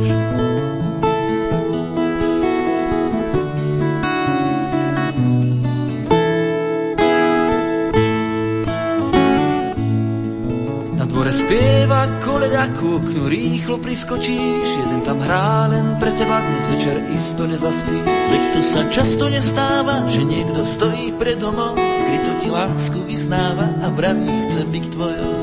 [12.68, 17.96] Koleďa kúknu, rýchlo priskočíš, jeden tam hrá, len pre teba dnes večer isto nezaspí.
[18.04, 23.88] Veď to sa často nestáva, že niekto stojí pred domom, skryto ti lásku vyznáva a
[23.92, 25.36] vraví, chcem byť tvojou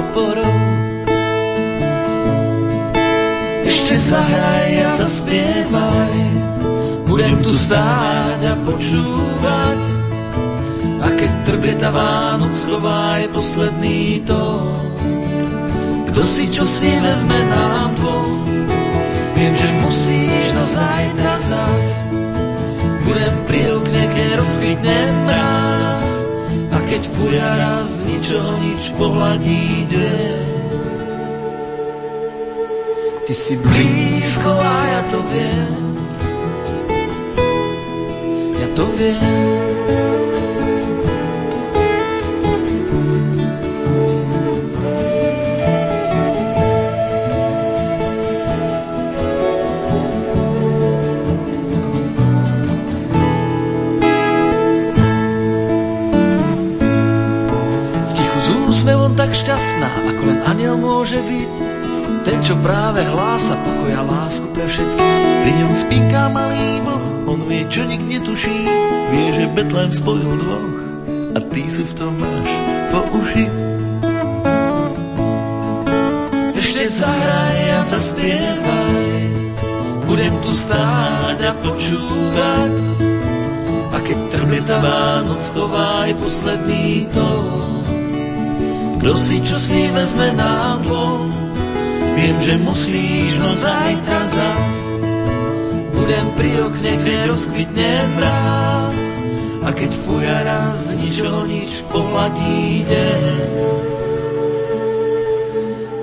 [0.00, 0.56] oporou.
[3.68, 6.16] Ešte zahraj a zaspievaj,
[7.04, 9.82] budem tu stáť a počúvať,
[11.02, 14.92] a keď trbieta Vánoc schová je posledný tón.
[16.12, 18.44] Kto si čo si vezme nám dvom,
[19.32, 21.84] viem, že musíš no zajtra zas.
[23.08, 26.04] Budem pri okne, keď rozkvitne mráz,
[26.68, 30.44] a keď fuja raz ničoho nič pohľadí deň.
[33.24, 35.74] Ty si blízko a ja to viem,
[38.60, 39.61] ja to viem.
[59.42, 61.54] Šťastná, ako len aniel môže byť.
[62.22, 65.18] Ten, čo práve hlása pokoja lásku pre všetkých.
[65.42, 68.62] Pri ňom spinká malý boh, on vie, čo nik netuší.
[69.10, 70.74] Vie, že Betlem spojil dvoch
[71.34, 72.50] a ty si v tom máš
[72.94, 73.46] po uši.
[76.62, 79.26] Ešte zahraj a zaspievaj,
[80.06, 82.76] budem tu stáť a počúvať.
[83.90, 87.81] A keď trblieta Vánoc chová aj posledný tón,
[89.02, 91.26] kto si čo si vezme nám dvom,
[92.14, 94.74] viem, že musíš, no zajtra zas.
[95.90, 98.96] Budem pri okne, kde rozkvitne mráz,
[99.66, 103.22] a keď fuja raz, ničoho nič pohľadí deň.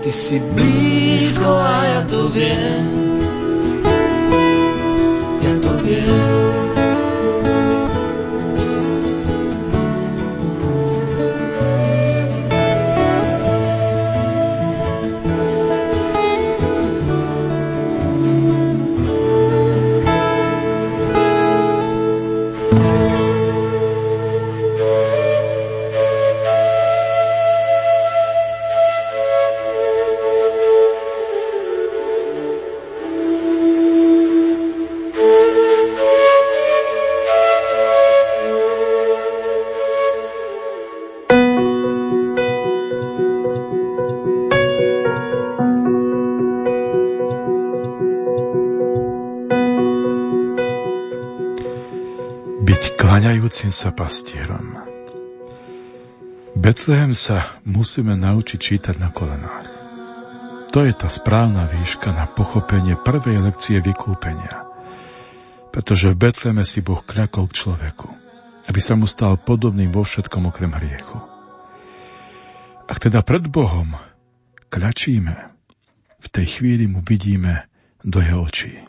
[0.04, 3.09] Ty si blízko a ja to viem,
[53.70, 54.68] kláňajúcim sa pastierom.
[56.58, 59.70] Betlehem sa musíme naučiť čítať na kolenách.
[60.74, 64.66] To je tá správna výška na pochopenie prvej lekcie vykúpenia.
[65.70, 68.10] Pretože v Betleme si Boh kľakol k človeku,
[68.66, 71.18] aby sa mu stal podobným vo všetkom okrem hriechu.
[72.90, 73.94] Ak teda pred Bohom
[74.74, 75.36] kľačíme,
[76.20, 77.70] v tej chvíli mu vidíme
[78.02, 78.82] do jeho očí.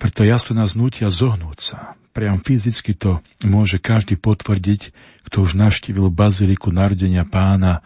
[0.00, 4.92] Preto ja sa nás nutia zohnúť sa, priam fyzicky to môže každý potvrdiť,
[5.26, 7.80] kto už navštívil baziliku narodenia pána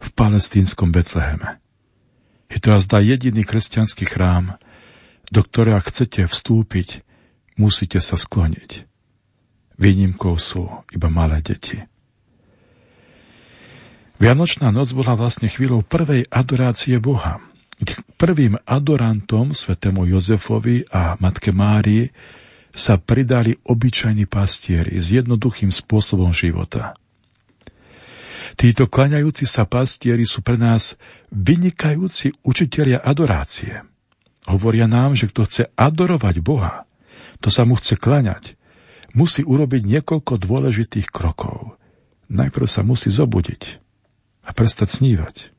[0.00, 1.60] v palestínskom Betleheme.
[2.52, 4.60] Je to azda jediný kresťanský chrám,
[5.30, 7.06] do ktorého chcete vstúpiť,
[7.54, 8.84] musíte sa skloniť.
[9.80, 11.80] Výnimkou sú iba malé deti.
[14.20, 17.40] Vianočná noc bola vlastne chvíľou prvej adorácie Boha.
[18.20, 22.12] Prvým adorantom svetému Jozefovi a matke Márii
[22.70, 26.94] sa pridali obyčajní pastieri s jednoduchým spôsobom života.
[28.58, 30.98] Títo klaňajúci sa pastieri sú pre nás
[31.30, 33.86] vynikajúci učitelia adorácie.
[34.50, 36.88] Hovoria nám, že kto chce adorovať Boha,
[37.38, 38.58] to sa mu chce klaňať,
[39.14, 41.78] musí urobiť niekoľko dôležitých krokov.
[42.30, 43.78] Najprv sa musí zobudiť
[44.46, 45.50] a prestať snívať.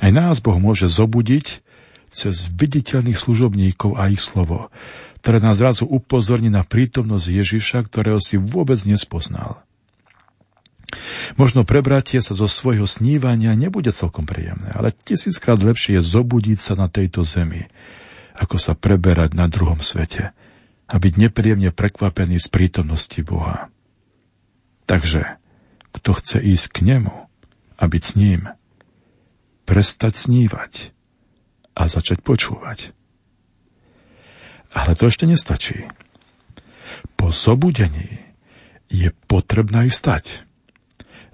[0.00, 1.62] Aj nás Boh môže zobudiť
[2.10, 4.72] cez viditeľných služobníkov a ich slovo,
[5.20, 9.60] ktoré nás zrazu upozorní na prítomnosť Ježiša, ktorého si vôbec nespoznal.
[11.38, 16.74] Možno prebratie sa zo svojho snívania nebude celkom príjemné, ale tisíckrát lepšie je zobudiť sa
[16.74, 17.70] na tejto zemi,
[18.34, 20.34] ako sa preberať na druhom svete
[20.90, 23.70] a byť nepríjemne prekvapený z prítomnosti Boha.
[24.90, 25.38] Takže,
[25.94, 27.14] kto chce ísť k nemu
[27.78, 28.50] a byť s ním,
[29.70, 30.90] prestať snívať
[31.78, 32.90] a začať počúvať.
[34.74, 35.86] Ale to ešte nestačí.
[37.18, 38.30] Po zobudení
[38.90, 40.24] je potrebné aj stať.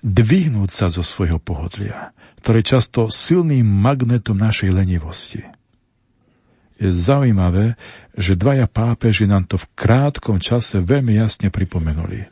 [0.05, 2.13] Dvihnúť sa zo svojho pohodlia.
[2.47, 5.43] ktoré často silným magnetom našej lenivosti.
[6.79, 7.75] Je zaujímavé,
[8.15, 12.31] že dvaja pápeži nám to v krátkom čase veľmi jasne pripomenuli.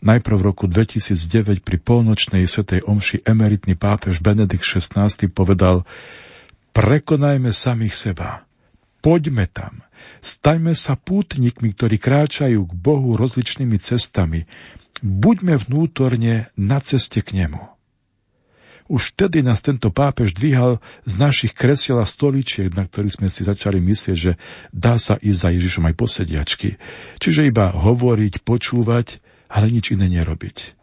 [0.00, 5.84] Najprv v roku 2009 pri polnočnej svetej omši emeritný pápež Benedikt XVI povedal
[6.72, 8.45] Prekonajme samých seba.
[9.04, 9.86] Poďme tam.
[10.20, 14.48] Staňme sa pútnikmi, ktorí kráčajú k Bohu rozličnými cestami.
[15.04, 17.76] Buďme vnútorne na ceste k Nemu.
[18.86, 23.42] Už vtedy nás tento pápež dvíhal z našich kresiel a stoličiek, na ktorých sme si
[23.42, 24.38] začali myslieť, že
[24.70, 26.68] dá sa ísť za Ježišom aj posediačky.
[27.18, 29.18] Čiže iba hovoriť, počúvať,
[29.50, 30.78] ale nič iné nerobiť.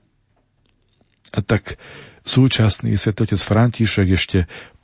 [1.32, 1.80] A tak
[2.28, 4.40] súčasný svetotec František ešte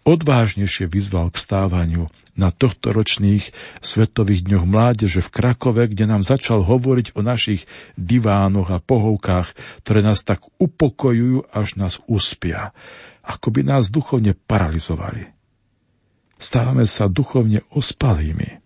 [0.07, 3.51] odvážnejšie vyzval k stávaniu na tohto ročných
[3.83, 7.67] Svetových dňoch mládeže v Krakove, kde nám začal hovoriť o našich
[7.99, 9.51] divánoch a pohovkách,
[9.83, 12.71] ktoré nás tak upokojujú, až nás uspia
[13.29, 15.29] ako by nás duchovne paralizovali.
[16.41, 18.57] Stávame sa duchovne ospalými.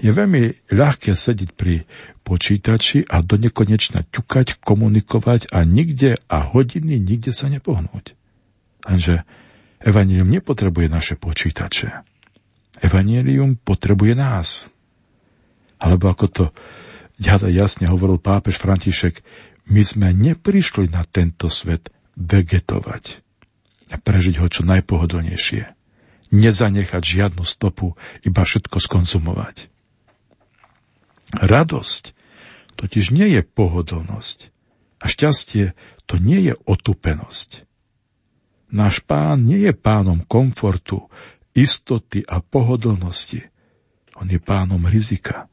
[0.00, 1.84] Je veľmi ľahké sedieť pri
[2.24, 8.16] počítači a do nekonečna ťukať, komunikovať a nikde a hodiny nikde sa nepohnúť.
[8.88, 9.28] Lenže
[9.80, 12.04] Evangelium nepotrebuje naše počítače.
[12.84, 14.68] Evangelium potrebuje nás.
[15.80, 16.44] Alebo ako to
[17.16, 19.24] ďalej jasne hovoril pápež František,
[19.72, 21.88] my sme neprišli na tento svet
[22.20, 23.24] vegetovať
[23.90, 25.64] a prežiť ho čo najpohodlnejšie.
[26.30, 29.66] Nezanechať žiadnu stopu, iba všetko skonzumovať.
[31.34, 32.14] Radosť
[32.78, 34.38] totiž nie je pohodlnosť
[35.00, 35.72] a šťastie
[36.06, 37.69] to nie je otupenosť.
[38.70, 41.10] Náš pán nie je pánom komfortu,
[41.54, 43.42] istoty a pohodlnosti.
[44.14, 45.50] On je pánom rizika.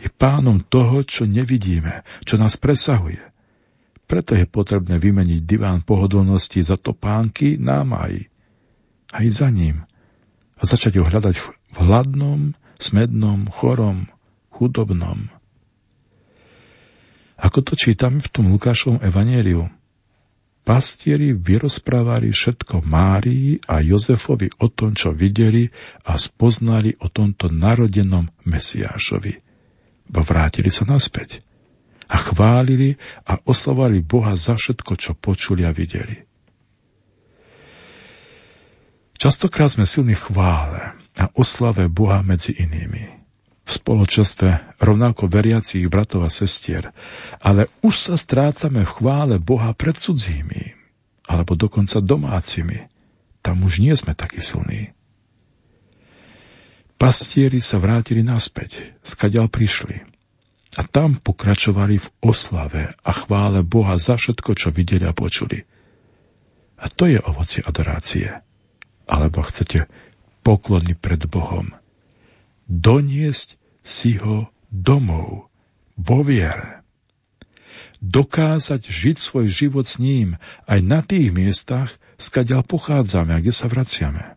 [0.00, 3.20] Je pánom toho, čo nevidíme, čo nás presahuje.
[4.04, 8.28] Preto je potrebné vymeniť diván pohodlnosti za topánky nám aj,
[9.32, 9.88] za ním
[10.58, 14.12] a začať ho hľadať v hladnom, smednom, chorom,
[14.52, 15.32] chudobnom.
[17.40, 19.66] Ako to čítame v tom Lukášovom evaneliu,
[20.64, 25.68] pastieri vyrozprávali všetko Márii a Jozefovi o tom, čo videli
[26.08, 29.44] a spoznali o tomto narodenom Mesiášovi.
[30.08, 31.44] Bo vrátili sa naspäť
[32.08, 36.20] a chválili a oslavovali Boha za všetko, čo počuli a videli.
[39.16, 43.23] Častokrát sme silní chvále a oslave Boha medzi inými.
[43.64, 46.92] V spoločenstve rovnako veriacich bratov a sestier,
[47.40, 50.76] ale už sa strácame v chvále Boha pred cudzími,
[51.24, 52.92] alebo dokonca domácimi.
[53.40, 54.92] Tam už nie sme takí silní.
[57.00, 60.14] Pastieri sa vrátili naspäť, skadiaľ prišli
[60.74, 65.62] a tam pokračovali v oslave a chvále Boha za všetko, čo videli a počuli.
[66.82, 68.42] A to je ovocie adorácie.
[69.06, 69.86] Alebo chcete
[70.42, 71.76] poklony pred Bohom.
[72.66, 75.52] Doniesť si ho domov,
[75.94, 76.82] vo viere.
[78.04, 80.36] Dokázať žiť svoj život s ním
[80.68, 84.36] aj na tých miestach, skadiaľ pochádzame a kde sa vraciame.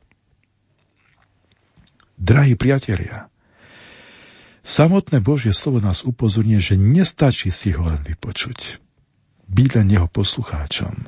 [2.17, 3.29] Drahí priatelia,
[4.67, 8.83] Samotné Božie slovo nás upozorňuje, že nestačí si ho len vypočuť.
[9.47, 11.07] Byť len jeho poslucháčom.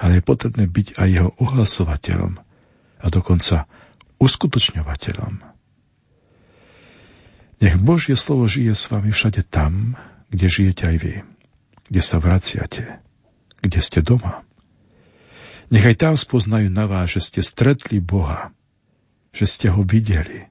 [0.00, 2.40] Ale je potrebné byť aj jeho ohlasovateľom
[3.04, 3.68] a dokonca
[4.16, 5.53] uskutočňovateľom.
[7.62, 9.94] Nech Božie slovo žije s vami všade tam,
[10.30, 11.14] kde žijete aj vy,
[11.90, 12.98] kde sa vraciate,
[13.62, 14.42] kde ste doma.
[15.70, 18.52] Nech aj tam spoznajú na vás, že ste stretli Boha,
[19.30, 20.50] že ste ho videli,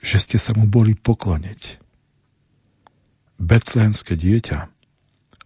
[0.00, 1.80] že ste sa mu boli pokloniť.
[3.36, 4.72] Betlémske dieťa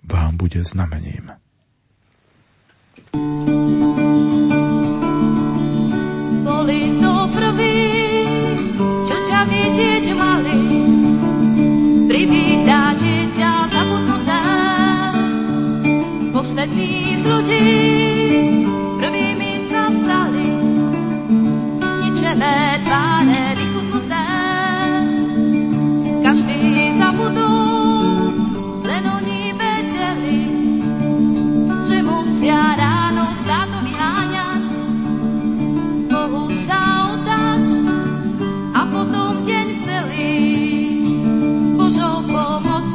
[0.06, 1.39] vám bude znamením.
[12.20, 14.44] Privítate ťa zabudnuté.
[16.36, 17.68] Poslední z ľudí
[19.00, 20.48] prvými sa stali,
[22.04, 23.20] ničené tváre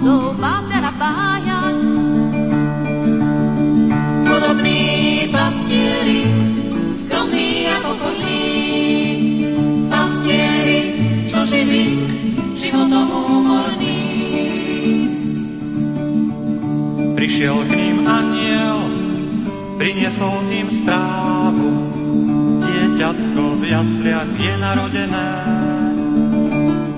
[0.05, 1.77] doba včera pájať.
[4.21, 6.21] podobný pastieri,
[6.93, 8.45] skromný a pokorní,
[9.89, 10.81] pastieri,
[11.25, 11.97] čo žili
[12.53, 14.05] životom úmorní.
[17.17, 18.79] Prišiel k ním aniel,
[19.81, 21.69] priniesol im správu,
[22.61, 25.31] dieťatko v jasliach je narodené.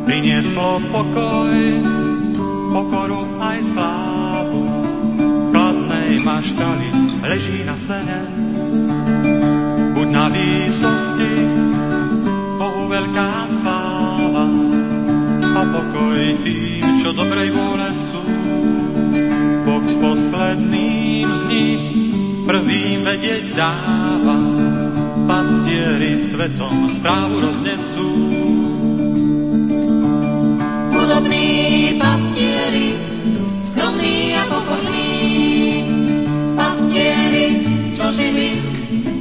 [0.04, 1.56] Prinieslo pokoj,
[2.72, 4.64] pokoru aj slávu.
[5.52, 6.88] Kladnej maštali
[7.24, 8.20] leží na sene,
[9.96, 11.34] buď na výsosti,
[12.58, 13.32] Bohu veľká
[13.62, 14.46] sláva
[15.58, 18.24] a pokoj tým, čo dobrej vôle sú.
[19.68, 21.84] Boh posledným z nich
[22.48, 24.40] prvým vedieť dáva,
[25.28, 28.10] pastieri svetom správu roznesú.
[30.96, 31.67] Chudobní
[31.98, 32.96] pastieri,
[33.62, 35.10] skromní a pokorní,
[36.56, 37.48] pastieri,
[37.98, 38.50] čo žili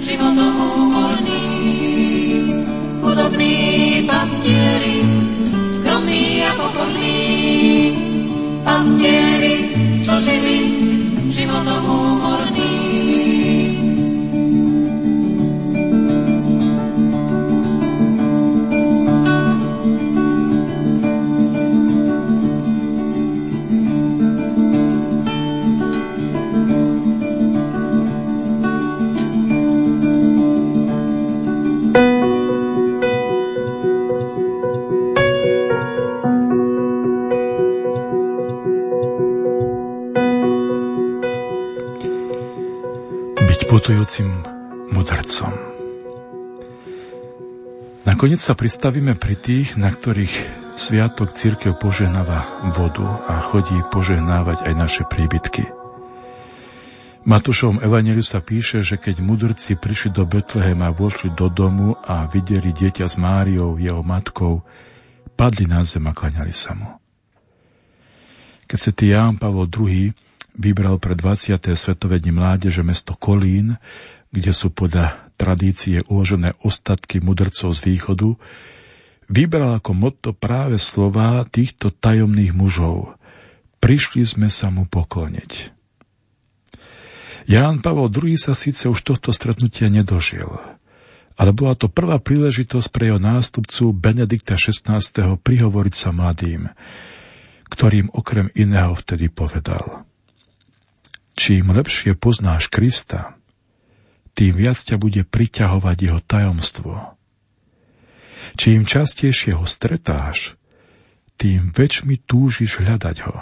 [0.05, 1.44] životom úmorní.
[3.03, 3.57] Chudobní
[4.07, 4.98] pastieri,
[5.73, 7.16] skromní a pokorní,
[8.65, 9.57] pastieri,
[10.05, 10.59] čo žili
[11.32, 12.76] životom úmorní.
[48.17, 50.33] Nakoniec sa pristavíme pri tých, na ktorých
[50.73, 55.69] sviatok církev požehnáva vodu a chodí požehnávať aj naše príbytky.
[57.29, 62.73] Matúšovom evaneliu sa píše, že keď mudrci prišli do Betlehema, vošli do domu a videli
[62.73, 64.65] dieťa s Máriou, jeho matkou,
[65.37, 66.97] padli na zem a klaňali sa mu.
[68.65, 70.17] Keď sa Ján Pavol II
[70.57, 71.61] vybral pre 20.
[71.77, 73.77] svetové dni mládeže mesto Kolín,
[74.33, 78.35] kde sú podľa tradície uložené ostatky mudrcov z východu,
[79.29, 83.15] vybral ako motto práve slova týchto tajomných mužov.
[83.79, 85.77] Prišli sme sa mu pokloniť.
[87.47, 90.51] Ján Pavol II sa síce už tohto stretnutia nedožil,
[91.39, 94.99] ale bola to prvá príležitosť pre jeho nástupcu Benedikta XVI.
[95.39, 96.67] prihovoriť sa mladým,
[97.71, 99.85] ktorým okrem iného vtedy povedal–
[101.37, 103.36] Čím lepšie poznáš Krista,
[104.37, 107.17] tým viac ťa bude priťahovať jeho tajomstvo.
[108.61, 110.55] Čím častejšie ho stretáš,
[111.41, 113.37] tým väčšmi túžiš hľadať ho.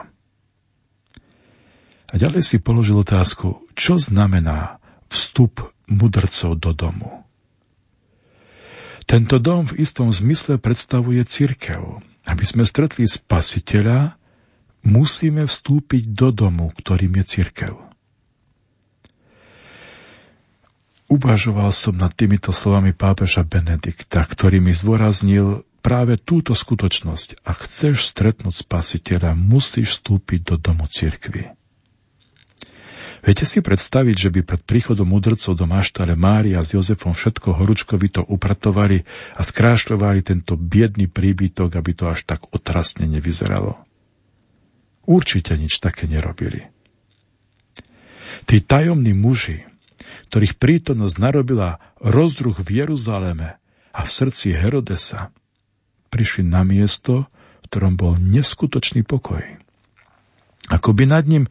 [2.11, 4.79] A ďalej si položil otázku, čo znamená
[5.11, 7.27] vstup mudrcov do domu.
[9.05, 12.01] Tento dom v istom zmysle predstavuje cirkev.
[12.25, 14.17] Aby sme stretli spasiteľa,
[14.81, 17.84] musíme vstúpiť do domu, ktorým je cirkev.
[21.05, 27.45] Uvažoval som nad týmito slovami pápeža Benedikta, ktorý mi zdôraznil práve túto skutočnosť.
[27.45, 31.53] Ak chceš stretnúť spasiteľa, musíš vstúpiť do domu cirkvy.
[33.25, 38.21] Viete si predstaviť, že by pred príchodom mudrcov do maštale Mária s Jozefom všetko horúčkovito
[38.21, 39.01] upratovali
[39.33, 43.81] a skrášľovali tento biedný príbytok, aby to až tak otrasne nevyzeralo?
[45.09, 46.69] Určite nič také nerobili.
[48.45, 49.65] Tí tajomní muži,
[50.31, 53.57] ktorých prítomnosť narobila rozruch v Jeruzaleme
[53.95, 55.31] a v srdci Herodesa,
[56.11, 57.31] prišli na miesto,
[57.63, 59.43] v ktorom bol neskutočný pokoj.
[60.71, 61.51] Ako by nad ním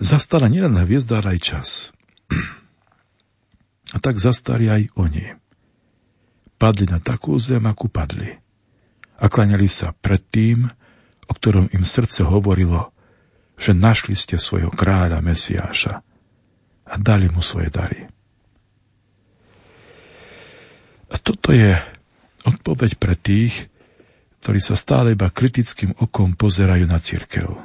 [0.00, 1.68] zastala nielen hviezda, ale aj čas.
[3.90, 5.34] A tak zastali aj oni.
[6.60, 8.30] Padli na takú zem, akú padli.
[9.20, 10.70] A klaňali sa pred tým,
[11.26, 12.94] o ktorom im srdce hovorilo,
[13.60, 16.00] že našli ste svojho kráľa Mesiáša
[16.90, 18.10] a dali mu svoje dary.
[21.10, 21.78] A toto je
[22.46, 23.70] odpoveď pre tých,
[24.40, 27.60] ktorí sa stále iba kritickým okom pozerajú na církev.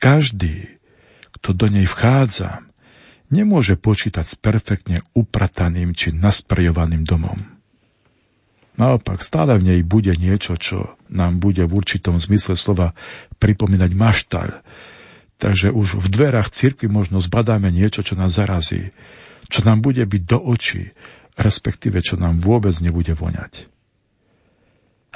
[0.00, 0.80] Každý,
[1.38, 2.64] kto do nej vchádza,
[3.30, 7.38] nemôže počítať s perfektne uprataným či nasprejovaným domom.
[8.80, 12.96] Naopak, stále v nej bude niečo, čo nám bude v určitom zmysle slova
[13.36, 14.48] pripomínať maštaľ.
[15.40, 18.92] Takže už v dverách cirkvi možno zbadáme niečo, čo nás zarazí,
[19.48, 20.92] čo nám bude byť do očí,
[21.40, 23.64] respektíve čo nám vôbec nebude voňať.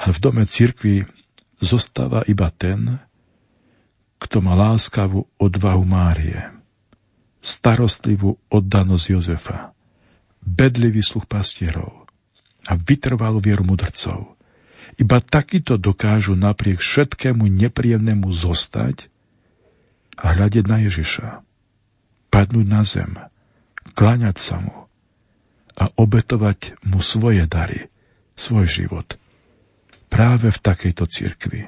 [0.01, 1.05] Ale v dome cirkvi
[1.61, 2.97] zostáva iba ten,
[4.17, 6.41] kto má láskavú odvahu Márie,
[7.45, 9.77] starostlivú oddanosť Jozefa,
[10.41, 12.05] bedlivý sluch pastierov,
[12.65, 14.33] a vytrvalú vieru mudrcov.
[14.97, 19.13] Iba takýto dokážu napriek všetkému nepríjemnému zostať
[20.15, 21.27] a hľadiť na Ježiša.
[22.31, 23.15] Padnúť na zem
[23.95, 24.89] kláňať sa mu
[25.75, 27.87] a obetovať mu svoje dary,
[28.35, 29.19] svoj život.
[30.11, 31.61] Práve v takejto cirkvi.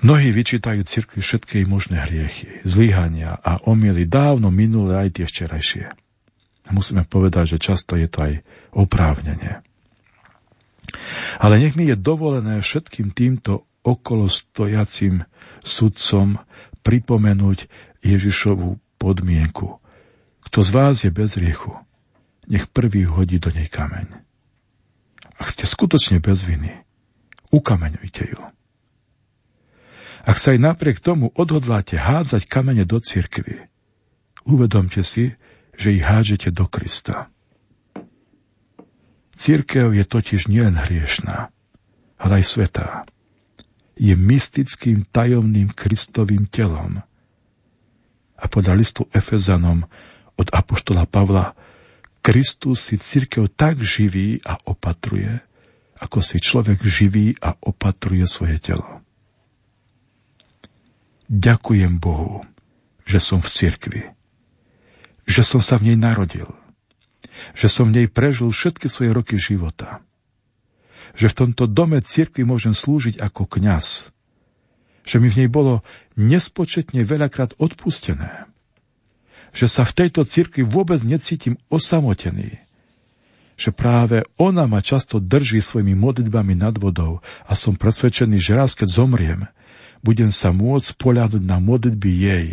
[0.00, 5.86] Mnohí vyčítajú cirkvi všetky možné hriechy, zlyhania a omily dávno minulé aj tie včerajšie.
[6.66, 8.32] A musíme povedať, že často je to aj
[8.72, 9.60] oprávnenie.
[11.36, 15.24] Ale nech mi je dovolené všetkým týmto okolo stojacim
[15.64, 16.40] sudcom
[16.80, 17.68] pripomenúť
[18.00, 19.80] Ježišovú podmienku.
[20.48, 21.76] Kto z vás je bez riechu,
[22.48, 24.08] nech prvý hodí do nej kameň.
[25.40, 26.84] Ak ste skutočne bez viny,
[27.48, 28.42] ukameňujte ju.
[30.20, 33.72] Ak sa aj napriek tomu odhodláte hádzať kamene do cirkvy,
[34.44, 35.32] uvedomte si,
[35.72, 37.32] že ich hádžete do Krista.
[39.32, 41.48] Církev je totiž nielen hriešná,
[42.20, 43.08] ale aj svetá.
[44.00, 47.04] Je mystickým tajomným Kristovým telom.
[48.40, 49.84] A podľa listu Efezanom
[50.40, 51.52] od Apoštola Pavla
[52.24, 55.40] Kristus si církev tak živí a opatruje,
[56.00, 59.04] ako si človek živí a opatruje svoje telo.
[61.28, 62.42] Ďakujem Bohu,
[63.04, 64.02] že som v cirkvi.
[65.28, 66.48] Že som sa v nej narodil.
[67.54, 70.02] Že som v nej prežil všetky svoje roky života.
[71.14, 74.14] Že v tomto dome cirkvi môžem slúžiť ako kňaz.
[75.04, 75.82] Že mi v nej bolo
[76.14, 78.46] nespočetne veľakrát odpustené.
[79.50, 82.62] Že sa v tejto cirkvi vôbec necítim osamotený.
[83.58, 88.72] Že práve ona ma často drží svojimi modlitbami nad vodou a som presvedčený, že raz,
[88.78, 89.42] keď zomriem–
[90.00, 92.46] budem sa môcť poľadnúť na modlitby jej,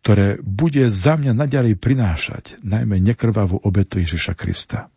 [0.00, 4.88] ktoré bude za mňa naďalej prinášať, najmä nekrvavú obetu Ježiša Krista.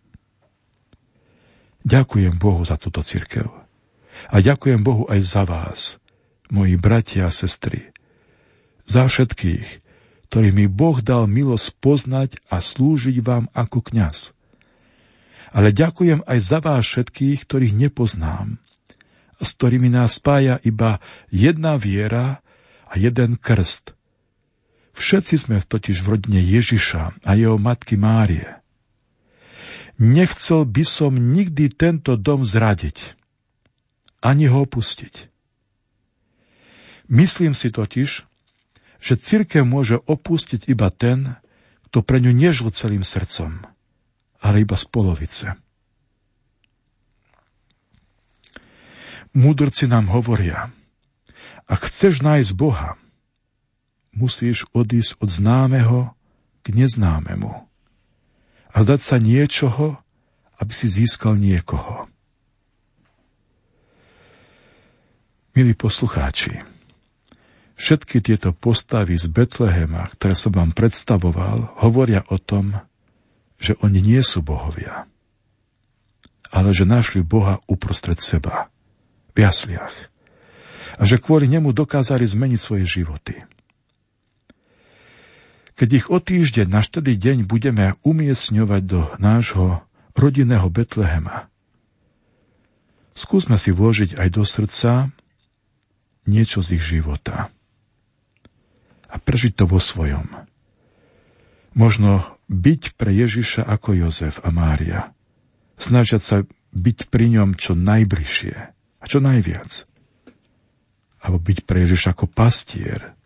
[1.83, 3.51] Ďakujem Bohu za túto cirkev.
[4.31, 5.99] A ďakujem Bohu aj za vás,
[6.47, 7.91] moji bratia a sestry.
[8.87, 9.83] Za všetkých,
[10.31, 14.31] ktorí mi Boh dal milosť poznať a slúžiť vám ako kňaz.
[15.53, 18.63] Ale ďakujem aj za vás všetkých, ktorých nepoznám
[19.43, 22.39] s ktorými nás spája iba jedna viera
[22.87, 23.91] a jeden krst.
[24.95, 28.62] Všetci sme totiž v rodine Ježiša a jeho matky Márie.
[30.01, 33.13] Nechcel by som nikdy tento dom zradiť,
[34.25, 35.29] ani ho opustiť.
[37.13, 38.25] Myslím si totiž,
[39.03, 41.37] že církev môže opustiť iba ten,
[41.91, 43.61] kto pre ňu nežil celým srdcom,
[44.41, 45.47] ale iba z polovice.
[49.33, 50.73] Múdrci nám hovoria,
[51.69, 52.97] ak chceš nájsť Boha,
[54.13, 55.99] musíš odísť od známeho
[56.61, 57.72] k neznámemu
[58.73, 60.01] a zdať sa niečoho,
[60.57, 62.09] aby si získal niekoho.
[65.53, 66.65] Milí poslucháči,
[67.77, 72.81] všetky tieto postavy z Betlehema, ktoré som vám predstavoval, hovoria o tom,
[73.61, 75.05] že oni nie sú bohovia,
[76.49, 78.73] ale že našli Boha uprostred seba
[79.37, 80.09] v jasliach.
[80.97, 83.45] A že kvôli nemu dokázali zmeniť svoje životy.
[85.73, 89.81] Keď ich o týždeň na štedý deň budeme umiestňovať do nášho
[90.13, 91.49] rodinného Betlehema,
[93.17, 95.09] skúsme si vložiť aj do srdca
[96.29, 97.49] niečo z ich života
[99.09, 100.29] a prežiť to vo svojom.
[101.73, 105.13] Možno byť pre Ježiša ako Jozef a Mária.
[105.81, 106.37] Snažiať sa
[106.73, 108.55] byť pri ňom čo najbližšie.
[109.01, 109.89] A čo najviac.
[111.21, 113.17] Alebo byť pre Ježiša ako pastier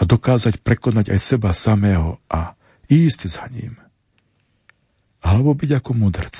[0.00, 2.56] a dokázať prekonať aj seba samého a
[2.88, 3.76] ísť za ním.
[5.20, 6.36] Alebo byť ako mudrc,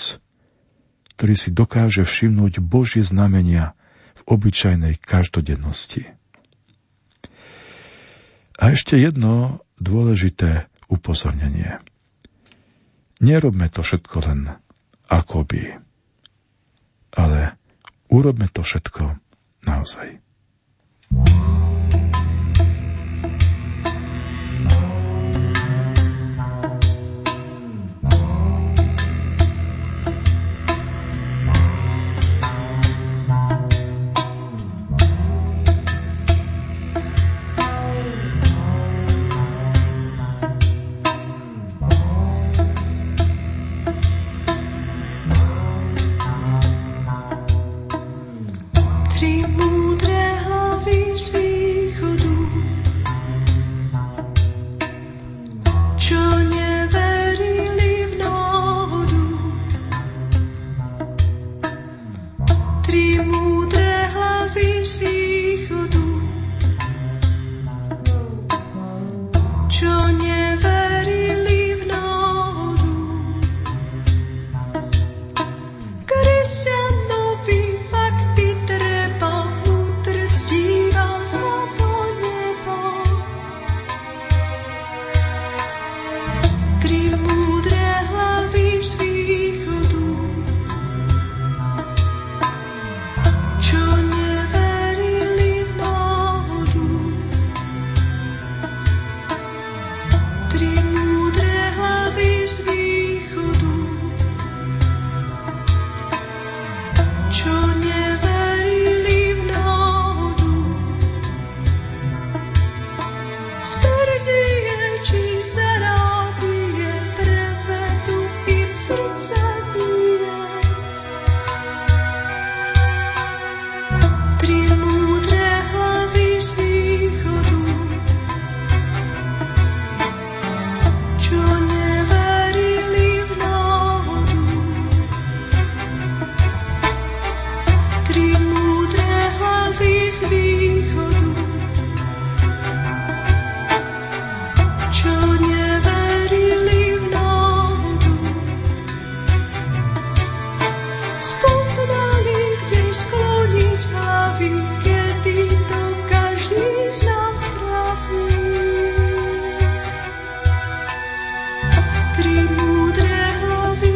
[1.14, 3.76] ktorý si dokáže všimnúť Božie znamenia
[4.16, 6.08] v obyčajnej každodennosti.
[8.56, 11.80] A ešte jedno dôležité upozornenie.
[13.20, 14.40] Nerobme to všetko len
[15.12, 15.76] akoby,
[17.12, 17.60] ale
[18.10, 19.22] Urobme to všetko
[19.70, 20.18] naozaj.
[21.10, 21.69] Tři múdré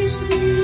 [0.04, 0.63] is.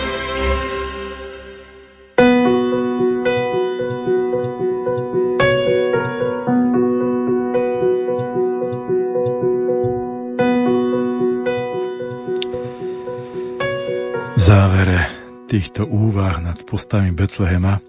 [15.71, 17.79] Týchto úvah nad postavami Betlehema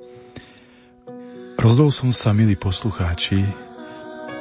[1.59, 3.43] rozhodol som sa, milí poslucháči,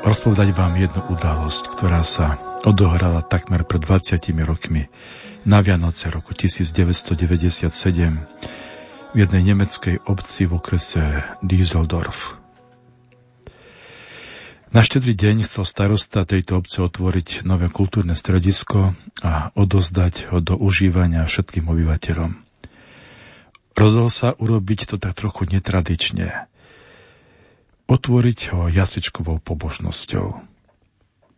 [0.06, 4.94] rozpovedať vám jednu udalosť, ktorá sa odohrala takmer pred 20 rokmi
[5.42, 7.66] na Vianoce roku 1997
[9.10, 11.02] v jednej nemeckej obci v okrese
[11.42, 12.38] Düsseldorf.
[14.70, 18.94] Na štedrý deň chcel starosta tejto obce otvoriť nové kultúrne stredisko
[19.26, 22.51] a odozdať ho do užívania všetkým obyvateľom.
[23.72, 26.52] Rozhodol sa urobiť to tak trochu netradične.
[27.88, 30.52] Otvoriť ho jazyčkovou pobožnosťou.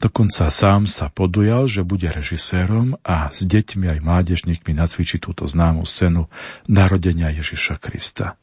[0.03, 5.87] Dokonca sám sa podujal, že bude režisérom a s deťmi aj mládežníkmi nacvičí túto známu
[5.87, 6.27] scénu
[6.67, 8.35] narodenia Ježiša Krista.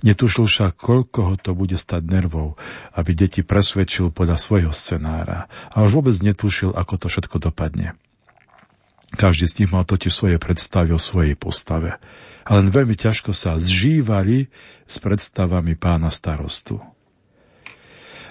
[0.00, 2.56] Netušil však, koľko ho to bude stať nervov,
[2.96, 7.96] aby deti presvedčil podľa svojho scenára a už vôbec netušil, ako to všetko dopadne.
[9.16, 12.00] Každý z nich mal totiž svoje predstavy o svojej postave
[12.46, 14.46] a len veľmi ťažko sa zžívali
[14.86, 16.78] s predstavami pána starostu.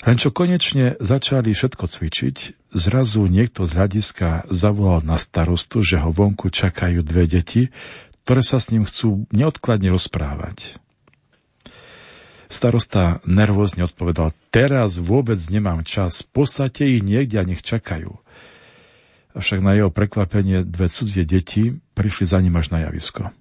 [0.05, 2.35] Len čo konečne začali všetko cvičiť,
[2.71, 7.73] zrazu niekto z hľadiska zavolal na starostu, že ho vonku čakajú dve deti,
[8.23, 10.77] ktoré sa s ním chcú neodkladne rozprávať.
[12.45, 18.15] Starosta nervózne odpovedal, teraz vôbec nemám čas, posadte ich niekde a nech čakajú.
[19.35, 23.33] Avšak na jeho prekvapenie dve cudzie deti prišli za ním až na javisko.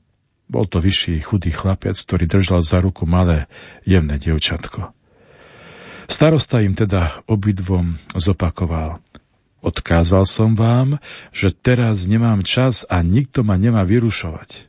[0.45, 3.49] Bol to vyšší, chudý chlapec, ktorý držal za ruku malé,
[3.89, 4.93] jemné dievčatko.
[6.05, 9.01] Starosta im teda obidvom zopakoval.
[9.65, 11.01] Odkázal som vám,
[11.33, 14.69] že teraz nemám čas a nikto ma nemá vyrušovať.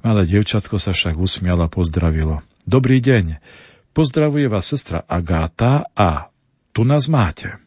[0.00, 2.40] Malé dievčatko sa však usmialo a pozdravilo.
[2.64, 3.36] Dobrý deň,
[3.92, 6.32] pozdravuje vás sestra Agáta a
[6.72, 7.60] tu nás máte.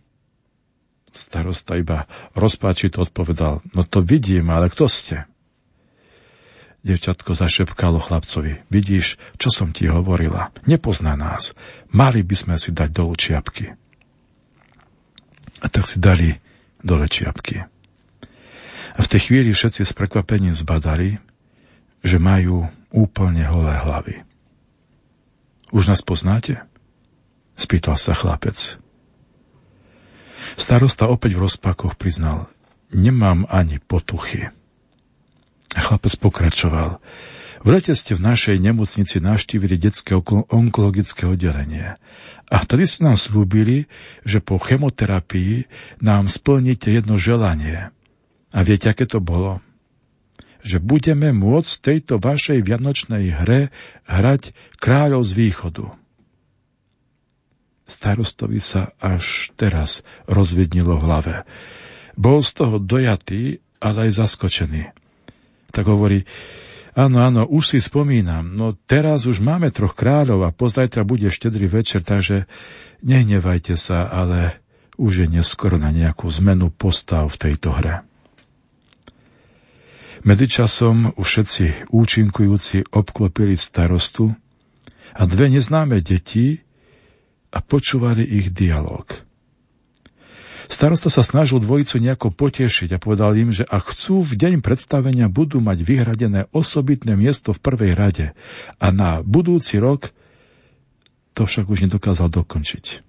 [1.13, 5.29] Starosta iba rozpáčito odpovedal, no to vidím, ale kto ste?
[6.79, 8.63] Devčatko zašepkalo chlapcovi.
[8.71, 10.55] Vidíš, čo som ti hovorila.
[10.63, 11.51] Nepozná nás.
[11.91, 13.75] Mali by sme si dať dolu čiapky.
[15.59, 16.39] A tak si dali
[16.79, 17.67] dole čiapky.
[18.95, 21.19] A v tej chvíli všetci s prekvapením zbadali,
[21.99, 24.15] že majú úplne holé hlavy.
[25.75, 26.63] Už nás poznáte?
[27.59, 28.79] Spýtal sa chlapec.
[30.55, 32.47] Starosta opäť v rozpakoch priznal,
[32.89, 34.49] nemám ani potuchy.
[35.75, 36.97] Chlapec pokračoval.
[37.59, 40.15] V lete ste v našej nemocnici navštívili detské
[40.47, 41.99] onkologické oddelenie.
[42.49, 43.91] A vtedy ste nám slúbili,
[44.23, 45.67] že po chemoterapii
[45.99, 47.91] nám splníte jedno želanie.
[48.55, 49.59] A viete, aké to bolo?
[50.63, 53.69] Že budeme môcť v tejto vašej vianočnej hre
[54.07, 55.85] hrať kráľov z východu.
[57.85, 61.35] Starostovi sa až teraz rozvidnilo v hlave.
[62.15, 64.98] Bol z toho dojatý, ale aj zaskočený
[65.69, 66.25] tak hovorí,
[66.97, 71.69] áno, áno, už si spomínam, no teraz už máme troch kráľov a pozajtra bude štedrý
[71.69, 72.49] večer, takže
[73.05, 74.59] nehnevajte sa, ale
[74.99, 78.03] už je neskoro na nejakú zmenu postav v tejto hre.
[80.19, 84.35] Medzičasom už všetci účinkujúci obklopili starostu
[85.15, 86.59] a dve neznáme deti
[87.55, 89.28] a počúvali ich dialog.
[90.69, 95.25] Starosta sa snažil dvojicu nejako potešiť a povedal im, že ak chcú v deň predstavenia
[95.25, 98.37] budú mať vyhradené osobitné miesto v prvej rade
[98.77, 100.13] a na budúci rok
[101.33, 103.01] to však už nedokázal dokončiť.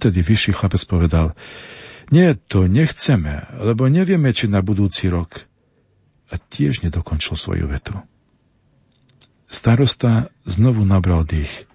[0.00, 1.36] Vtedy vyšší chlapec povedal,
[2.08, 5.44] nie, to nechceme, lebo nevieme, či na budúci rok.
[6.32, 7.92] A tiež nedokončil svoju vetu.
[9.48, 11.68] Starosta znovu nabral dých.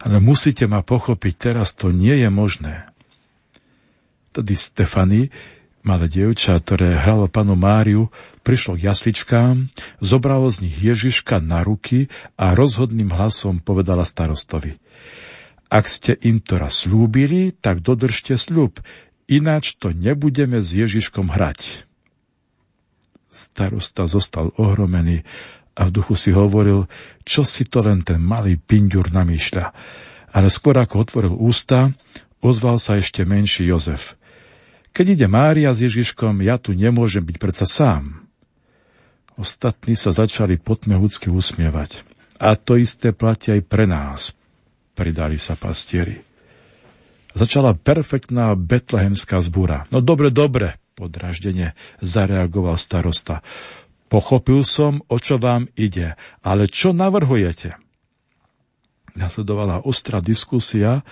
[0.00, 2.88] Ale musíte ma pochopiť, teraz to nie je možné.
[4.38, 5.34] Tedy Stefany,
[5.82, 8.06] malé dievča, ktoré hralo panu Máriu,
[8.46, 9.66] prišlo k jasličkám,
[9.98, 12.06] zobralo z nich Ježiška na ruky
[12.38, 14.78] a rozhodným hlasom povedala starostovi.
[15.66, 18.78] Ak ste im to raz slúbili, tak dodržte sľub,
[19.26, 21.82] ináč to nebudeme s Ježiškom hrať.
[23.26, 25.26] Starosta zostal ohromený
[25.74, 26.86] a v duchu si hovoril,
[27.26, 29.74] čo si to len ten malý pinďur namýšľa.
[30.30, 31.90] Ale skôr ako otvoril ústa,
[32.42, 34.17] ozval sa ešte menší Jozef.
[34.98, 38.26] Keď ide Mária s Ježiškom, ja tu nemôžem byť predsa sám.
[39.38, 42.02] Ostatní sa začali potmehúcky usmievať.
[42.42, 44.34] A to isté platí aj pre nás,
[44.98, 46.18] pridali sa pastieri.
[47.30, 49.86] Začala perfektná betlehemská zbúra.
[49.94, 53.46] No dobre, dobre, podraždene zareagoval starosta.
[54.10, 57.78] Pochopil som, o čo vám ide, ale čo navrhujete?
[59.14, 61.06] Nasledovala ostrá diskusia,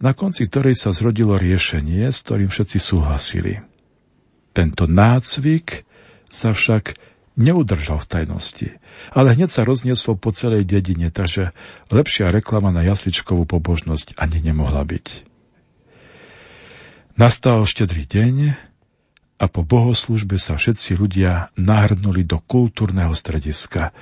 [0.00, 3.64] na konci ktorej sa zrodilo riešenie, s ktorým všetci súhlasili.
[4.52, 5.84] Tento nácvik
[6.28, 6.96] sa však
[7.36, 8.68] neudržal v tajnosti,
[9.12, 11.52] ale hneď sa roznieslo po celej dedine, takže
[11.92, 15.28] lepšia reklama na jasličkovú pobožnosť ani nemohla byť.
[17.16, 18.34] Nastal štedrý deň,
[19.36, 23.92] a po bohoslužbe sa všetci ľudia nahrnuli do kultúrneho strediska,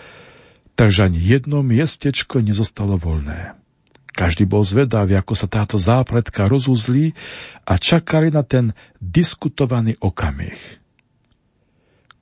[0.78, 3.58] takže ani jedno miestečko nezostalo voľné.
[4.14, 7.18] Každý bol zvedavý, ako sa táto zápletka rozuzlí
[7.66, 8.70] a čakali na ten
[9.02, 10.58] diskutovaný okamih.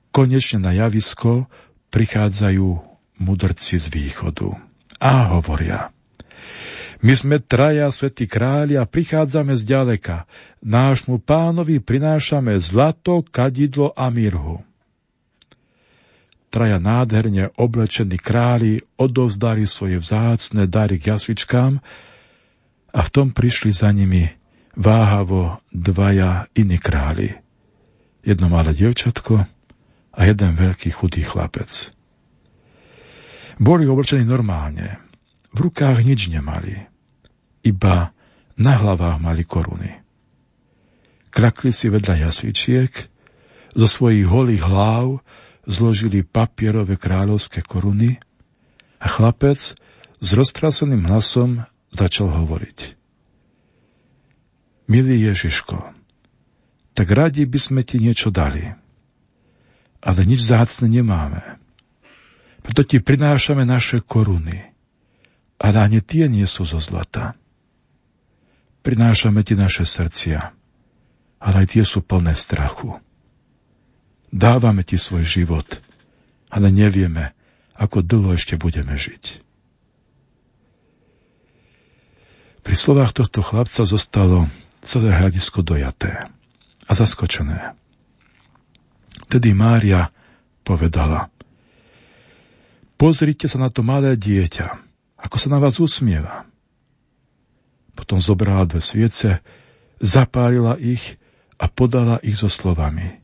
[0.09, 1.45] Konečne na javisko
[1.93, 2.67] prichádzajú
[3.21, 4.57] mudrci z východu
[4.97, 5.89] a hovoria–
[7.03, 10.23] my sme traja svätí králi a prichádzame z ďaleka.
[10.63, 14.63] Nášmu pánovi prinášame zlato, kadidlo a mirhu.
[16.53, 21.81] Traja nádherne oblečení králi odovzdali svoje vzácne dary k jasvičkám
[22.93, 24.29] a v tom prišli za nimi
[24.77, 27.33] váhavo dvaja iní králi.
[28.21, 29.49] Jedno malé dievčatko
[30.13, 31.89] a jeden veľký chudý chlapec.
[33.57, 35.01] Boli oblečení normálne.
[35.57, 36.77] V rukách nič nemali
[37.65, 38.13] iba
[38.61, 39.89] na hlavách mali koruny.
[41.33, 42.93] Krakli si vedľa jasvičiek,
[43.73, 45.17] zo svojich holých hlav
[45.63, 48.19] zložili papierové kráľovské koruny
[48.99, 49.75] a chlapec
[50.19, 52.99] s roztraseným hlasom začal hovoriť.
[54.91, 55.95] Milý Ježiško,
[56.93, 58.67] tak radi by sme ti niečo dali,
[60.03, 61.59] ale nič zácne nemáme.
[62.63, 64.71] Preto ti prinášame naše koruny,
[65.59, 67.35] ale ani tie nie sú zo zlata.
[68.83, 70.51] Prinášame ti naše srdcia,
[71.39, 72.99] ale aj tie sú plné strachu.
[74.33, 75.77] Dávame ti svoj život,
[76.49, 77.37] ale nevieme,
[77.77, 79.45] ako dlho ešte budeme žiť.
[82.65, 84.49] Pri slovách tohto chlapca zostalo
[84.81, 86.33] celé hľadisko dojaté
[86.89, 87.77] a zaskočené.
[89.29, 90.09] Tedy Mária
[90.65, 91.29] povedala,
[92.97, 94.81] pozrite sa na to malé dieťa,
[95.21, 96.49] ako sa na vás usmieva.
[97.93, 99.45] Potom zobrala dve sviece,
[100.01, 101.21] zapálila ich
[101.61, 103.22] a podala ich so slovami.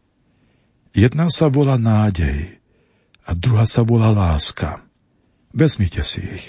[1.00, 2.60] Jedna sa volá nádej
[3.24, 4.84] a druhá sa volá láska.
[5.56, 6.46] Vezmite si ich.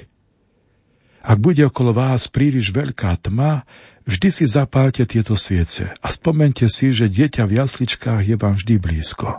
[1.23, 3.63] Ak bude okolo vás príliš veľká tma,
[4.11, 8.75] vždy si zapálte tieto sviece a spomente si, že dieťa v jasličkách je vám vždy
[8.83, 9.39] blízko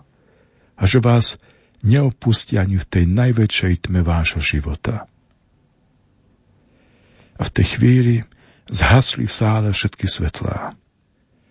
[0.80, 1.35] a že vás
[1.83, 5.11] neopustí ani v tej najväčšej tme vášho života.
[7.35, 8.15] A v tej chvíli
[8.72, 10.80] Zhasli v sále všetky svetlá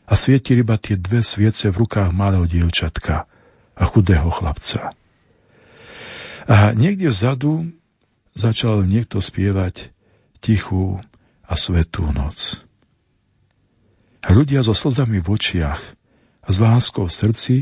[0.08, 3.28] a svietili iba tie dve sviece v rukách malého dievčatka
[3.80, 4.92] a chudého chlapca.
[6.44, 7.72] A niekde vzadu
[8.36, 9.88] začal niekto spievať
[10.44, 11.00] tichú
[11.48, 12.60] a svetú noc.
[14.20, 15.80] A ľudia so slzami v očiach
[16.44, 17.56] a s láskou v srdci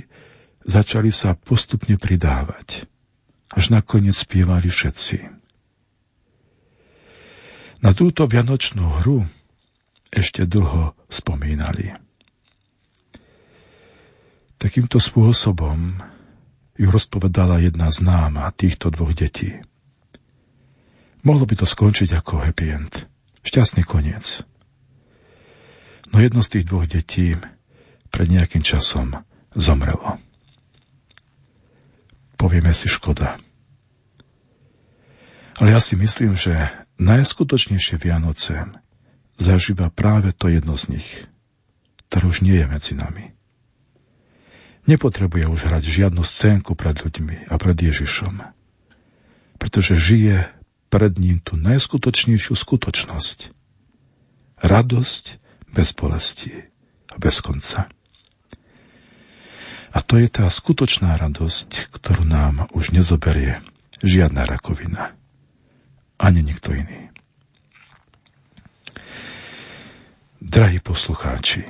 [0.67, 2.91] začali sa postupne pridávať.
[3.55, 5.19] Až nakoniec spievali všetci.
[7.79, 9.23] Na túto vianočnú hru
[10.11, 12.08] ešte dlho spomínali.
[14.59, 16.03] Takýmto spôsobom
[16.75, 19.63] ju rozpovedala jedna známa týchto dvoch detí.
[21.23, 23.07] Mohlo by to skončiť ako happy end.
[23.43, 24.43] Šťastný koniec.
[26.11, 27.39] No jedno z tých dvoch detí
[28.11, 29.23] pred nejakým časom
[29.55, 30.19] zomrelo.
[32.39, 33.39] Povieme si škoda.
[35.59, 36.55] Ale ja si myslím, že
[37.03, 38.71] najskutočnejšie Vianoce
[39.39, 41.09] zažíva práve to jedno z nich,
[42.11, 43.38] ktoré už nie je medzi nami.
[44.89, 48.41] Nepotrebuje už hrať žiadnu scénku pred ľuďmi a pred Ježišom,
[49.61, 50.49] pretože žije
[50.89, 53.53] pred ním tú najskutočnejšiu skutočnosť.
[54.65, 55.25] Radosť
[55.69, 56.73] bez bolesti
[57.13, 57.93] a bez konca.
[59.93, 63.61] A to je tá skutočná radosť, ktorú nám už nezoberie
[64.01, 65.19] žiadna rakovina
[66.19, 67.09] ani nikto iný.
[70.43, 71.67] Drahí poslucháči,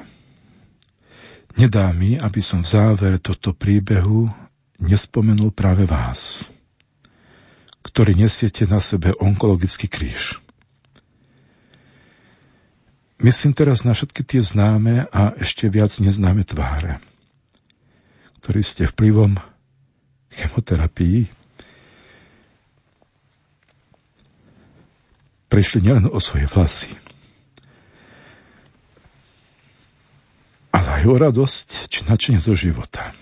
[1.58, 4.30] nedá mi, aby som v závere tohto príbehu
[4.78, 6.46] nespomenul práve vás,
[7.82, 10.38] ktorí nesiete na sebe onkologický kríž.
[13.18, 17.02] Myslím teraz na všetky tie známe a ešte viac neznáme tváre,
[18.38, 19.42] ktorí ste vplyvom
[20.30, 21.26] chemoterapii
[25.50, 26.94] prišli nielen o svoje vlasy,
[30.72, 33.12] ale aj o radosť či načenie zo života.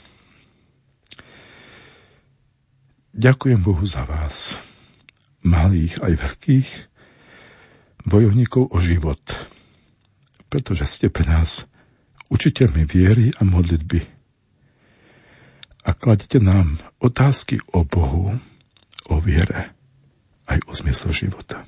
[3.17, 4.61] Ďakujem Bohu za vás,
[5.41, 6.69] malých aj veľkých,
[8.07, 9.23] bojovníkov o život,
[10.53, 11.65] pretože ste pre nás
[12.29, 14.01] učiteľmi viery a modlitby.
[15.87, 18.37] A kladete nám otázky o Bohu,
[19.07, 19.73] o viere,
[20.51, 21.63] aj o zmysle života.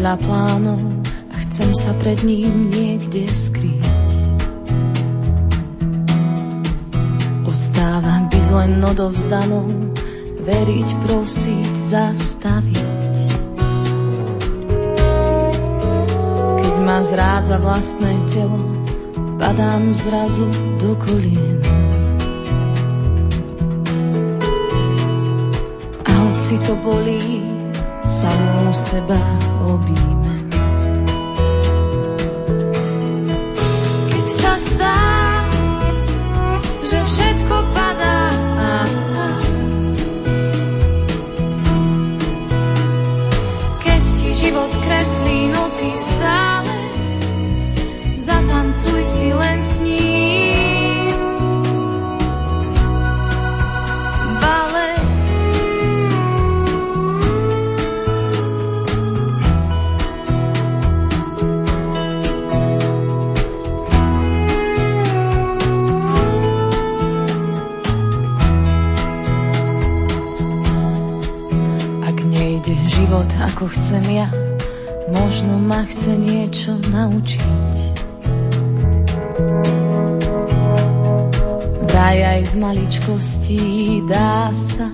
[0.00, 0.80] Podľa plánov
[1.28, 3.84] a chcem sa pred ním niekde skryť.
[7.44, 9.68] Ostáva byť len odovzdanou,
[10.40, 13.16] veriť, prosiť, zastaviť.
[16.64, 18.72] Keď ma zrádza vlastné telo,
[19.36, 20.48] padám zrazu
[20.80, 21.60] do kolien.
[26.08, 27.49] A hoci to bolí,
[28.20, 29.16] samú seba
[29.64, 30.44] objímem.
[34.12, 35.00] Keď sa stá,
[36.84, 38.20] že všetko padá,
[43.80, 46.59] keď ti život kreslí noty stále,
[73.60, 74.32] ako chcem ja,
[75.12, 77.76] možno ma chce niečo naučiť.
[81.84, 83.60] Vraj aj z maličkostí
[84.08, 84.88] dá sa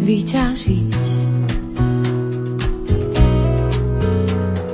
[0.00, 1.04] vyťažiť.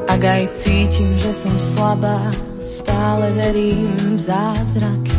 [0.07, 2.31] Ak aj cítim, že som slabá,
[2.63, 5.19] stále verím v zázraky.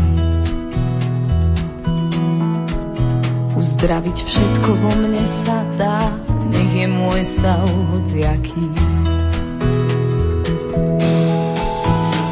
[3.60, 6.23] Uzdraviť všetko vo mne sa dá,
[6.54, 8.66] nech je môj stav hociaký.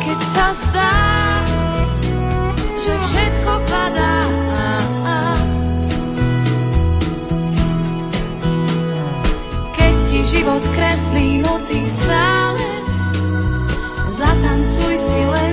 [0.05, 0.93] Keď sa stá,
[2.81, 4.15] že všetko padá,
[9.73, 12.65] keď ti život kreslí noty stále,
[14.13, 15.50] zatancuj si len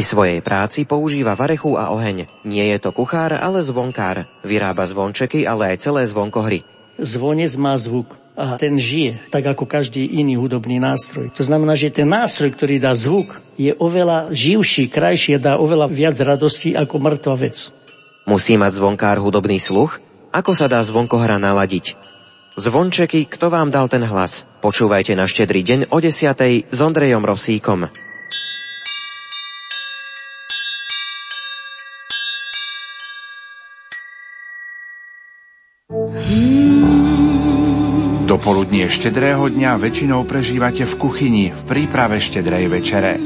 [0.00, 2.24] Pri svojej práci používa varechu a oheň.
[2.48, 4.24] Nie je to kuchár, ale zvonkár.
[4.40, 6.64] Vyrába zvončeky, ale aj celé zvonkohry.
[6.96, 11.28] Zvonec má zvuk a ten žije, tak ako každý iný hudobný nástroj.
[11.36, 15.92] To znamená, že ten nástroj, ktorý dá zvuk, je oveľa živší, krajší a dá oveľa
[15.92, 17.68] viac radosti ako mŕtva vec.
[18.24, 20.00] Musí mať zvonkár hudobný sluch?
[20.32, 22.00] Ako sa dá zvonkohra naladiť?
[22.56, 24.48] Zvončeky, kto vám dal ten hlas?
[24.64, 26.72] Počúvajte na štedrý deň o 10.
[26.72, 28.08] s Ondrejom Rosíkom.
[38.40, 43.20] Dopoludnie štedrého dňa väčšinou prežívate v kuchyni v príprave štedrej večere.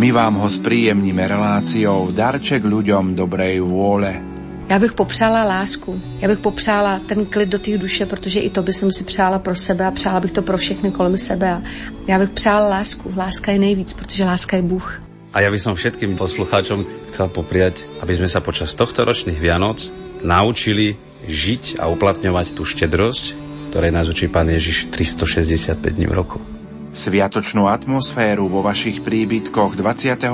[0.00, 4.24] My vám ho spríjemníme reláciou Darček ľuďom dobrej vôle.
[4.64, 6.00] Já bych popřála lásku.
[6.16, 9.36] Já bych popřála ten klid do té duše, protože i to by som si přála
[9.36, 11.52] pro sebe a přála bych to pro všechny kolem sebe.
[11.52, 11.62] A
[12.08, 13.12] já bych přála lásku.
[13.16, 15.00] Láska je nejvíc, protože láska je Bůh.
[15.36, 19.92] A ja by som všetkým poslucháčom chcel popriať, aby sme sa počas tohto ročných Vianoc
[20.24, 20.96] naučili
[21.28, 23.44] žiť a uplatňovať tú štedrosť,
[23.74, 26.38] ktorej nás učí Pán Ježiš 365 dní v roku.
[26.94, 30.30] Sviatočnú atmosféru vo vašich príbytkoch 24.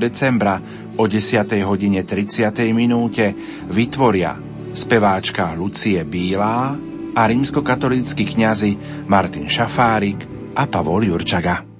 [0.00, 0.56] decembra
[0.96, 1.52] o 10.
[1.68, 2.48] hodine 30.
[2.72, 3.36] minúte
[3.68, 4.40] vytvoria
[4.72, 6.80] speváčka Lucie Bílá
[7.12, 10.24] a rímskokatolícky kňazi Martin Šafárik
[10.56, 11.71] a Pavol Jurčaga.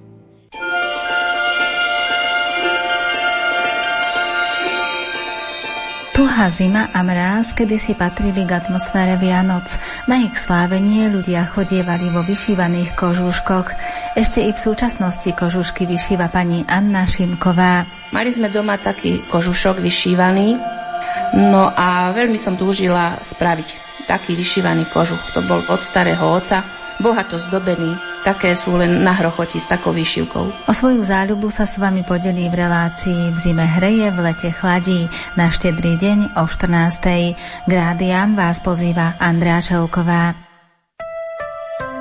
[6.13, 9.65] Tuhá zima a mráz kedysi patrili k atmosfére Vianoc.
[10.05, 13.73] Na ich slávenie ľudia chodievali vo vyšívaných kožúškoch.
[14.13, 17.89] Ešte i v súčasnosti kožúšky vyšíva pani Anna Šimková.
[18.13, 20.53] Mali sme doma taký kožušok vyšívaný,
[21.49, 25.33] no a veľmi som túžila spraviť taký vyšívaný kožuch.
[25.33, 26.61] To bol od starého oca,
[27.01, 30.69] bohato zdobený, také sú len na hrochoti s takou výšivkou.
[30.69, 35.09] O svoju záľubu sa s vami podelí v relácii V zime hreje, v lete chladí.
[35.39, 37.69] Na štedrý deň o 14.
[37.69, 40.35] Grádiám vás pozýva Andrea Čelková.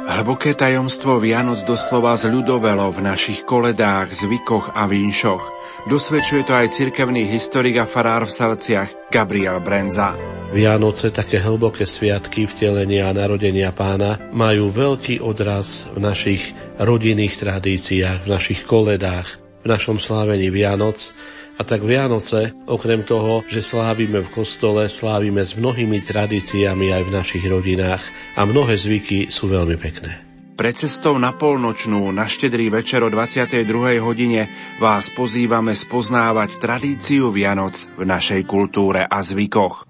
[0.02, 5.61] Hlboké tajomstvo Vianoc doslova zľudovelo v našich koledách, zvykoch a vinšoch.
[5.82, 10.14] Dosvedčuje to aj cirkevný historik a farár v Salciach Gabriel Brenza.
[10.54, 18.22] Vianoce, také hlboké sviatky vtelenia a narodenia pána, majú veľký odraz v našich rodinných tradíciách,
[18.22, 21.10] v našich koledách, v našom slávení Vianoc
[21.58, 27.14] a tak Vianoce, okrem toho, že slávime v kostole, slávime s mnohými tradíciami aj v
[27.14, 28.06] našich rodinách
[28.38, 30.31] a mnohé zvyky sú veľmi pekné.
[30.62, 33.98] Pred cestou na polnočnú, na štedrý večer o 22.
[33.98, 34.46] hodine
[34.78, 39.82] vás pozývame spoznávať tradíciu Vianoc v našej kultúre a zvykoch.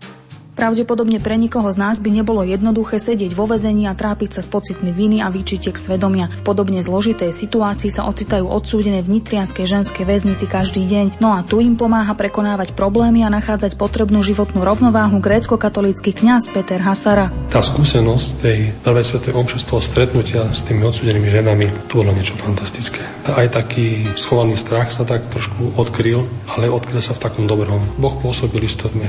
[0.53, 4.53] Pravdepodobne pre nikoho z nás by nebolo jednoduché sedieť vo vezení a trápiť sa z
[4.53, 6.29] pocitmi viny a výčitiek svedomia.
[6.29, 11.25] V podobne zložitej situácii sa ocitajú odsúdené v Nitrianskej ženskej väznici každý deň.
[11.25, 16.85] No a tu im pomáha prekonávať problémy a nachádzať potrebnú životnú rovnováhu grécko-katolícky kňaz Peter
[16.85, 17.33] Hasara.
[17.49, 22.13] Tá skúsenosť tej prvej svetej omše z toho stretnutia s tými odsúdenými ženami, to bolo
[22.13, 23.01] niečo fantastické.
[23.25, 27.81] Aj taký schovaný strach sa tak trošku odkryl, ale odkryl sa v takom dobrom.
[27.97, 29.09] Boh pôsobil istotne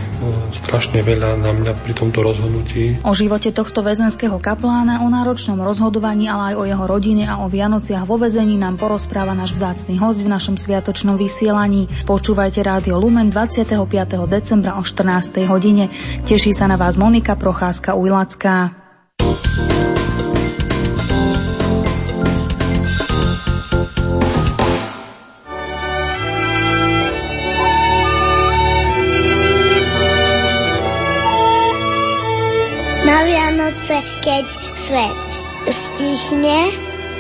[0.56, 3.02] strašne veľa na mňa pri tomto rozhodnutí.
[3.02, 7.48] O živote tohto väzenského kaplána, o náročnom rozhodovaní, ale aj o jeho rodine a o
[7.48, 11.88] Vianociach vo väzení nám porozpráva náš vzácny host v našom sviatočnom vysielaní.
[12.04, 13.80] Počúvajte Rádio Lumen 25.
[14.28, 15.48] decembra o 14.
[15.48, 15.90] hodine.
[16.28, 18.83] Teší sa na vás Monika Procházka Ujlacká.
[36.24, 36.72] Stichne,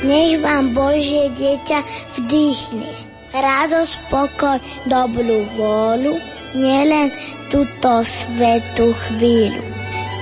[0.07, 1.79] nech vám Božie dieťa
[2.15, 2.87] vdýchne.
[3.35, 6.23] Radosť, pokoj, dobrú vôľu,
[6.55, 7.11] nielen
[7.51, 9.59] túto svetú chvíľu,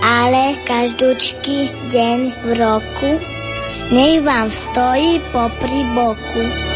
[0.02, 3.12] ale každúčky deň v roku,
[3.94, 6.71] nech vám stojí popri boku.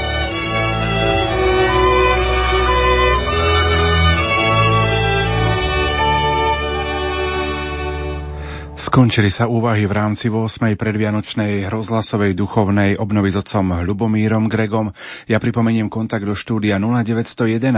[8.95, 10.71] Skončili sa úvahy v rámci 8.
[10.79, 14.95] predvianočnej rozhlasovej duchovnej obnovy s otcom Ľubomírom Gregom.
[15.27, 17.75] Ja pripomeniem kontakt do štúdia 0911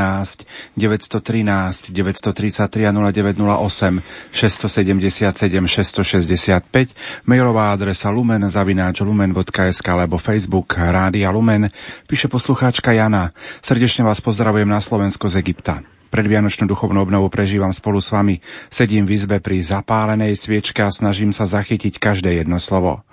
[0.77, 3.97] 913 933 a 0908
[4.29, 5.33] 677
[5.65, 11.73] 665, mailová adresa lumen zavináč lumen.sk alebo Facebook Rádia Lumen,
[12.05, 13.33] píše poslucháčka Jana.
[13.65, 15.96] Srdečne vás pozdravujem na Slovensko z Egypta.
[16.07, 18.39] Predvianočnú duchovnú obnovu prežívam spolu s vami.
[18.67, 23.03] Sedím v izbe pri zapálenej sviečke a snažím sa zachytiť každé jedno slovo.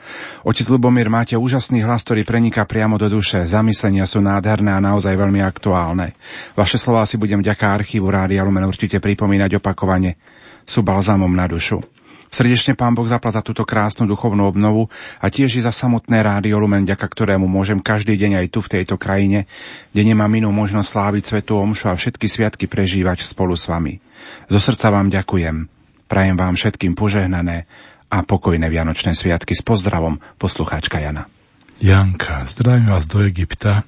[0.42, 3.46] Otec Lubomír, máte úžasný hlas, ktorý preniká priamo do duše.
[3.46, 6.18] Zamyslenia sú nádherné a naozaj veľmi aktuálne.
[6.58, 10.18] Vaše slová si budem vďaka archívu Rádia Lumen určite pripomínať opakovane.
[10.64, 11.93] Sú balzámom na dušu.
[12.34, 14.90] Srdečne Pán Boh zaplata túto krásnu duchovnú obnovu
[15.22, 18.72] a tiež i za samotné rádio Lumen, ďaka ktorému môžem každý deň aj tu v
[18.74, 19.46] tejto krajine,
[19.94, 24.02] kde nemám inú možnosť sláviť Svetu Omšu a všetky sviatky prežívať spolu s vami.
[24.50, 25.70] Zo srdca vám ďakujem.
[26.10, 27.70] Prajem vám všetkým požehnané
[28.10, 31.30] a pokojné Vianočné sviatky s pozdravom poslucháčka Jana.
[31.78, 33.86] Janka, zdravím vás do Egypta,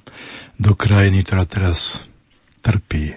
[0.55, 2.07] do krajiny, ktorá teraz
[2.63, 3.11] trpí.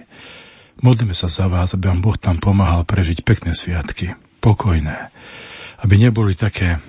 [0.83, 5.13] Modlíme sa za vás, aby vám Boh tam pomáhal prežiť pekné sviatky pokojné.
[5.81, 6.81] Aby neboli také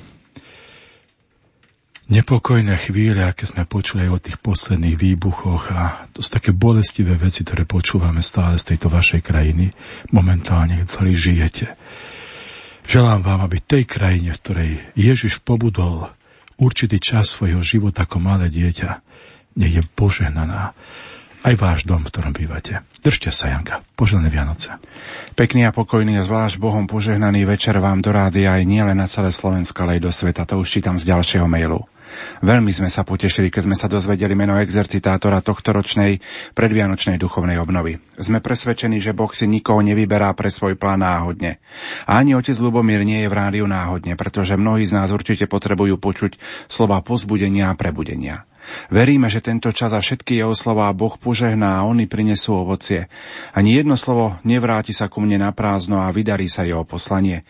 [2.12, 7.16] nepokojné chvíle, aké sme počuli aj o tých posledných výbuchoch a to sú také bolestivé
[7.16, 9.72] veci, ktoré počúvame stále z tejto vašej krajiny,
[10.12, 11.72] momentálne, ktorí žijete.
[12.84, 16.10] Želám vám, aby tej krajine, v ktorej Ježiš pobudol
[16.58, 19.00] určitý čas svojho života ako malé dieťa,
[19.56, 20.76] nech je požehnaná
[21.42, 22.86] aj váš dom, v ktorom bývate.
[23.02, 23.82] Držte sa, Janka.
[23.98, 24.78] Poželné Vianoce.
[25.34, 29.34] Pekný a pokojný a zvlášť Bohom požehnaný večer vám do rády aj nielen na celé
[29.34, 30.46] Slovensko, ale aj do sveta.
[30.46, 31.82] To už čítam z ďalšieho mailu.
[32.44, 36.20] Veľmi sme sa potešili, keď sme sa dozvedeli meno exercitátora tohto ročnej
[36.52, 37.96] predvianočnej duchovnej obnovy.
[38.20, 41.58] Sme presvedčení, že Boh si nikoho nevyberá pre svoj plán náhodne.
[42.04, 45.96] A ani otec Lubomír nie je v rádiu náhodne, pretože mnohí z nás určite potrebujú
[45.96, 46.36] počuť
[46.68, 48.44] slova pozbudenia a prebudenia.
[48.88, 53.10] Veríme, že tento čas a všetky jeho slová Boh požehná a oni prinesú ovocie.
[53.52, 57.42] Ani jedno slovo nevráti sa ku mne na prázdno a vydarí sa jeho poslanie.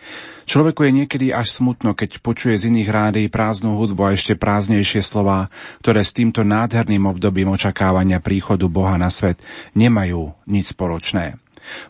[0.43, 4.99] Človeku je niekedy až smutno, keď počuje z iných rádií prázdnu hudbu a ešte prázdnejšie
[5.05, 5.47] slová,
[5.79, 9.39] ktoré s týmto nádherným obdobím očakávania príchodu Boha na svet
[9.77, 11.39] nemajú nič spoločné.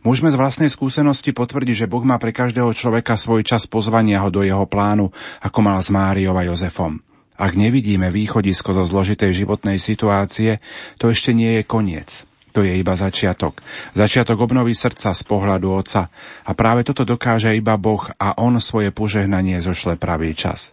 [0.06, 4.30] Môžeme z vlastnej skúsenosti potvrdiť, že Boh má pre každého človeka svoj čas pozvania ho
[4.30, 5.10] do jeho plánu,
[5.42, 7.02] ako mal s Máriou a Jozefom.
[7.44, 10.64] Ak nevidíme východisko zo zložitej životnej situácie,
[10.96, 12.24] to ešte nie je koniec.
[12.56, 13.60] To je iba začiatok.
[13.92, 16.08] Začiatok obnovy srdca z pohľadu Otca.
[16.48, 20.72] A práve toto dokáže iba Boh a On svoje požehnanie zošle pravý čas.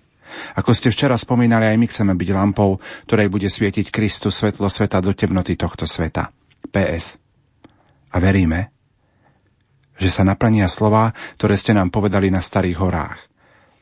[0.55, 2.79] Ako ste včera spomínali, aj my chceme byť lampou,
[3.11, 6.31] ktorej bude svietiť Kristus svetlo sveta do temnoty tohto sveta.
[6.71, 7.19] PS.
[8.15, 8.71] A veríme,
[9.99, 13.19] že sa naplnia slova, ktoré ste nám povedali na starých horách.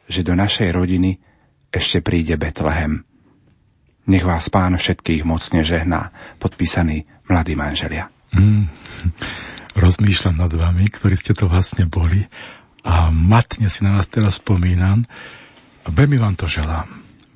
[0.08, 1.27] Že do našej rodiny
[1.72, 3.04] ešte príde Betlehem.
[4.08, 6.10] Nech vás pán všetkých mocne žehná.
[6.40, 8.08] Podpísaný mladí manželia.
[8.32, 8.68] Mm,
[9.84, 12.24] rozmýšľam nad vami, ktorí ste to vlastne boli
[12.88, 15.04] a matne si na vás teraz spomínam
[15.84, 16.88] a veľmi vám to želám.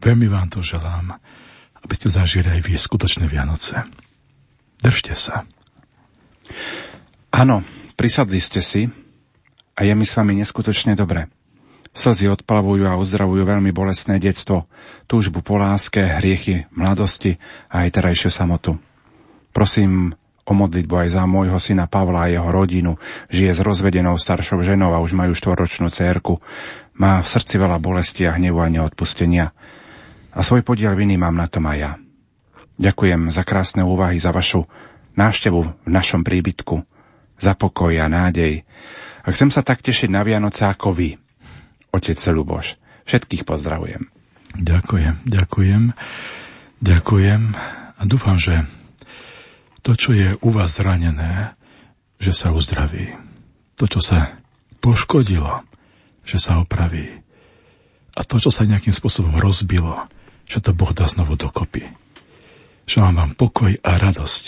[0.02, 1.14] Veľmi vám to želám,
[1.84, 3.86] aby ste zažili aj vy skutočné Vianoce.
[4.82, 5.46] Držte sa.
[7.30, 7.62] Áno,
[7.94, 8.90] prisadli ste si
[9.78, 11.30] a je mi s vami neskutočne dobre.
[11.92, 14.64] Slzy odplavujú a uzdravujú veľmi bolestné detstvo,
[15.04, 17.36] túžbu po láske, hriechy, mladosti
[17.68, 18.80] a aj terajšiu samotu.
[19.52, 20.16] Prosím
[20.48, 22.96] o modlitbu aj za môjho syna Pavla a jeho rodinu.
[23.28, 26.40] Žije s rozvedenou staršou ženou a už majú štvoročnú cérku.
[26.96, 29.52] Má v srdci veľa bolesti a hnevu a neodpustenia.
[30.32, 31.92] A svoj podiel viny mám na tom aj ja.
[32.80, 34.64] Ďakujem za krásne úvahy, za vašu
[35.14, 36.80] návštevu v našom príbytku,
[37.36, 38.64] za pokoj a nádej.
[39.22, 41.21] A chcem sa tak tešiť na Vianoce ako vy
[41.92, 42.80] otec Luboš.
[43.04, 44.08] Všetkých pozdravujem.
[44.52, 45.82] Ďakujem, ďakujem,
[46.80, 47.42] ďakujem
[47.96, 48.68] a dúfam, že
[49.80, 51.56] to, čo je u vás zranené,
[52.20, 53.16] že sa uzdraví.
[53.80, 54.38] To, čo sa
[54.78, 55.64] poškodilo,
[56.22, 57.22] že sa opraví.
[58.12, 60.06] A to, čo sa nejakým spôsobom rozbilo,
[60.44, 61.88] že to Boh dá znovu dokopy.
[62.84, 64.44] Želám vám pokoj a radosť.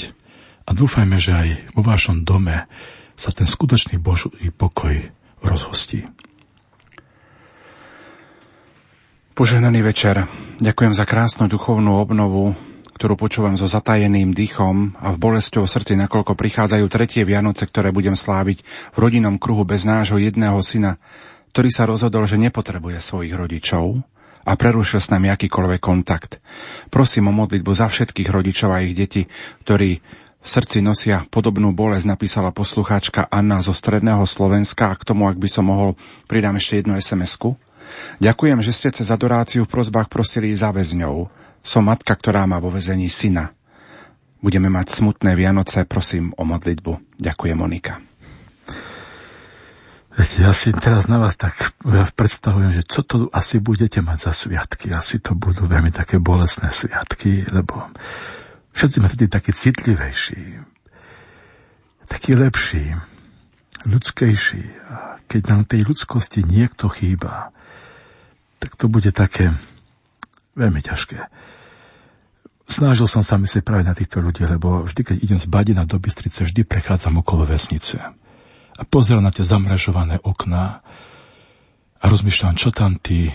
[0.65, 2.69] A dúfajme, že aj vo vašom dome
[3.15, 6.05] sa ten skutočný Boží pokoj rozhostí.
[9.35, 10.31] Požehnaný večer.
[10.63, 12.55] Ďakujem za krásnu duchovnú obnovu,
[12.95, 18.15] ktorú počúvam so zatajeným dýchom a v bolesťou srdci, nakoľko prichádzajú tretie Vianoce, ktoré budem
[18.15, 18.63] sláviť
[18.95, 21.03] v rodinnom kruhu bez nášho jedného syna,
[21.51, 24.07] ktorý sa rozhodol, že nepotrebuje svojich rodičov
[24.47, 26.39] a prerušil s nami akýkoľvek kontakt.
[26.95, 29.27] Prosím o modlitbu za všetkých rodičov a ich deti,
[29.67, 29.99] ktorí
[30.39, 35.43] v srdci nosia podobnú bolesť, napísala poslucháčka Anna zo Stredného Slovenska a k tomu, ak
[35.43, 35.99] by som mohol,
[36.31, 37.59] pridám ešte jednu SMS-ku.
[38.21, 41.29] Ďakujem, že ste cez adoráciu v prozbách prosili za väzňov.
[41.65, 43.53] Som matka, ktorá má vo väzení syna.
[44.45, 47.17] Budeme mať smutné Vianoce, prosím o modlitbu.
[47.17, 48.05] Ďakujem, Monika.
[50.39, 51.75] Ja si teraz na vás tak
[52.15, 54.95] predstavujem, že čo to asi budete mať za sviatky.
[54.95, 57.91] Asi to budú veľmi také bolestné sviatky, lebo
[58.79, 60.63] všetci sme vtedy takí citlivejší,
[62.07, 62.95] takí lepší.
[63.85, 64.65] ľudskejší.
[64.89, 64.97] A
[65.29, 67.53] keď nám tej ľudskosti niekto chýba,
[68.65, 69.53] tak to bude také
[70.57, 71.21] veľmi ťažké.
[72.65, 76.01] Snažil som sa myslieť práve na týchto ľudí, lebo vždy, keď idem z Badina do
[76.01, 78.01] Bystrice, vždy prechádzam okolo vesnice.
[78.75, 80.81] A pozerám na tie zamražované okná
[82.01, 83.29] a rozmýšľam, čo tam tí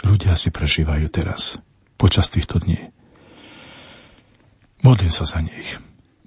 [0.00, 1.60] ľudia si prežívajú teraz,
[2.00, 2.92] počas týchto dní.
[4.80, 5.76] Modlím sa za nich.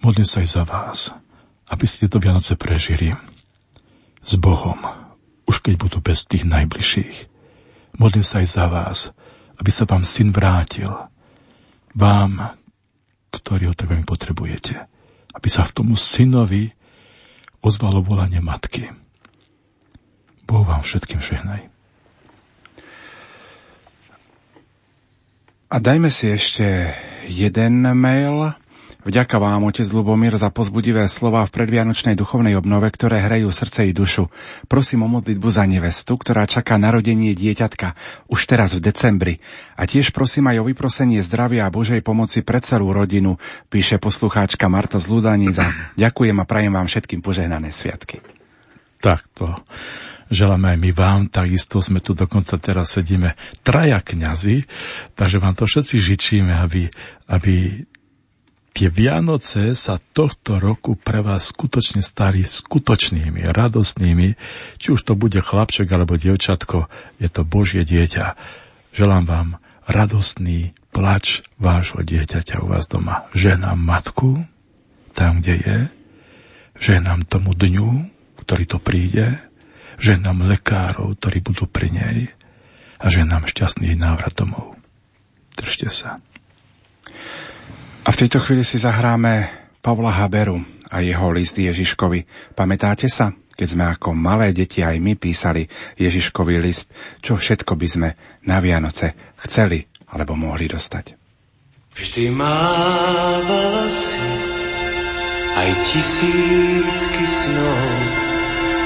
[0.05, 0.99] Modlím sa aj za vás,
[1.69, 3.13] aby ste tieto Vianoce prežili
[4.21, 4.77] s Bohom,
[5.49, 7.28] už keď budú bez tých najbližších.
[7.99, 8.99] Modlím sa aj za vás,
[9.59, 10.87] aby sa vám syn vrátil.
[11.91, 12.55] Vám,
[13.35, 14.87] ktorý ho tak potrebujete.
[15.35, 16.71] Aby sa v tomu synovi
[17.59, 18.87] ozvalo volanie matky.
[20.47, 21.67] Boh vám všetkým žehnaj.
[25.69, 26.95] A dajme si ešte
[27.29, 28.57] jeden mail.
[28.99, 33.95] Vďaka vám, otec Lubomír, za pozbudivé slova v predvianočnej duchovnej obnove, ktoré hrajú srdce i
[33.95, 34.27] dušu.
[34.67, 37.95] Prosím o modlitbu za nevestu, ktorá čaká narodenie dieťatka
[38.27, 39.39] už teraz v decembri.
[39.79, 43.39] A tiež prosím aj o vyprosenie zdravia a Božej pomoci pre celú rodinu,
[43.71, 45.95] píše poslucháčka Marta z Ludanica.
[45.95, 48.19] Ďakujem a prajem vám všetkým požehnané sviatky.
[48.99, 49.63] Takto.
[50.27, 54.67] Želáme aj my vám, takisto sme tu dokonca teraz sedíme traja kňazi,
[55.15, 56.91] takže vám to všetci žičíme, aby,
[57.31, 57.87] aby
[58.73, 64.29] tie Vianoce sa tohto roku pre vás skutočne stali skutočnými, radostnými,
[64.79, 66.87] či už to bude chlapček alebo dievčatko,
[67.19, 68.37] je to Božie dieťa.
[68.95, 69.49] Želám vám
[69.89, 73.29] radostný plač vášho dieťaťa u vás doma.
[73.33, 74.45] Ženám matku,
[75.13, 75.77] tam, kde je,
[76.79, 78.07] ženám tomu dňu,
[78.45, 79.37] ktorý to príde,
[79.99, 82.17] ženám lekárov, ktorí budú pri nej
[82.99, 84.79] a ženám šťastný návrat domov.
[85.59, 86.23] Držte sa.
[88.09, 89.53] A v tejto chvíli si zahráme
[89.85, 90.57] Pavla Haberu
[90.89, 92.25] a jeho list Ježiškovi.
[92.57, 96.89] Pamätáte sa, keď sme ako malé deti aj my písali Ježiškový list,
[97.21, 98.09] čo všetko by sme
[98.49, 99.13] na Vianoce
[99.45, 101.13] chceli alebo mohli dostať?
[101.93, 104.25] Vždy mávala si
[105.53, 107.89] aj tisícky snov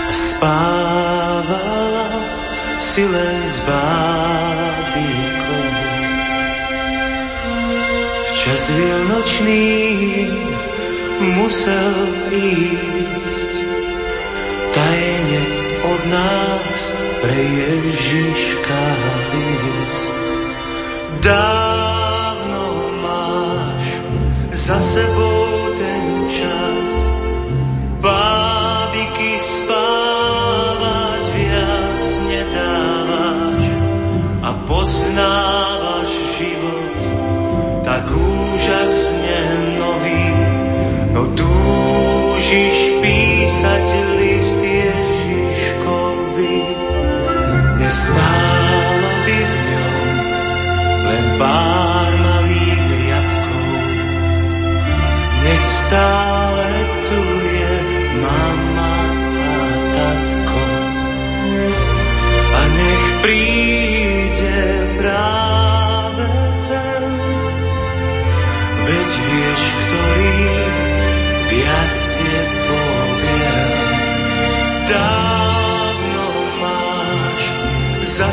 [0.04, 2.12] a spávala
[2.76, 3.64] si len s
[8.44, 9.72] Čas vianočný
[11.40, 11.96] musel
[12.28, 13.52] ísť.
[14.76, 15.44] Tajne
[15.88, 16.82] od nás
[17.24, 18.84] pre Ježiška
[19.32, 20.16] viesť.
[21.24, 22.68] Dávno
[23.00, 23.86] máš
[24.52, 26.92] za sebou ten čas,
[28.04, 33.64] bábiky spávať viac nedávaš.
[34.44, 35.83] A tak
[38.64, 39.40] úžasne
[39.76, 40.24] nový,
[41.12, 46.00] no túžiš písať list Ježiškovi.
[47.76, 50.08] Nestálo by v ňom
[51.12, 53.68] len pár malých riadkov.
[55.44, 56.33] Nech stále
[78.14, 78.32] za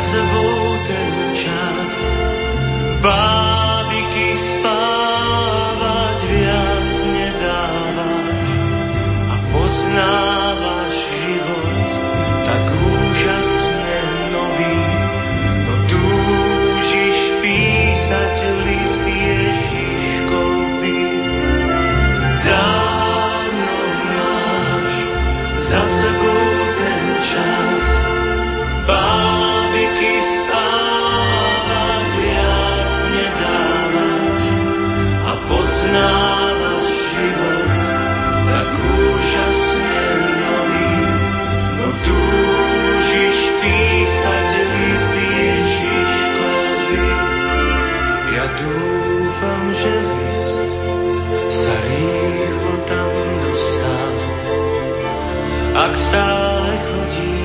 [55.90, 57.42] ak stále chodí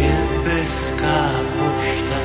[0.00, 1.20] nebeská
[1.60, 2.20] pošta.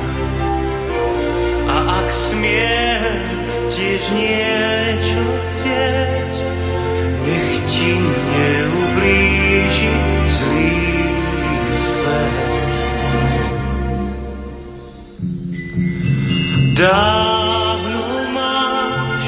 [1.68, 3.26] A ak smiem
[3.68, 4.61] tiež niečo
[16.82, 19.26] Dávno máš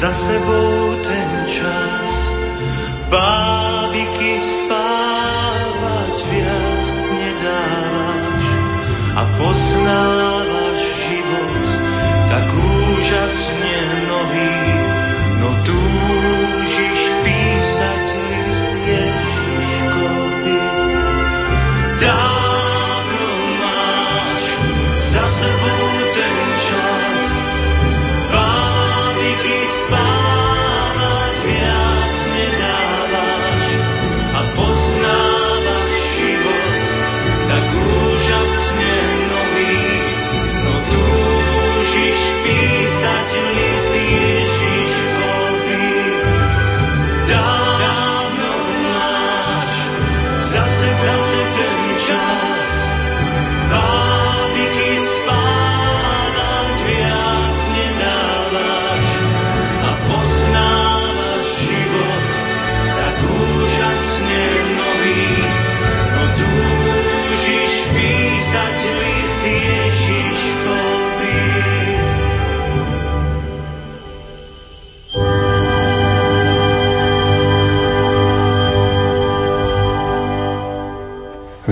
[0.00, 2.08] za sebou ten čas,
[3.12, 8.44] bábiky spávať viac nedáš
[9.20, 11.66] a poznávaš život
[12.32, 14.56] tak úžasne nový,
[15.44, 16.87] no túži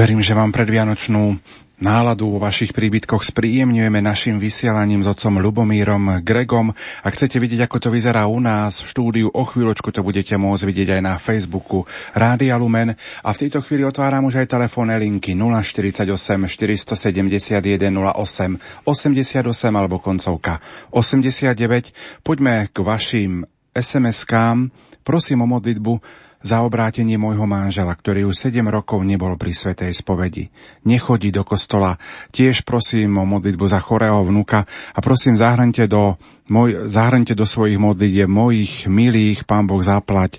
[0.07, 1.35] Verím, že vám predvianočnú
[1.83, 6.71] náladu vo vašich príbytkoch spríjemňujeme našim vysielaním s otcom Lubomírom Gregom.
[7.03, 10.63] Ak chcete vidieť, ako to vyzerá u nás v štúdiu, o chvíľočku to budete môcť
[10.63, 12.95] vidieť aj na Facebooku Rádia Lumen.
[12.95, 19.43] A v tejto chvíli otváram už aj telefónne linky 048 471 08 88
[19.75, 20.63] alebo koncovka
[20.95, 22.23] 89.
[22.23, 23.43] Poďme k vašim
[23.75, 24.71] SMS-kám.
[25.03, 30.47] Prosím o modlitbu za obrátenie môjho manžela, ktorý už 7 rokov nebol pri svetej spovedi.
[30.87, 31.99] Nechodí do kostola.
[32.31, 34.63] Tiež prosím o modlitbu za chorého vnuka
[34.95, 36.15] a prosím zahrňte do,
[36.47, 40.39] môj, zahrňte do svojich modlitieb mojich milých, pán Boh zaplať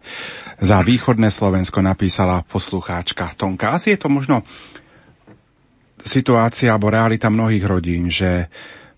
[0.63, 3.75] za východné Slovensko, napísala poslucháčka Tonka.
[3.75, 4.47] Asi je to možno
[6.07, 8.47] situácia alebo realita mnohých rodín, že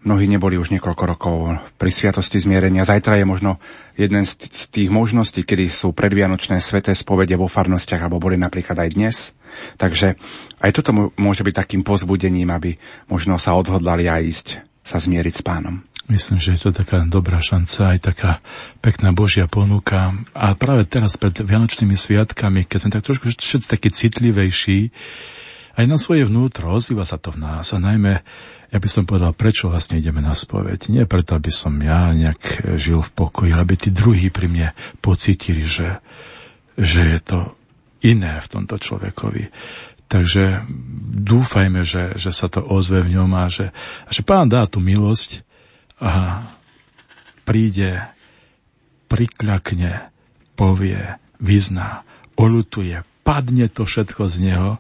[0.04, 1.36] mnohí neboli už niekoľko rokov
[1.76, 2.88] pri sviatosti zmierenia.
[2.88, 3.60] Zajtra je možno
[4.00, 4.36] jeden z
[4.72, 9.18] tých možností, kedy sú predvianočné sveté spovede vo farnostiach, alebo boli napríklad aj dnes.
[9.76, 10.16] Takže
[10.64, 12.80] aj toto môže byť takým pozbudením, aby
[13.12, 14.48] možno sa odhodlali aj ísť
[14.86, 15.84] sa zmieriť s pánom.
[16.10, 18.32] Myslím, že je to taká dobrá šanca, aj taká
[18.82, 20.10] pekná Božia ponuka.
[20.34, 24.90] A práve teraz pred Vianočnými sviatkami, keď sme tak trošku všetci takí citlivejší,
[25.78, 28.26] aj na svoje vnútro, ozýva sa to v nás a najmä
[28.70, 30.94] ja by som povedal, prečo vlastne ideme na spoveď.
[30.94, 34.68] Nie preto, aby som ja nejak žil v pokoji, ale aby tí druhí pri mne
[35.02, 35.98] pocítili, že,
[36.78, 37.40] že je to
[38.06, 39.50] iné v tomto človekovi.
[40.10, 40.66] Takže
[41.22, 43.74] dúfajme, že, že sa to ozve v ňom a že,
[44.10, 45.46] že pán dá tú milosť
[46.02, 46.46] a
[47.46, 48.06] príde,
[49.10, 50.14] prikľakne,
[50.54, 52.06] povie, vyzná,
[52.38, 54.72] olutuje, padne to všetko z neho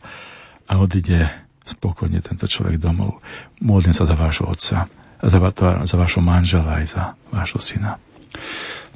[0.66, 3.22] a odíde spokojne tento človek domov.
[3.62, 4.90] Modlím sa za vášho otca,
[5.22, 5.40] za,
[5.86, 8.02] za vašho manžela aj za vášho syna.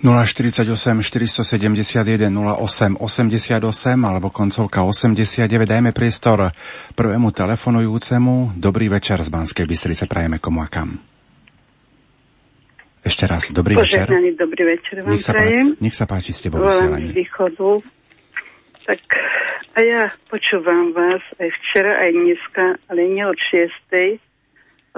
[0.04, 0.68] 048
[1.00, 3.64] 471 08 88
[4.04, 5.48] alebo koncovka 89.
[5.48, 6.52] Dajme priestor
[6.92, 8.60] prvému telefonujúcemu.
[8.60, 11.00] Dobrý večer z Banskej Bystrice prajeme komu a kam.
[13.04, 14.08] Ešte raz, dobrý večer.
[14.40, 15.76] dobrý večer vám nech sa, prajem.
[15.76, 17.12] nech sa páči, ste vo vysielaní.
[17.12, 17.84] z východu.
[18.84, 19.00] Tak
[19.74, 24.20] a ja počúvam vás aj včera, aj dneska, ale nie od 6.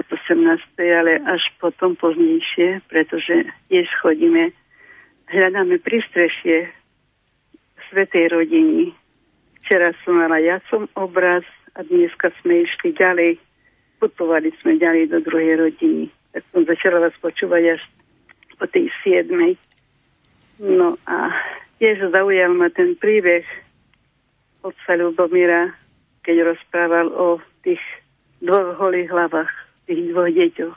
[0.02, 0.42] od 18.
[0.74, 4.50] ale až potom poznejšie, pretože tiež chodíme,
[5.30, 6.66] hľadáme prístrešie
[7.86, 8.90] Svetej rodiny.
[9.62, 11.46] Včera som mala ja som obraz
[11.78, 13.38] a dneska sme išli ďalej,
[14.02, 16.10] putovali sme ďalej do druhej rodiny.
[16.34, 17.82] Tak som začala vás počúvať až
[18.58, 19.54] po tej siedmej.
[20.58, 21.30] No a
[21.78, 23.46] tiež zaujal ma ten príbeh
[24.66, 25.70] otca Ľubomíra,
[26.26, 27.80] keď rozprával o tých
[28.42, 29.52] dvoch holých hlavách,
[29.86, 30.76] tých dvoch deťoch.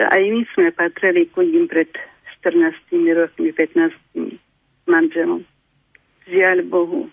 [0.00, 1.90] Aj my sme patrili ku ním pred
[2.40, 2.72] 14
[3.12, 3.92] rokmi, 15
[4.88, 5.44] manželom.
[6.30, 7.10] Žiaľ Bohu,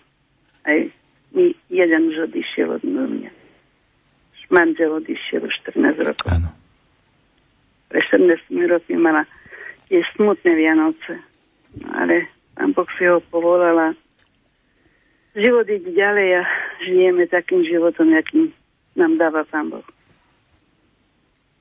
[0.64, 0.88] aj
[1.36, 3.30] mi jeden už odišiel od mňa.
[4.48, 6.28] Manžel odišiel už 14 rokov.
[6.32, 6.48] Áno.
[7.92, 9.28] Pre 14 rokmi mala
[9.92, 11.20] tie smutné Vianoce.
[11.92, 13.92] Ale pán Boh si ho povolala
[15.36, 16.42] život ide ďalej a
[16.84, 18.52] žijeme takým životom, akým
[18.96, 19.86] nám dáva Pán Boh.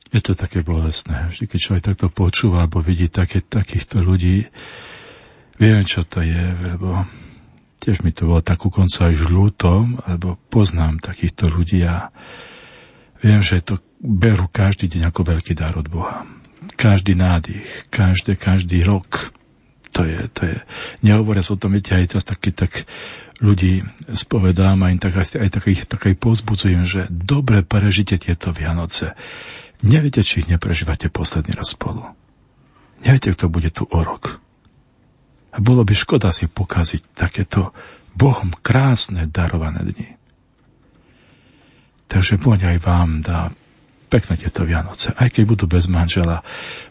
[0.08, 1.28] Je to také bolestné.
[1.28, 4.48] Vždy, keď človek takto počúva alebo vidí také, takýchto ľudí,
[5.60, 7.04] viem, čo to je, lebo
[7.84, 12.10] tiež mi to bolo takú koncu aj žlúto, lebo poznám takýchto ľudí a
[13.20, 16.24] viem, že to berú každý deň ako veľký dar od Boha.
[16.80, 19.36] Každý nádych, každý, každý rok.
[19.96, 20.58] To je, to je,
[21.02, 22.86] nehovoria sa o tom, viete, aj teraz taký, tak
[23.40, 29.14] ľudí spovedám a im tak, aj, takých, tak aj pozbudzujem, že dobre prežite tieto Vianoce.
[29.86, 32.02] Neviete, či ich neprežívate posledný raz spolu.
[33.06, 34.42] Neviete, kto bude tu o rok.
[35.54, 37.74] A bolo by škoda si pokaziť takéto
[38.18, 40.10] Bohom krásne darované dni.
[42.10, 43.54] Takže poď aj vám dá
[44.08, 45.12] pekné tieto Vianoce.
[45.14, 46.42] Aj keď budú bez manžela,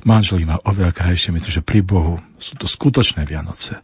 [0.05, 3.81] manžel má oveľa krajšie, myslím, že pri Bohu sú to skutočné Vianoce.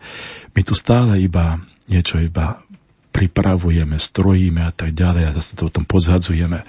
[0.53, 1.59] My tu stále iba
[1.93, 2.65] niečo iba
[3.13, 6.65] pripravujeme, strojíme a tak ďalej a zase to o tom pozhadzujeme.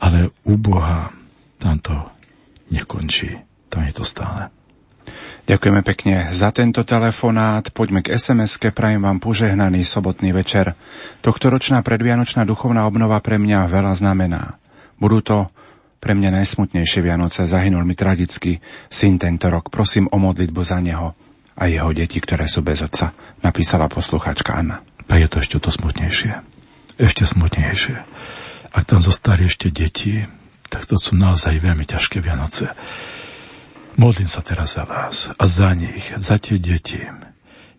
[0.00, 1.12] Ale u Boha
[1.60, 1.94] tam to
[2.72, 3.36] nekončí.
[3.68, 4.48] Tam je to stále.
[5.48, 7.72] Ďakujeme pekne za tento telefonát.
[7.72, 8.72] Poďme k SMS-ke.
[8.72, 10.76] Prajem vám požehnaný sobotný večer.
[11.24, 14.60] Tohtoročná predvianočná duchovná obnova pre mňa veľa znamená.
[15.00, 15.38] Budú to
[15.98, 17.48] pre mňa najsmutnejšie Vianoce.
[17.48, 18.60] Zahynul mi tragicky
[18.92, 19.72] syn tento rok.
[19.72, 21.16] Prosím o modlitbu za neho
[21.58, 23.10] a jeho deti, ktoré sú bez otca,
[23.42, 24.86] napísala posluchačka Anna.
[25.10, 26.38] A je to ešte to smutnejšie.
[27.02, 27.96] Ešte smutnejšie.
[28.70, 30.22] Ak tam zostali ešte deti,
[30.70, 32.70] tak to sú naozaj veľmi ťažké Vianoce.
[33.98, 37.02] Modlím sa teraz za vás a za nich, za tie deti.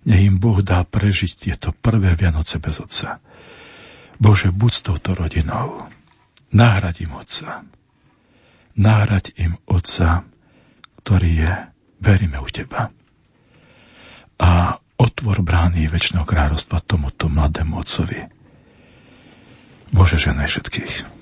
[0.03, 3.23] Nech im Boh dá prežiť tieto prvé Vianoce bez otca.
[4.19, 5.87] Bože, buď s touto rodinou.
[6.51, 7.63] Nahrať im otca.
[8.75, 10.27] Nahrať im otca,
[11.05, 11.53] ktorý je,
[12.03, 12.91] veríme u teba.
[14.39, 18.23] A otvor brány väčšného kráľovstva tomuto mladému otcovi.
[19.91, 21.19] Bože, ženaj všetkých.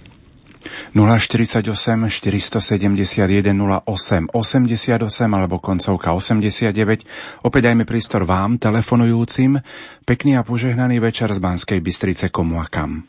[0.93, 3.55] 048 471
[3.85, 7.45] 08 88 alebo koncovka 89.
[7.45, 9.61] Opäť dajme prístor vám, telefonujúcim.
[10.03, 13.07] Pekný a požehnaný večer z Banskej Bystrice komu a kam.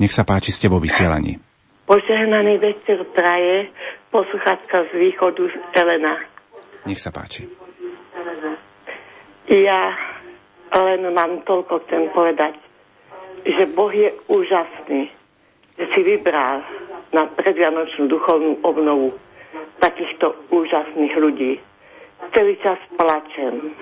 [0.00, 1.36] Nech sa páči, ste vo vysielaní.
[1.84, 3.68] Požehnaný večer praje
[4.14, 5.44] posluchačka z východu
[5.76, 6.14] Elena.
[6.86, 7.50] Nech sa páči.
[9.50, 9.82] Ja
[10.70, 12.54] len mám toľko chcem povedať,
[13.42, 15.10] že Boh je úžasný
[15.80, 16.60] že si vybral
[17.16, 19.16] na predvianočnú duchovnú obnovu
[19.80, 21.56] takýchto úžasných ľudí.
[22.36, 23.72] Celý čas plačem.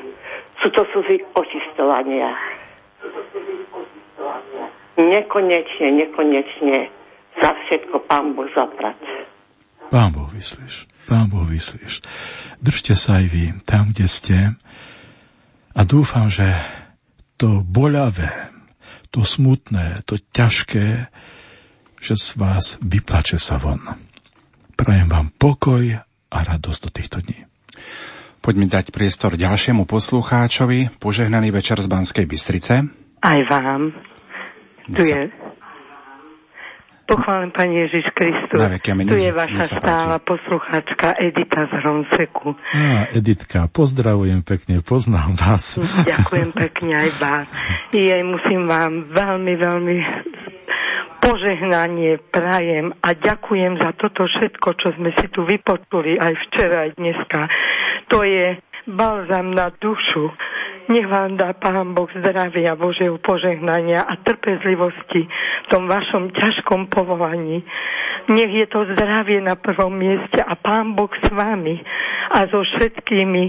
[0.62, 2.38] Sú to slzy očistovania.
[4.94, 6.86] Nekonečne, nekonečne
[7.42, 9.02] za všetko Pán Boh zaprať.
[9.90, 10.86] Pán Boh vyslíš.
[11.10, 11.98] Pán Boh vyslíš.
[12.62, 14.55] Držte sa aj vy tam, kde ste
[15.78, 16.58] a dúfam, že
[17.39, 18.50] to boľavé,
[19.15, 21.07] to smutné, to ťažké,
[22.02, 23.78] že z vás vyplače sa von.
[24.74, 27.47] Prajem vám pokoj a radosť do týchto dní.
[28.42, 30.98] Poďme dať priestor ďalšiemu poslucháčovi.
[30.98, 32.74] Požehnaný večer z Banskej Bystrice.
[33.23, 33.94] Aj vám.
[34.89, 35.31] Tu je
[37.08, 38.60] Pochválen Pani Ježiš Kristus.
[38.84, 42.52] tu je vaša stála poslucháčka Edita z Hronseku.
[42.52, 45.80] Á, Editka, pozdravujem pekne, poznám vás.
[46.12, 47.46] Ďakujem pekne aj vás.
[47.96, 49.96] Jej musím vám veľmi, veľmi
[51.24, 56.90] požehnanie prajem a ďakujem za toto všetko, čo sme si tu vypočuli aj včera, aj
[57.00, 57.40] dneska.
[58.12, 60.28] To je balzam na dušu.
[60.89, 67.60] Nech vám dá Pán Boh zdravia, Božieho požehnania a trpezlivosti v tom vašom ťažkom povolaní.
[68.33, 71.76] Nech je to zdravie na prvom mieste a Pán Boh s vami
[72.33, 73.44] a so všetkými,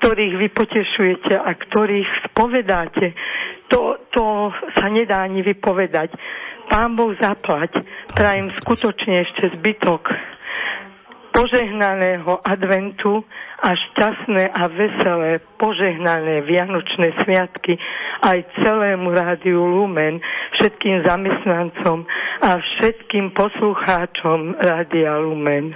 [0.00, 3.16] ktorých vy potešujete a ktorých spovedáte.
[3.72, 6.12] To, to sa nedá ani vypovedať.
[6.68, 7.72] Pán Boh zaplať.
[8.12, 10.12] Prajem skutočne ešte zbytok
[11.32, 13.24] požehnaného adventu
[13.58, 17.80] a šťastné a veselé požehnané Vianočné sviatky
[18.22, 20.20] aj celému rádiu Lumen,
[20.60, 22.04] všetkým zamestnancom
[22.42, 25.72] a všetkým poslucháčom Rádia Lumen.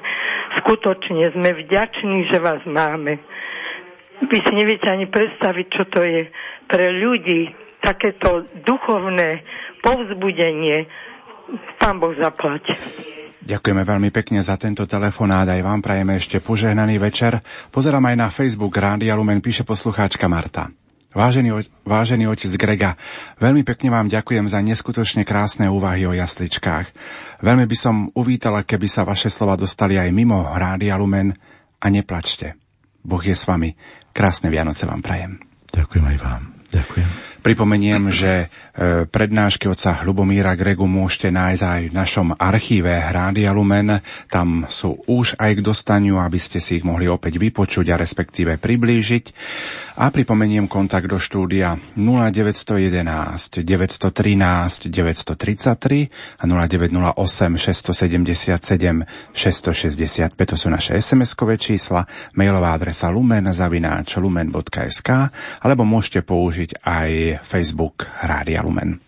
[0.62, 3.18] Skutočne sme vďační, že vás máme.
[4.25, 6.28] Vy si neviete ani predstaviť, čo to je
[6.67, 9.44] pre ľudí, takéto duchovné
[9.85, 10.89] povzbudenie.
[11.78, 12.75] Pán Boh zaplať.
[13.47, 15.47] Ďakujeme veľmi pekne za tento telefonát.
[15.47, 17.39] Aj vám prajeme ešte požehnaný večer.
[17.70, 20.66] Pozerám aj na Facebook Rádia Lumen, píše poslucháčka Marta.
[21.15, 22.91] Vážený, vážený otec Grega,
[23.41, 26.92] veľmi pekne vám ďakujem za neskutočne krásne úvahy o jasličkách.
[27.41, 31.33] Veľmi by som uvítala, keby sa vaše slova dostali aj mimo Rádia Lumen
[31.81, 32.58] a neplačte.
[33.00, 33.73] Boh je s vami.
[34.12, 35.41] Krásne Vianoce vám prajem.
[35.73, 36.42] Ďakujem aj vám.
[36.68, 37.35] Ďakujem.
[37.47, 44.02] Pripomeniem, že e, prednášky oca Hlubomíra Gregu môžete nájsť aj v našom archíve Rádia Lumen.
[44.26, 48.58] Tam sú už aj k dostaniu, aby ste si ich mohli opäť vypočuť a respektíve
[48.58, 49.25] priblížiť.
[50.02, 57.15] A pripomeniem kontakt do štúdia 0911 913 933 a 0908
[57.62, 60.50] 677 665.
[60.50, 65.31] To sú naše SMS-kové čísla, mailová adresa lumen zavináč lumen.sk
[65.62, 68.98] alebo môžete použiť aj Facebook Rádia Lumen.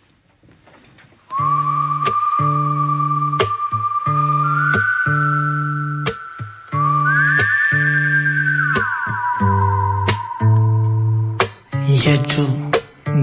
[11.89, 12.70] Jedu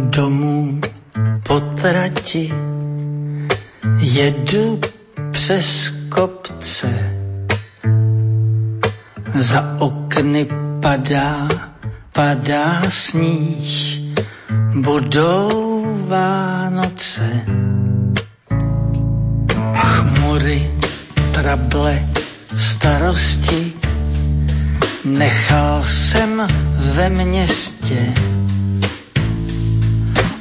[0.10, 0.82] domů
[1.44, 2.54] po trati,
[4.00, 4.80] jedu
[5.32, 7.16] přes kopce.
[9.36, 10.48] Za okny
[10.82, 11.48] padá,
[12.12, 14.05] padá sníh,
[14.76, 17.46] budou Vánoce.
[19.76, 20.72] Chmury,
[21.34, 22.08] trable,
[22.58, 23.74] starosti,
[25.06, 26.48] nechal jsem
[26.78, 28.14] ve městě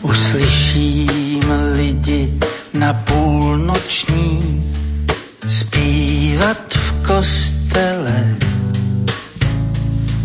[0.04, 1.44] Uslyším
[1.76, 2.34] lidi
[2.74, 4.64] na půlnoční
[5.46, 8.36] zpívat v kostele.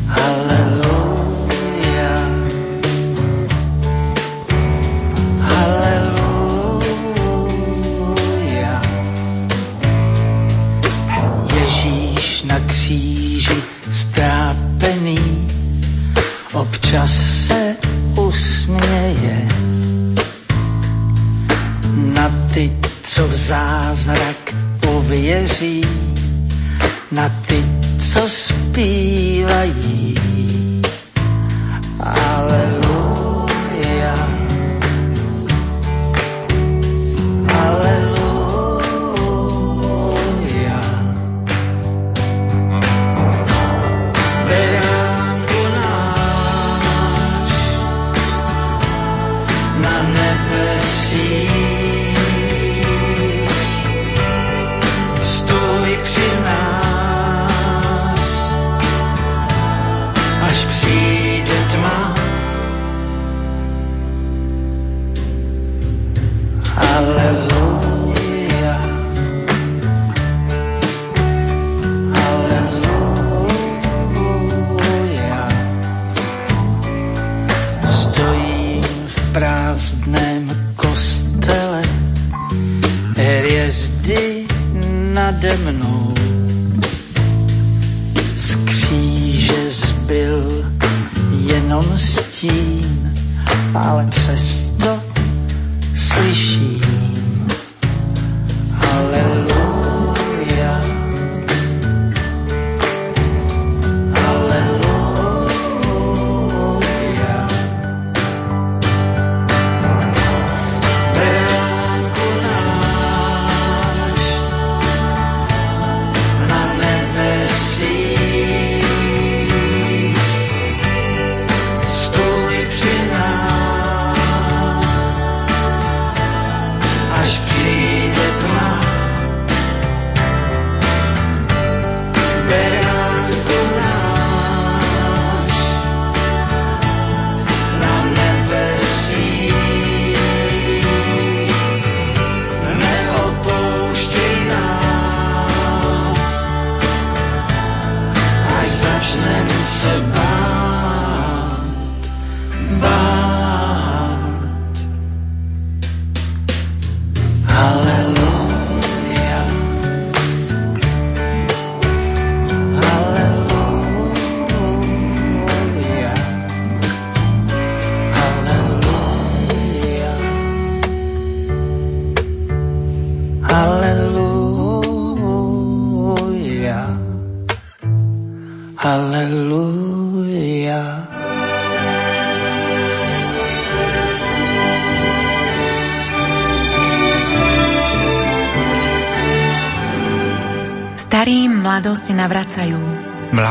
[0.08, 0.89] Haleluja.
[16.54, 17.12] Občas
[17.48, 17.76] se
[18.28, 19.48] usměje
[21.96, 22.72] na ty,
[23.04, 24.56] co v zázrak
[24.98, 25.86] uvěří,
[27.12, 27.66] na ty,
[28.00, 30.16] co zpívají.
[32.00, 32.89] Aleluja.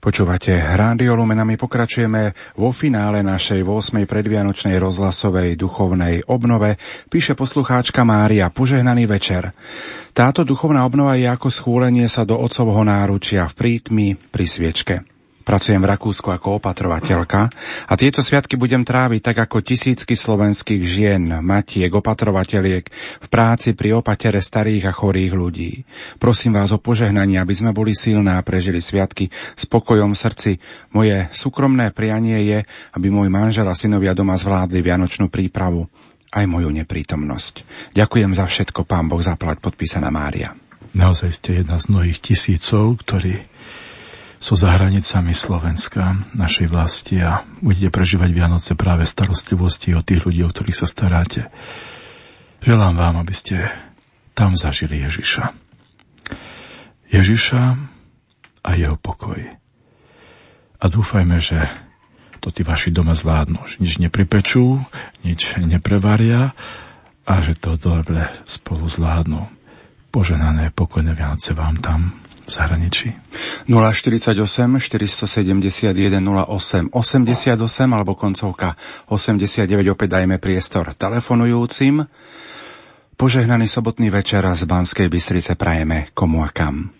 [0.00, 4.08] Počúvate Rádio Lumen a my pokračujeme vo finále našej 8.
[4.08, 6.80] predvianočnej rozhlasovej duchovnej obnove,
[7.12, 9.52] píše poslucháčka Mária Požehnaný večer.
[10.16, 15.09] Táto duchovná obnova je ako schúlenie sa do otcovho náručia v prítmi pri sviečke.
[15.40, 17.40] Pracujem v Rakúsku ako opatrovateľka
[17.88, 22.84] a tieto sviatky budem tráviť tak ako tisícky slovenských žien, matiek, opatrovateľiek
[23.24, 25.72] v práci pri opatere starých a chorých ľudí.
[26.20, 30.52] Prosím vás o požehnanie, aby sme boli silné a prežili sviatky s pokojom v srdci.
[30.92, 32.58] Moje súkromné prianie je,
[32.94, 35.88] aby môj manžel a synovia doma zvládli vianočnú prípravu
[36.30, 37.66] aj moju neprítomnosť.
[37.96, 40.54] Ďakujem za všetko, pán Boh zaplať, podpísaná Mária.
[40.90, 43.49] Naozaj ste jedna z mnohých tisícov, ktorí
[44.40, 50.40] sú za hranicami Slovenska, našej vlasti a budete prežívať Vianoce práve starostlivosti o tých ľudí,
[50.40, 51.52] o ktorých sa staráte.
[52.64, 53.68] Želám vám, aby ste
[54.32, 55.52] tam zažili Ježiša.
[57.12, 57.62] Ježiša
[58.64, 59.36] a jeho pokoj.
[60.80, 61.60] A dúfajme, že
[62.40, 64.80] to tí vaši doma zvládnu, že nič nepripečú,
[65.20, 66.56] nič neprevaria
[67.28, 69.52] a že to dobre spolu zvládnu.
[70.08, 72.16] Poženané pokojné Vianoce vám tam
[72.50, 73.08] v zahraničí.
[73.70, 77.54] 048 471 08 88
[77.94, 78.74] alebo koncovka
[79.06, 82.02] 89 opäť dajme priestor telefonujúcim.
[83.14, 86.90] Požehnaný sobotný večer z Banskej Bystrice prajeme komu a kam.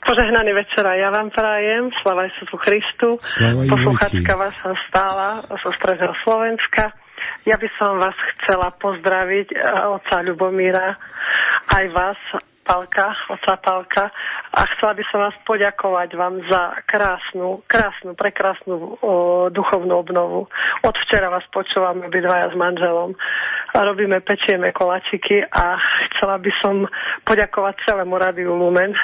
[0.00, 3.18] Požehnaný večer ja vám prajem, slava Isusu Christu.
[3.66, 6.94] Posluchačka vás stála zo Stredného Slovenska.
[7.48, 9.54] Ja by som vás chcela pozdraviť,
[9.96, 10.98] oca Ľubomíra,
[11.72, 12.20] aj vás,
[12.70, 14.04] Palka, oca Palka
[14.54, 19.14] a chcela by som vás poďakovať vám za krásnu, krásnu, prekrásnu o,
[19.50, 20.46] duchovnú obnovu.
[20.86, 23.18] Od včera vás počúvame obidvaja s manželom
[23.74, 25.82] a robíme, pečieme kolačiky a
[26.14, 26.86] chcela by som
[27.26, 28.94] poďakovať celému Radiu Lumen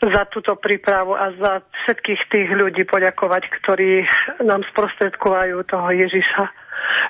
[0.00, 4.08] za túto prípravu a za všetkých tých ľudí poďakovať, ktorí
[4.48, 6.61] nám sprostredkovajú toho Ježiša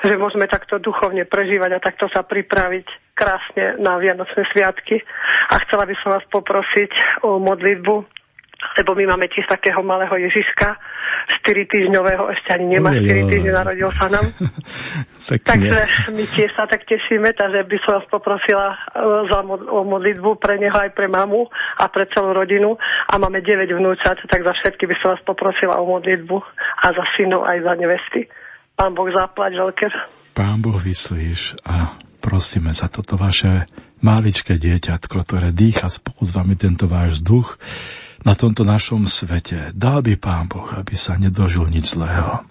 [0.03, 4.99] že môžeme takto duchovne prežívať a takto sa pripraviť krásne na Vianočné sviatky.
[5.53, 7.95] A chcela by som vás poprosiť o modlitbu,
[8.79, 10.79] lebo my máme tiež takého malého Ježiška,
[11.43, 14.27] 4 týždňového, ešte ani nemá 4 týždne, narodil sa nám.
[15.51, 15.79] takže
[16.11, 18.77] my tiež sa tak tešíme, takže by som vás poprosila e,
[19.31, 21.47] za mod- o modlitbu pre neho aj pre mamu
[21.79, 22.75] a pre celú rodinu.
[23.11, 26.37] A máme 9 vnúčat, tak za všetky by som vás poprosila o modlitbu
[26.83, 28.27] a za synov aj za nevesty.
[28.77, 29.87] Pán Boh zaplať veľké.
[30.33, 31.93] Pán Boh vyslíš a
[32.25, 33.69] prosíme za toto vaše
[34.01, 37.61] maličké dieťatko, ktoré dýcha spolu s vami tento váš vzduch
[38.25, 39.71] na tomto našom svete.
[39.77, 42.43] Dal by Pán Boh, aby sa nedožil nič zlého.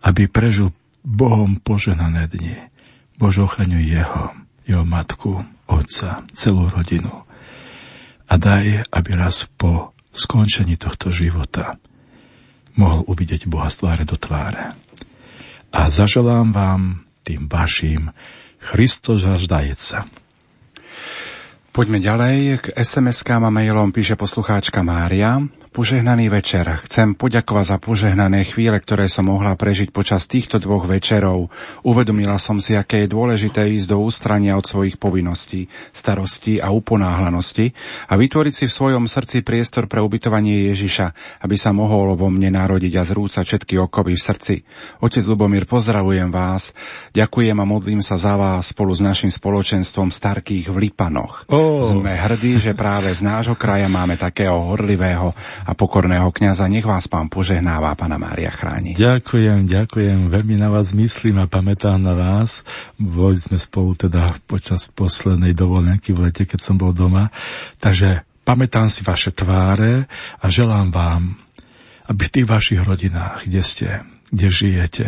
[0.00, 0.70] Aby prežil
[1.02, 2.56] Bohom poženané dni.
[3.18, 7.26] Bože ochraňuj jeho, jeho matku, otca, celú rodinu.
[8.30, 11.76] A daj, aby raz po skončení tohto života
[12.78, 14.81] mohol uvidieť Boha z tváre do tváre
[15.72, 16.82] a zaželám vám
[17.24, 18.12] tým vašim
[18.60, 19.24] Christos
[19.80, 20.04] sa.
[21.72, 22.36] Poďme ďalej.
[22.60, 25.40] K SMS-kám a mailom píše poslucháčka Mária.
[25.72, 26.68] Požehnaný večer.
[26.84, 31.48] Chcem poďakovať za požehnané chvíle, ktoré som mohla prežiť počas týchto dvoch večerov.
[31.80, 37.72] Uvedomila som si, aké je dôležité ísť do ústrania od svojich povinností, starostí a uponáhlanosti
[38.04, 42.52] a vytvoriť si v svojom srdci priestor pre ubytovanie Ježiša, aby sa mohol vo mne
[42.52, 44.54] narodiť a zrúcať všetky okovy v srdci.
[45.00, 46.76] Otec Lubomír, pozdravujem vás.
[47.16, 51.48] Ďakujem a modlím sa za vás spolu s našim spoločenstvom starkých v Lipanoch.
[51.48, 51.80] Oh.
[51.80, 56.66] Sme hrdí, že práve z nášho kraja máme takého horlivého a pokorného kňaza.
[56.66, 58.98] Nech vás pán požehnáva, pána Mária chráni.
[58.98, 60.28] Ďakujem, ďakujem.
[60.28, 62.66] Veľmi na vás myslím a pamätám na vás.
[62.98, 67.30] Boli sme spolu teda počas poslednej dovolenky v lete, keď som bol doma.
[67.78, 70.10] Takže pamätám si vaše tváre
[70.42, 71.38] a želám vám,
[72.10, 73.88] aby v tých vašich rodinách, kde ste,
[74.34, 75.06] kde žijete,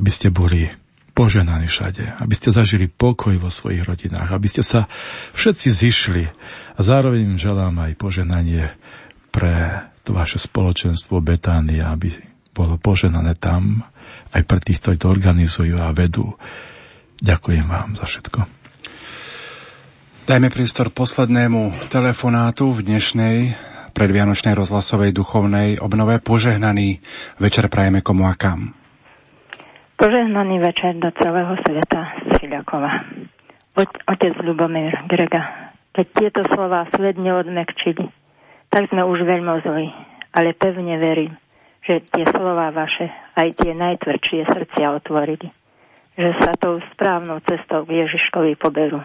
[0.00, 0.72] aby ste boli
[1.12, 4.88] poženaní všade, aby ste zažili pokoj vo svojich rodinách, aby ste sa
[5.36, 6.24] všetci zišli
[6.72, 8.72] a zároveň želám aj poženanie
[9.32, 12.12] pre to vaše spoločenstvo Betánia, aby
[12.52, 13.80] bolo poženané tam,
[14.36, 16.36] aj pre tých, ktorí to organizujú a vedú.
[17.24, 18.44] Ďakujem vám za všetko.
[20.22, 23.36] Dajme priestor poslednému telefonátu v dnešnej
[23.92, 26.20] predvianočnej rozhlasovej duchovnej obnove.
[26.22, 27.02] Požehnaný
[27.42, 28.76] večer prajeme komu a kam.
[29.98, 32.02] Požehnaný večer do celého sveta
[32.38, 32.48] z.
[34.04, 38.21] Otec Lubomír Grega, keď tieto slova svet neodmekčili,
[38.72, 39.88] tak sme už veľmi zlí.
[40.32, 41.36] Ale pevne verím,
[41.84, 45.52] že tie slova vaše aj tie najtvrdšie srdcia otvorili.
[46.16, 49.04] Že sa tou správnou cestou k Ježiškovi poberú.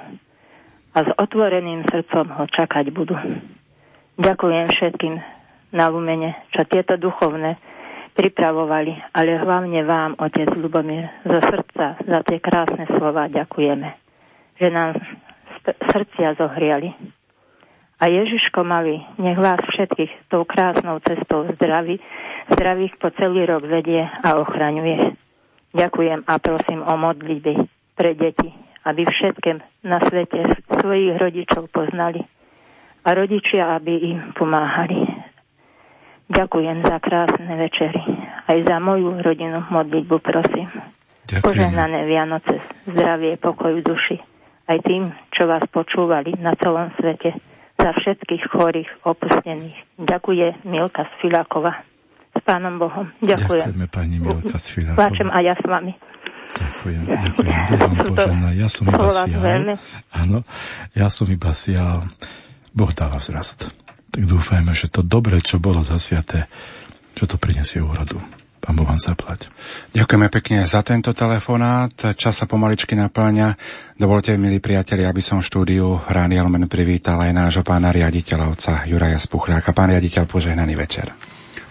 [0.95, 3.19] A s otvoreným srdcom ho čakať budú.
[4.17, 5.15] Ďakujem všetkým
[5.75, 7.59] na Lumene, čo tieto duchovné
[8.15, 13.93] pripravovali, ale hlavne vám, otec Lubomír, zo srdca za tie krásne slova ďakujeme,
[14.57, 14.97] že nám
[15.93, 16.97] srdcia zohriali
[17.97, 21.97] A Ježiško malý, nech vás všetkých tou krásnou cestou zdraví,
[22.53, 25.17] zdravých po celý rok vedie a ochraňuje.
[25.73, 27.53] Ďakujem a prosím o modlitby
[27.97, 28.53] pre deti,
[28.85, 30.45] aby všetkým na svete
[30.77, 32.21] svojich rodičov poznali
[33.01, 35.01] a rodičia, aby im pomáhali.
[36.29, 38.01] Ďakujem za krásne večery.
[38.45, 40.69] Aj za moju rodinu modlitbu prosím.
[41.33, 41.43] Ďakujem.
[41.43, 44.17] Požehnané Vianoce, zdravie, pokoj v duši.
[44.69, 49.77] Aj tým, čo vás počúvali na celom svete za všetkých chorých, opustených.
[50.01, 51.73] Ďakuje Milka z Filákova.
[52.33, 53.09] S Pánom Bohom.
[53.21, 53.65] Ďakujem.
[53.69, 54.99] Ďakujeme pani Milka z Filákova.
[54.99, 55.93] Plačem a ja s vami.
[56.57, 57.53] Ďakujem, ďakujem.
[57.53, 58.49] Boh vám požehná.
[58.55, 59.77] Ja som iba sial.
[60.09, 60.37] Áno,
[60.95, 61.97] ja som iba sial.
[62.73, 63.69] Boh dáva vzrast.
[64.13, 66.49] Tak dúfajme, že to dobre, čo bolo zasiaté,
[67.13, 68.17] že to prinesie úrodu.
[68.57, 69.47] Pán Boh vám zaplať.
[69.93, 71.93] Ďakujeme pekne za tento telefonát.
[72.17, 73.55] Čas sa pomaličky naplňa.
[73.95, 78.73] Dovolte, milí priatelia, aby som v štúdiu Rány Lumen privítal aj nášho pána riaditeľa, otca
[78.89, 79.71] Juraja Spuchľáka.
[79.71, 81.13] Pán riaditeľ, požehnaný večer.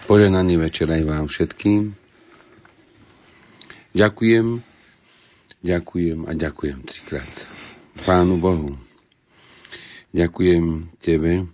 [0.07, 1.91] Požehnaný večer aj vám všetkým.
[3.91, 4.47] Ďakujem,
[5.65, 7.35] ďakujem a ďakujem trikrát.
[8.05, 8.87] Pánu Bohu.
[10.15, 11.45] Ďakujem Tebe,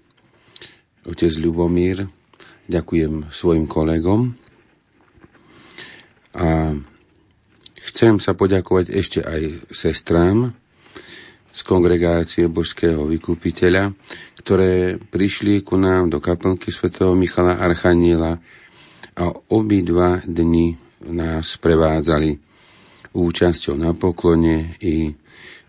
[1.04, 2.06] Otec Ľubomír,
[2.70, 4.38] ďakujem svojim kolegom,
[6.34, 6.74] a
[7.90, 10.54] chcem sa poďakovať ešte aj sestrám
[11.54, 13.94] z kongregácie Božského vykupiteľa,
[14.42, 18.42] ktoré prišli ku nám do kaplnky svätého Michala Archaniela
[19.14, 20.74] a obidva dni
[21.14, 22.34] nás prevádzali
[23.14, 25.14] účasťou na poklone i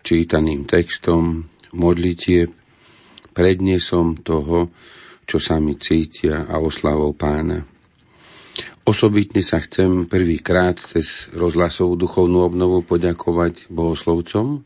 [0.01, 1.45] čítaným textom,
[1.77, 2.49] modlitieb,
[3.35, 4.73] prednesom toho,
[5.25, 7.74] čo sami cítia a oslavou pána.
[8.85, 14.61] Osobitne sa chcem prvýkrát cez rozhlasovú duchovnú obnovu poďakovať bohoslovcom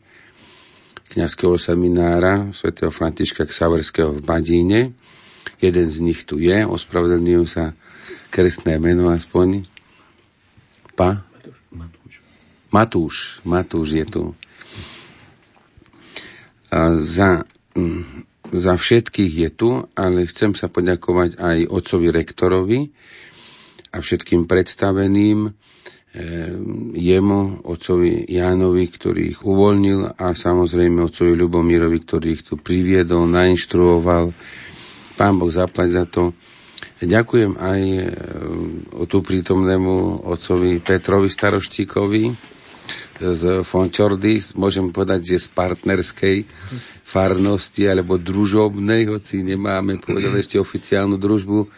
[1.08, 4.80] kňazského seminára svätého Františka Ksaverského v Badíne.
[5.56, 7.72] Jeden z nich tu je, ospravedlňujem sa
[8.28, 9.64] krstné meno aspoň.
[10.92, 11.24] Pa?
[12.68, 13.40] Matúš.
[13.48, 14.24] Matúš je tu.
[16.68, 22.92] A za, mm, za všetkých je tu, ale chcem sa poďakovať aj otcovi rektorovi,
[23.90, 25.50] a všetkým predstaveným, e,
[26.94, 34.30] jemu, otcovi Jánovi, ktorý ich uvoľnil a samozrejme otcovi Ľubomírovi, ktorý ich tu priviedol, nainštruoval.
[35.18, 36.22] Pán Boh zaplať za to.
[37.00, 38.02] Ďakujem aj e,
[38.94, 42.24] o tu prítomnému otcovi Petrovi Staroštíkovi
[43.20, 46.36] z Fončordy, môžem povedať, že z partnerskej
[47.04, 51.68] farnosti alebo družobnej, hoci nemáme povedať ešte oficiálnu družbu,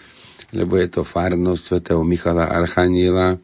[0.53, 3.41] lebo je to farnosť svätého Michala Archaniela,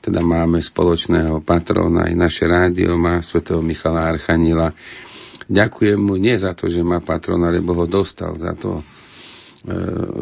[0.00, 4.72] teda máme spoločného patrona, aj naše rádio má svätého Michala Archaniela.
[5.48, 8.84] Ďakujem mu nie za to, že má patrona, lebo ho dostal, za to e,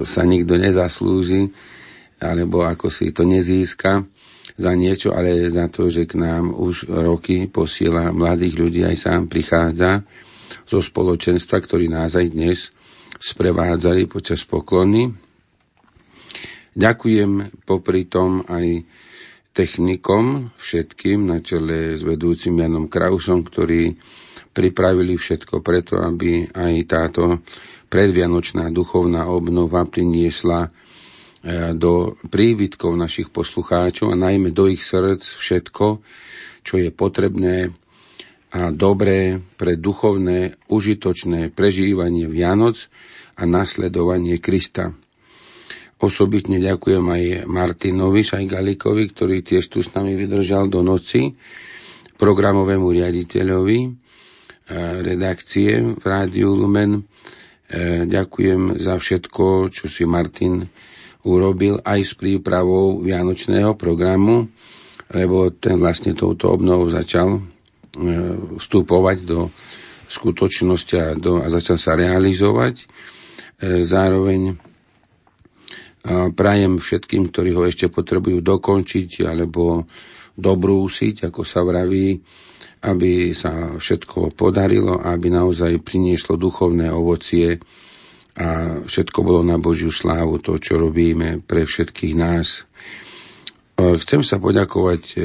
[0.07, 1.50] sa nikto nezaslúži,
[2.23, 4.07] alebo ako si to nezíska
[4.58, 9.23] za niečo, ale za to, že k nám už roky posiela mladých ľudí, aj sám
[9.31, 10.02] prichádza
[10.67, 12.58] zo spoločenstva, ktorí nás aj dnes
[13.18, 15.28] sprevádzali počas poklony
[16.79, 18.87] Ďakujem popri tom aj
[19.51, 23.99] technikom všetkým na čele s vedúcim Janom Krausom, ktorí
[24.55, 27.43] pripravili všetko preto, aby aj táto
[27.91, 30.71] predvianočná duchovná obnova priniesla e,
[31.75, 35.87] do prívitkov našich poslucháčov a najmä do ich srdc všetko,
[36.63, 37.75] čo je potrebné
[38.49, 42.89] a dobré pre duchovné, užitočné prežívanie Vianoc
[43.37, 44.97] a nasledovanie Krista.
[45.99, 51.35] Osobitne ďakujem aj Martinovi Šajgalikovi, ktorý tiež tu s nami vydržal do noci,
[52.15, 53.91] programovému riaditeľovi e,
[55.02, 57.02] redakcie v Rádiu Lumen.
[57.67, 60.70] E, ďakujem za všetko, čo si Martin
[61.27, 64.47] urobil aj s prípravou Vianočného programu,
[65.10, 67.41] lebo ten vlastne touto obnovou začal e,
[68.55, 69.51] vstupovať do
[70.07, 72.86] skutočnosti a, do, a začal sa realizovať.
[73.83, 74.68] Zároveň
[76.09, 79.85] Prajem všetkým, ktorí ho ešte potrebujú dokončiť alebo
[80.39, 82.17] dobrúsiť, ako sa vraví,
[82.87, 87.59] aby sa všetko podarilo aby naozaj prinieslo duchovné ovocie
[88.39, 92.62] a všetko bolo na Božiu slávu, to, čo robíme pre všetkých nás.
[93.78, 95.19] Chcem sa poďakovať e,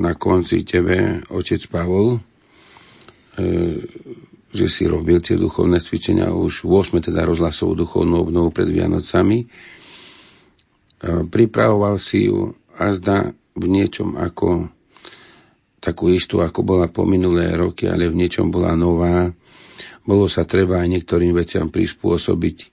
[0.00, 2.20] na konci tebe, otec Pavol, e,
[4.56, 7.12] že si robil tie duchovné cvičenia už 8.
[7.12, 9.44] teda rozhlasovú duchovnú obnovu pred Vianocami
[11.04, 14.68] pripravoval si ju a zda v niečom ako
[15.80, 19.30] takú istú, ako bola po minulé roky, ale v niečom bola nová.
[20.02, 22.56] bolo sa treba aj niektorým veciam prispôsobiť.
[22.62, 22.66] E,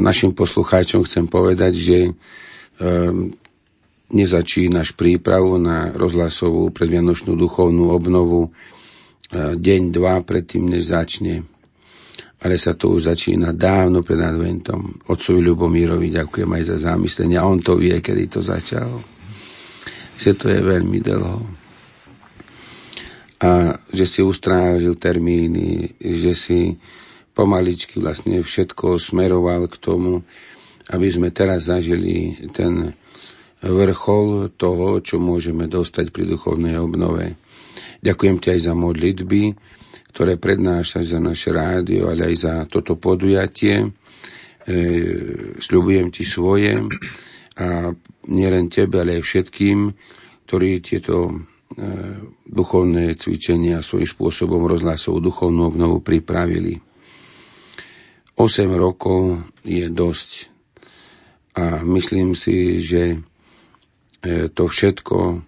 [0.00, 2.10] našim poslucháčom chcem povedať, že e,
[4.08, 8.50] nezačínaš prípravu na rozhlasovú predvianočnú duchovnú obnovu e,
[9.56, 11.44] deň, dva predtým, než začne.
[12.38, 15.02] Ale sa to už začína dávno pred adventom.
[15.10, 17.34] Otcovi Ľubomírovi ďakujem aj za zamyslenie.
[17.34, 19.02] A on to vie, kedy to začal.
[20.18, 21.58] Že to je veľmi dlho
[23.38, 26.74] a že si ustrážil termíny, že si
[27.38, 30.26] pomaličky vlastne všetko smeroval k tomu,
[30.90, 32.98] aby sme teraz zažili ten
[33.62, 37.38] vrchol toho, čo môžeme dostať pri duchovnej obnove.
[38.02, 39.54] Ďakujem ti aj za modlitby,
[40.10, 43.84] ktoré prednášaš za naše rádio, ale aj za toto podujatie.
[43.84, 43.88] E,
[45.60, 46.76] sľubujem ti svoje
[47.58, 47.90] a
[48.28, 49.78] nielen tebe, ale aj všetkým,
[50.46, 51.34] ktorí tieto
[51.78, 51.84] E,
[52.42, 56.80] duchovné cvičenia svojím spôsobom rozhlasov duchovnú obnovu pripravili.
[58.34, 58.40] 8
[58.72, 60.30] rokov je dosť
[61.54, 63.18] a myslím si, že e,
[64.48, 65.44] to všetko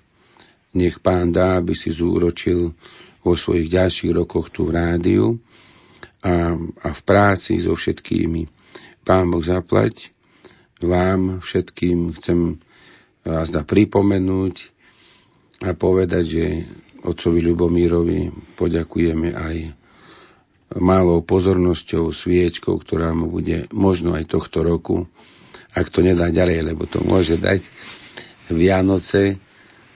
[0.77, 2.79] nech pán dá, aby si zúročil
[3.21, 5.27] vo svojich ďalších rokoch tu v rádiu
[6.25, 8.49] a, a v práci so všetkými.
[9.05, 10.13] Pán Boh zaplať,
[10.81, 12.61] vám všetkým chcem
[13.25, 14.81] vás da pripomenúť,
[15.61, 16.45] a povedať, že
[17.05, 19.57] otcovi Ľubomírovi poďakujeme aj
[20.81, 25.05] malou pozornosťou, sviečkou, ktorá mu bude možno aj tohto roku,
[25.77, 27.61] ak to nedá ďalej, lebo to môže dať
[28.51, 29.37] Vianoce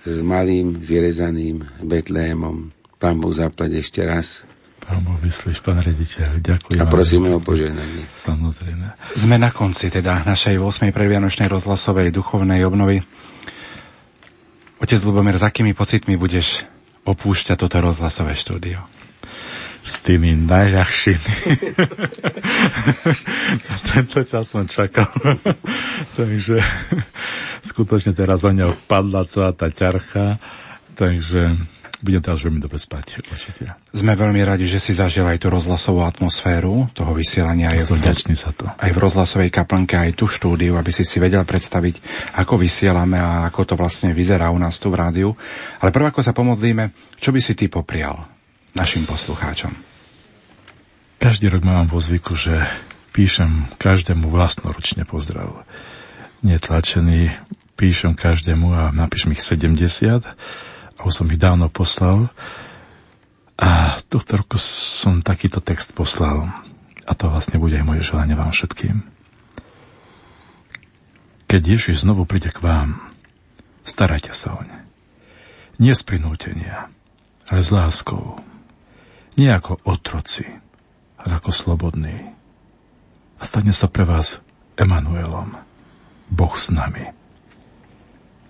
[0.05, 2.70] s malým vyrezaným Betlémom.
[2.98, 4.47] Pán Boh zaplať ešte raz.
[4.84, 6.81] Pán Boh vyslíš, pán rediteľ, ďakujem.
[6.81, 8.05] A prosíme o požehnanie.
[8.12, 9.16] Samozrejme.
[9.16, 10.92] Sme na konci teda našej 8.
[10.92, 13.00] predvianočnej rozhlasovej duchovnej obnovy.
[14.84, 16.68] Otec Lubomír, s akými pocitmi budeš
[17.08, 18.84] opúšťať toto rozhlasové štúdio?
[19.84, 21.34] S tými najľahšími.
[23.64, 25.08] Na tento čas som čakal.
[26.20, 26.60] takže
[27.73, 30.36] skutočne teraz o ňou padla celá tá ťarcha.
[30.97, 31.56] Takže
[32.05, 33.65] budem teraz veľmi dobre spať, určite.
[33.97, 37.73] Sme veľmi radi, že si zažil aj tú rozhlasovú atmosféru toho vysielania.
[37.73, 38.68] aj v, za to.
[38.68, 42.05] Aj v rozhlasovej kaplnke, aj tú štúdiu, aby si si vedel predstaviť,
[42.36, 45.33] ako vysielame a ako to vlastne vyzerá u nás tu v rádiu.
[45.81, 48.28] Ale prv ako sa pomodlíme, čo by si ty poprial
[48.76, 49.73] našim poslucháčom?
[51.16, 52.52] Každý rok mám vo zvyku, že
[53.16, 55.65] píšem každému vlastnoručne pozdrav.
[56.44, 57.33] Netlačený,
[57.81, 60.33] píšem každému a napíšem ich 70 a
[61.07, 62.33] už som ich dávno poslal.
[63.55, 66.50] A tohto som takýto text poslal.
[67.05, 69.05] A to vlastne bude aj moje želanie vám všetkým.
[71.47, 72.99] Keď Ježiš znovu príde k vám,
[73.86, 74.83] starajte sa o ne.
[75.78, 76.91] Nie z prinútenia,
[77.47, 78.42] ale s láskou.
[79.39, 80.47] Nie ako otroci,
[81.20, 82.34] ale ako slobodní.
[83.39, 84.42] A stane sa pre vás
[84.74, 85.55] Emanuelom,
[86.33, 87.07] Boh s nami.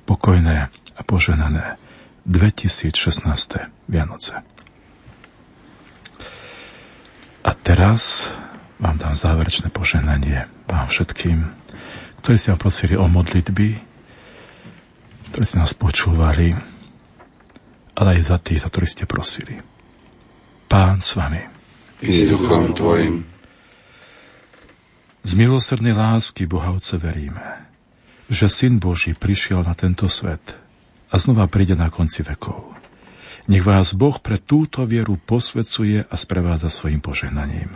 [0.09, 1.84] Pokojné a poženané
[2.25, 3.69] 2016.
[3.85, 4.41] Vianoce.
[7.45, 8.33] A teraz
[8.81, 11.45] vám dám záverečné poženanie vám všetkým,
[12.25, 13.69] ktorí ste vám prosili o modlitby,
[15.29, 16.57] ktorí ste nás počúvali,
[17.93, 19.61] ale aj za tých, za ktorí ste prosili.
[20.65, 21.45] Pán s vami.
[22.01, 23.29] I s duchom tvojim.
[25.25, 27.69] Z milosrdnej lásky Boha Otce veríme,
[28.33, 30.41] že Syn Boží prišiel na tento svet–
[31.15, 32.75] a znova príde na konci vekov.
[33.47, 37.71] Nech vás Boh pre túto vieru posvedcuje a sprevádza svojim požehnaním.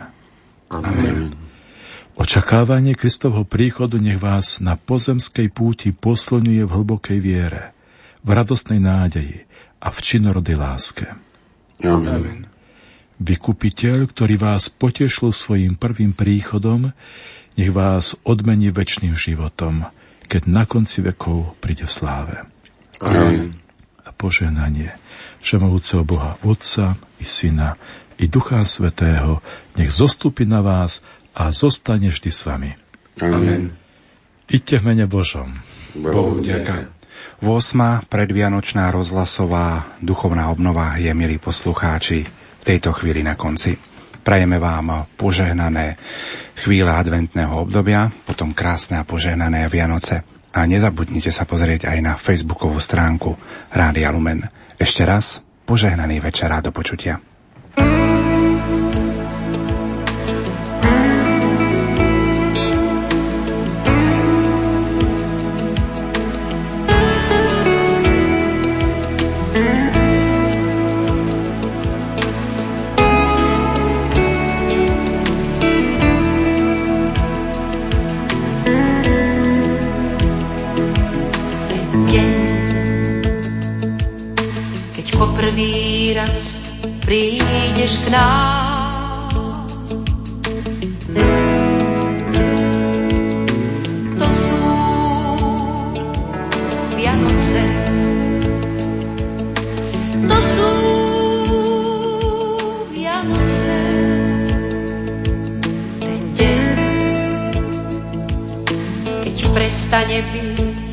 [0.67, 1.31] Amen.
[2.19, 7.71] Očakávanie Kristovho príchodu nech vás na pozemskej púti poslňuje v hlbokej viere,
[8.27, 9.47] v radostnej nádeji
[9.79, 11.07] a v činorodej láske.
[11.87, 12.43] Amen.
[13.23, 16.91] Vykupiteľ, ktorý vás potešil svojim prvým príchodom,
[17.55, 19.87] nech vás odmení väčšným životom,
[20.27, 22.58] keď na konci vekov príde v sláve.
[22.99, 23.55] Amen.
[24.03, 24.95] A požehnanie
[25.39, 27.79] Všemovúceho Boha Otca i Syna
[28.19, 29.39] i Ducha Svetého
[29.79, 30.99] nech zostúpi na vás
[31.31, 32.71] a zostane vždy s vami.
[33.23, 33.71] Amen.
[34.51, 35.55] Iďte v mene Božom.
[35.95, 36.91] Bohu ďaká.
[37.39, 38.11] 8.
[38.11, 42.27] predvianočná rozhlasová duchovná obnova je, milí poslucháči,
[42.59, 43.79] v tejto chvíli na konci.
[44.19, 45.95] Prajeme vám požehnané
[46.59, 52.81] chvíle adventného obdobia, potom krásne a požehnané Vianoce a nezabudnite sa pozrieť aj na facebookovú
[52.81, 53.37] stránku
[53.69, 54.45] Rádia Lumen.
[54.79, 57.21] Ešte raz požehnaný večer a do počutia.
[88.09, 88.59] Prídeš k nám.
[109.89, 110.85] prestane byť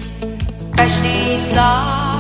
[0.73, 1.17] každý
[1.53, 2.17] sám.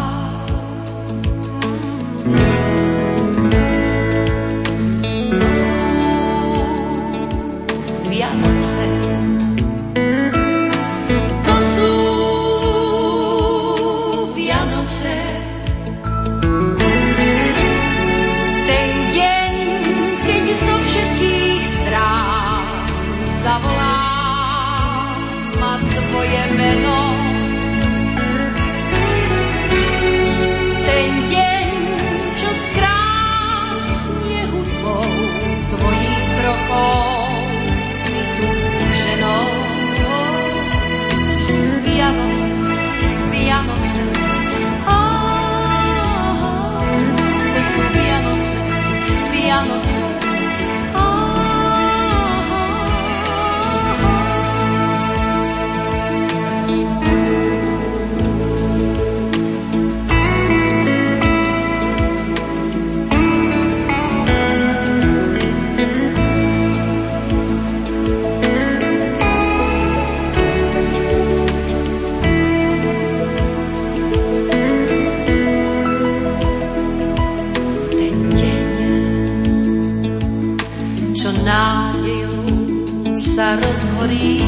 [83.76, 84.40] Sa rozhorí.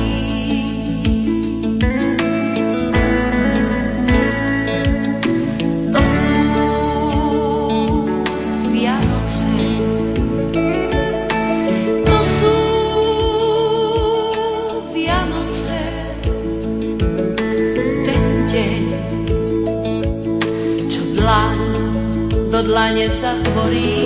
[5.92, 6.40] To sú
[8.72, 9.56] Vianoce.
[12.08, 12.56] To sú
[14.96, 15.82] Vianoce.
[18.08, 18.82] Ten deň,
[20.88, 21.58] čo dlaň
[22.48, 23.97] do dlane sa tvorí.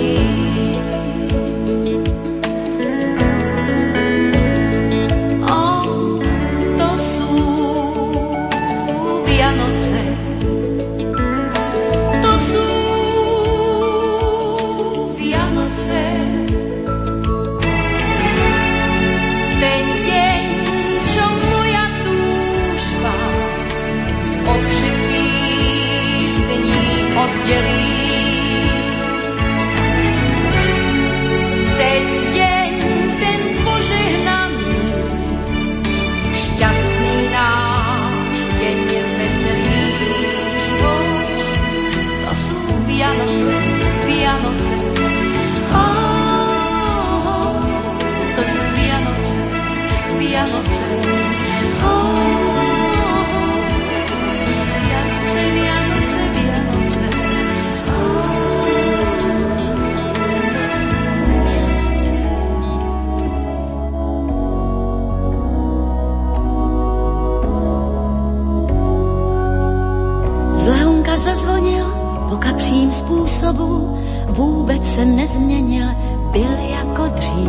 [73.13, 75.87] Způsobu, vůbec se nezměnil,
[76.31, 77.47] byl jako dřív.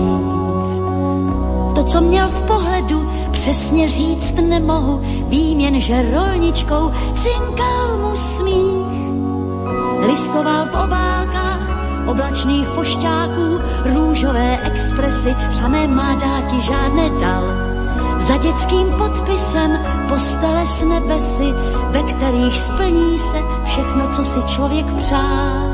[1.75, 8.87] To, co měl v pohledu, přesně říct nemohu, vím jen, že rolničkou cinkal mu smích.
[10.07, 11.61] Listoval v obálkách
[12.07, 13.61] oblačných pošťáků,
[13.95, 17.74] růžové expresy, samé má dáti žádné dal.
[18.25, 19.79] Za dětským podpisem
[20.09, 21.53] postele s nebesy,
[21.91, 25.74] ve kterých splní se všechno, co si člověk přál.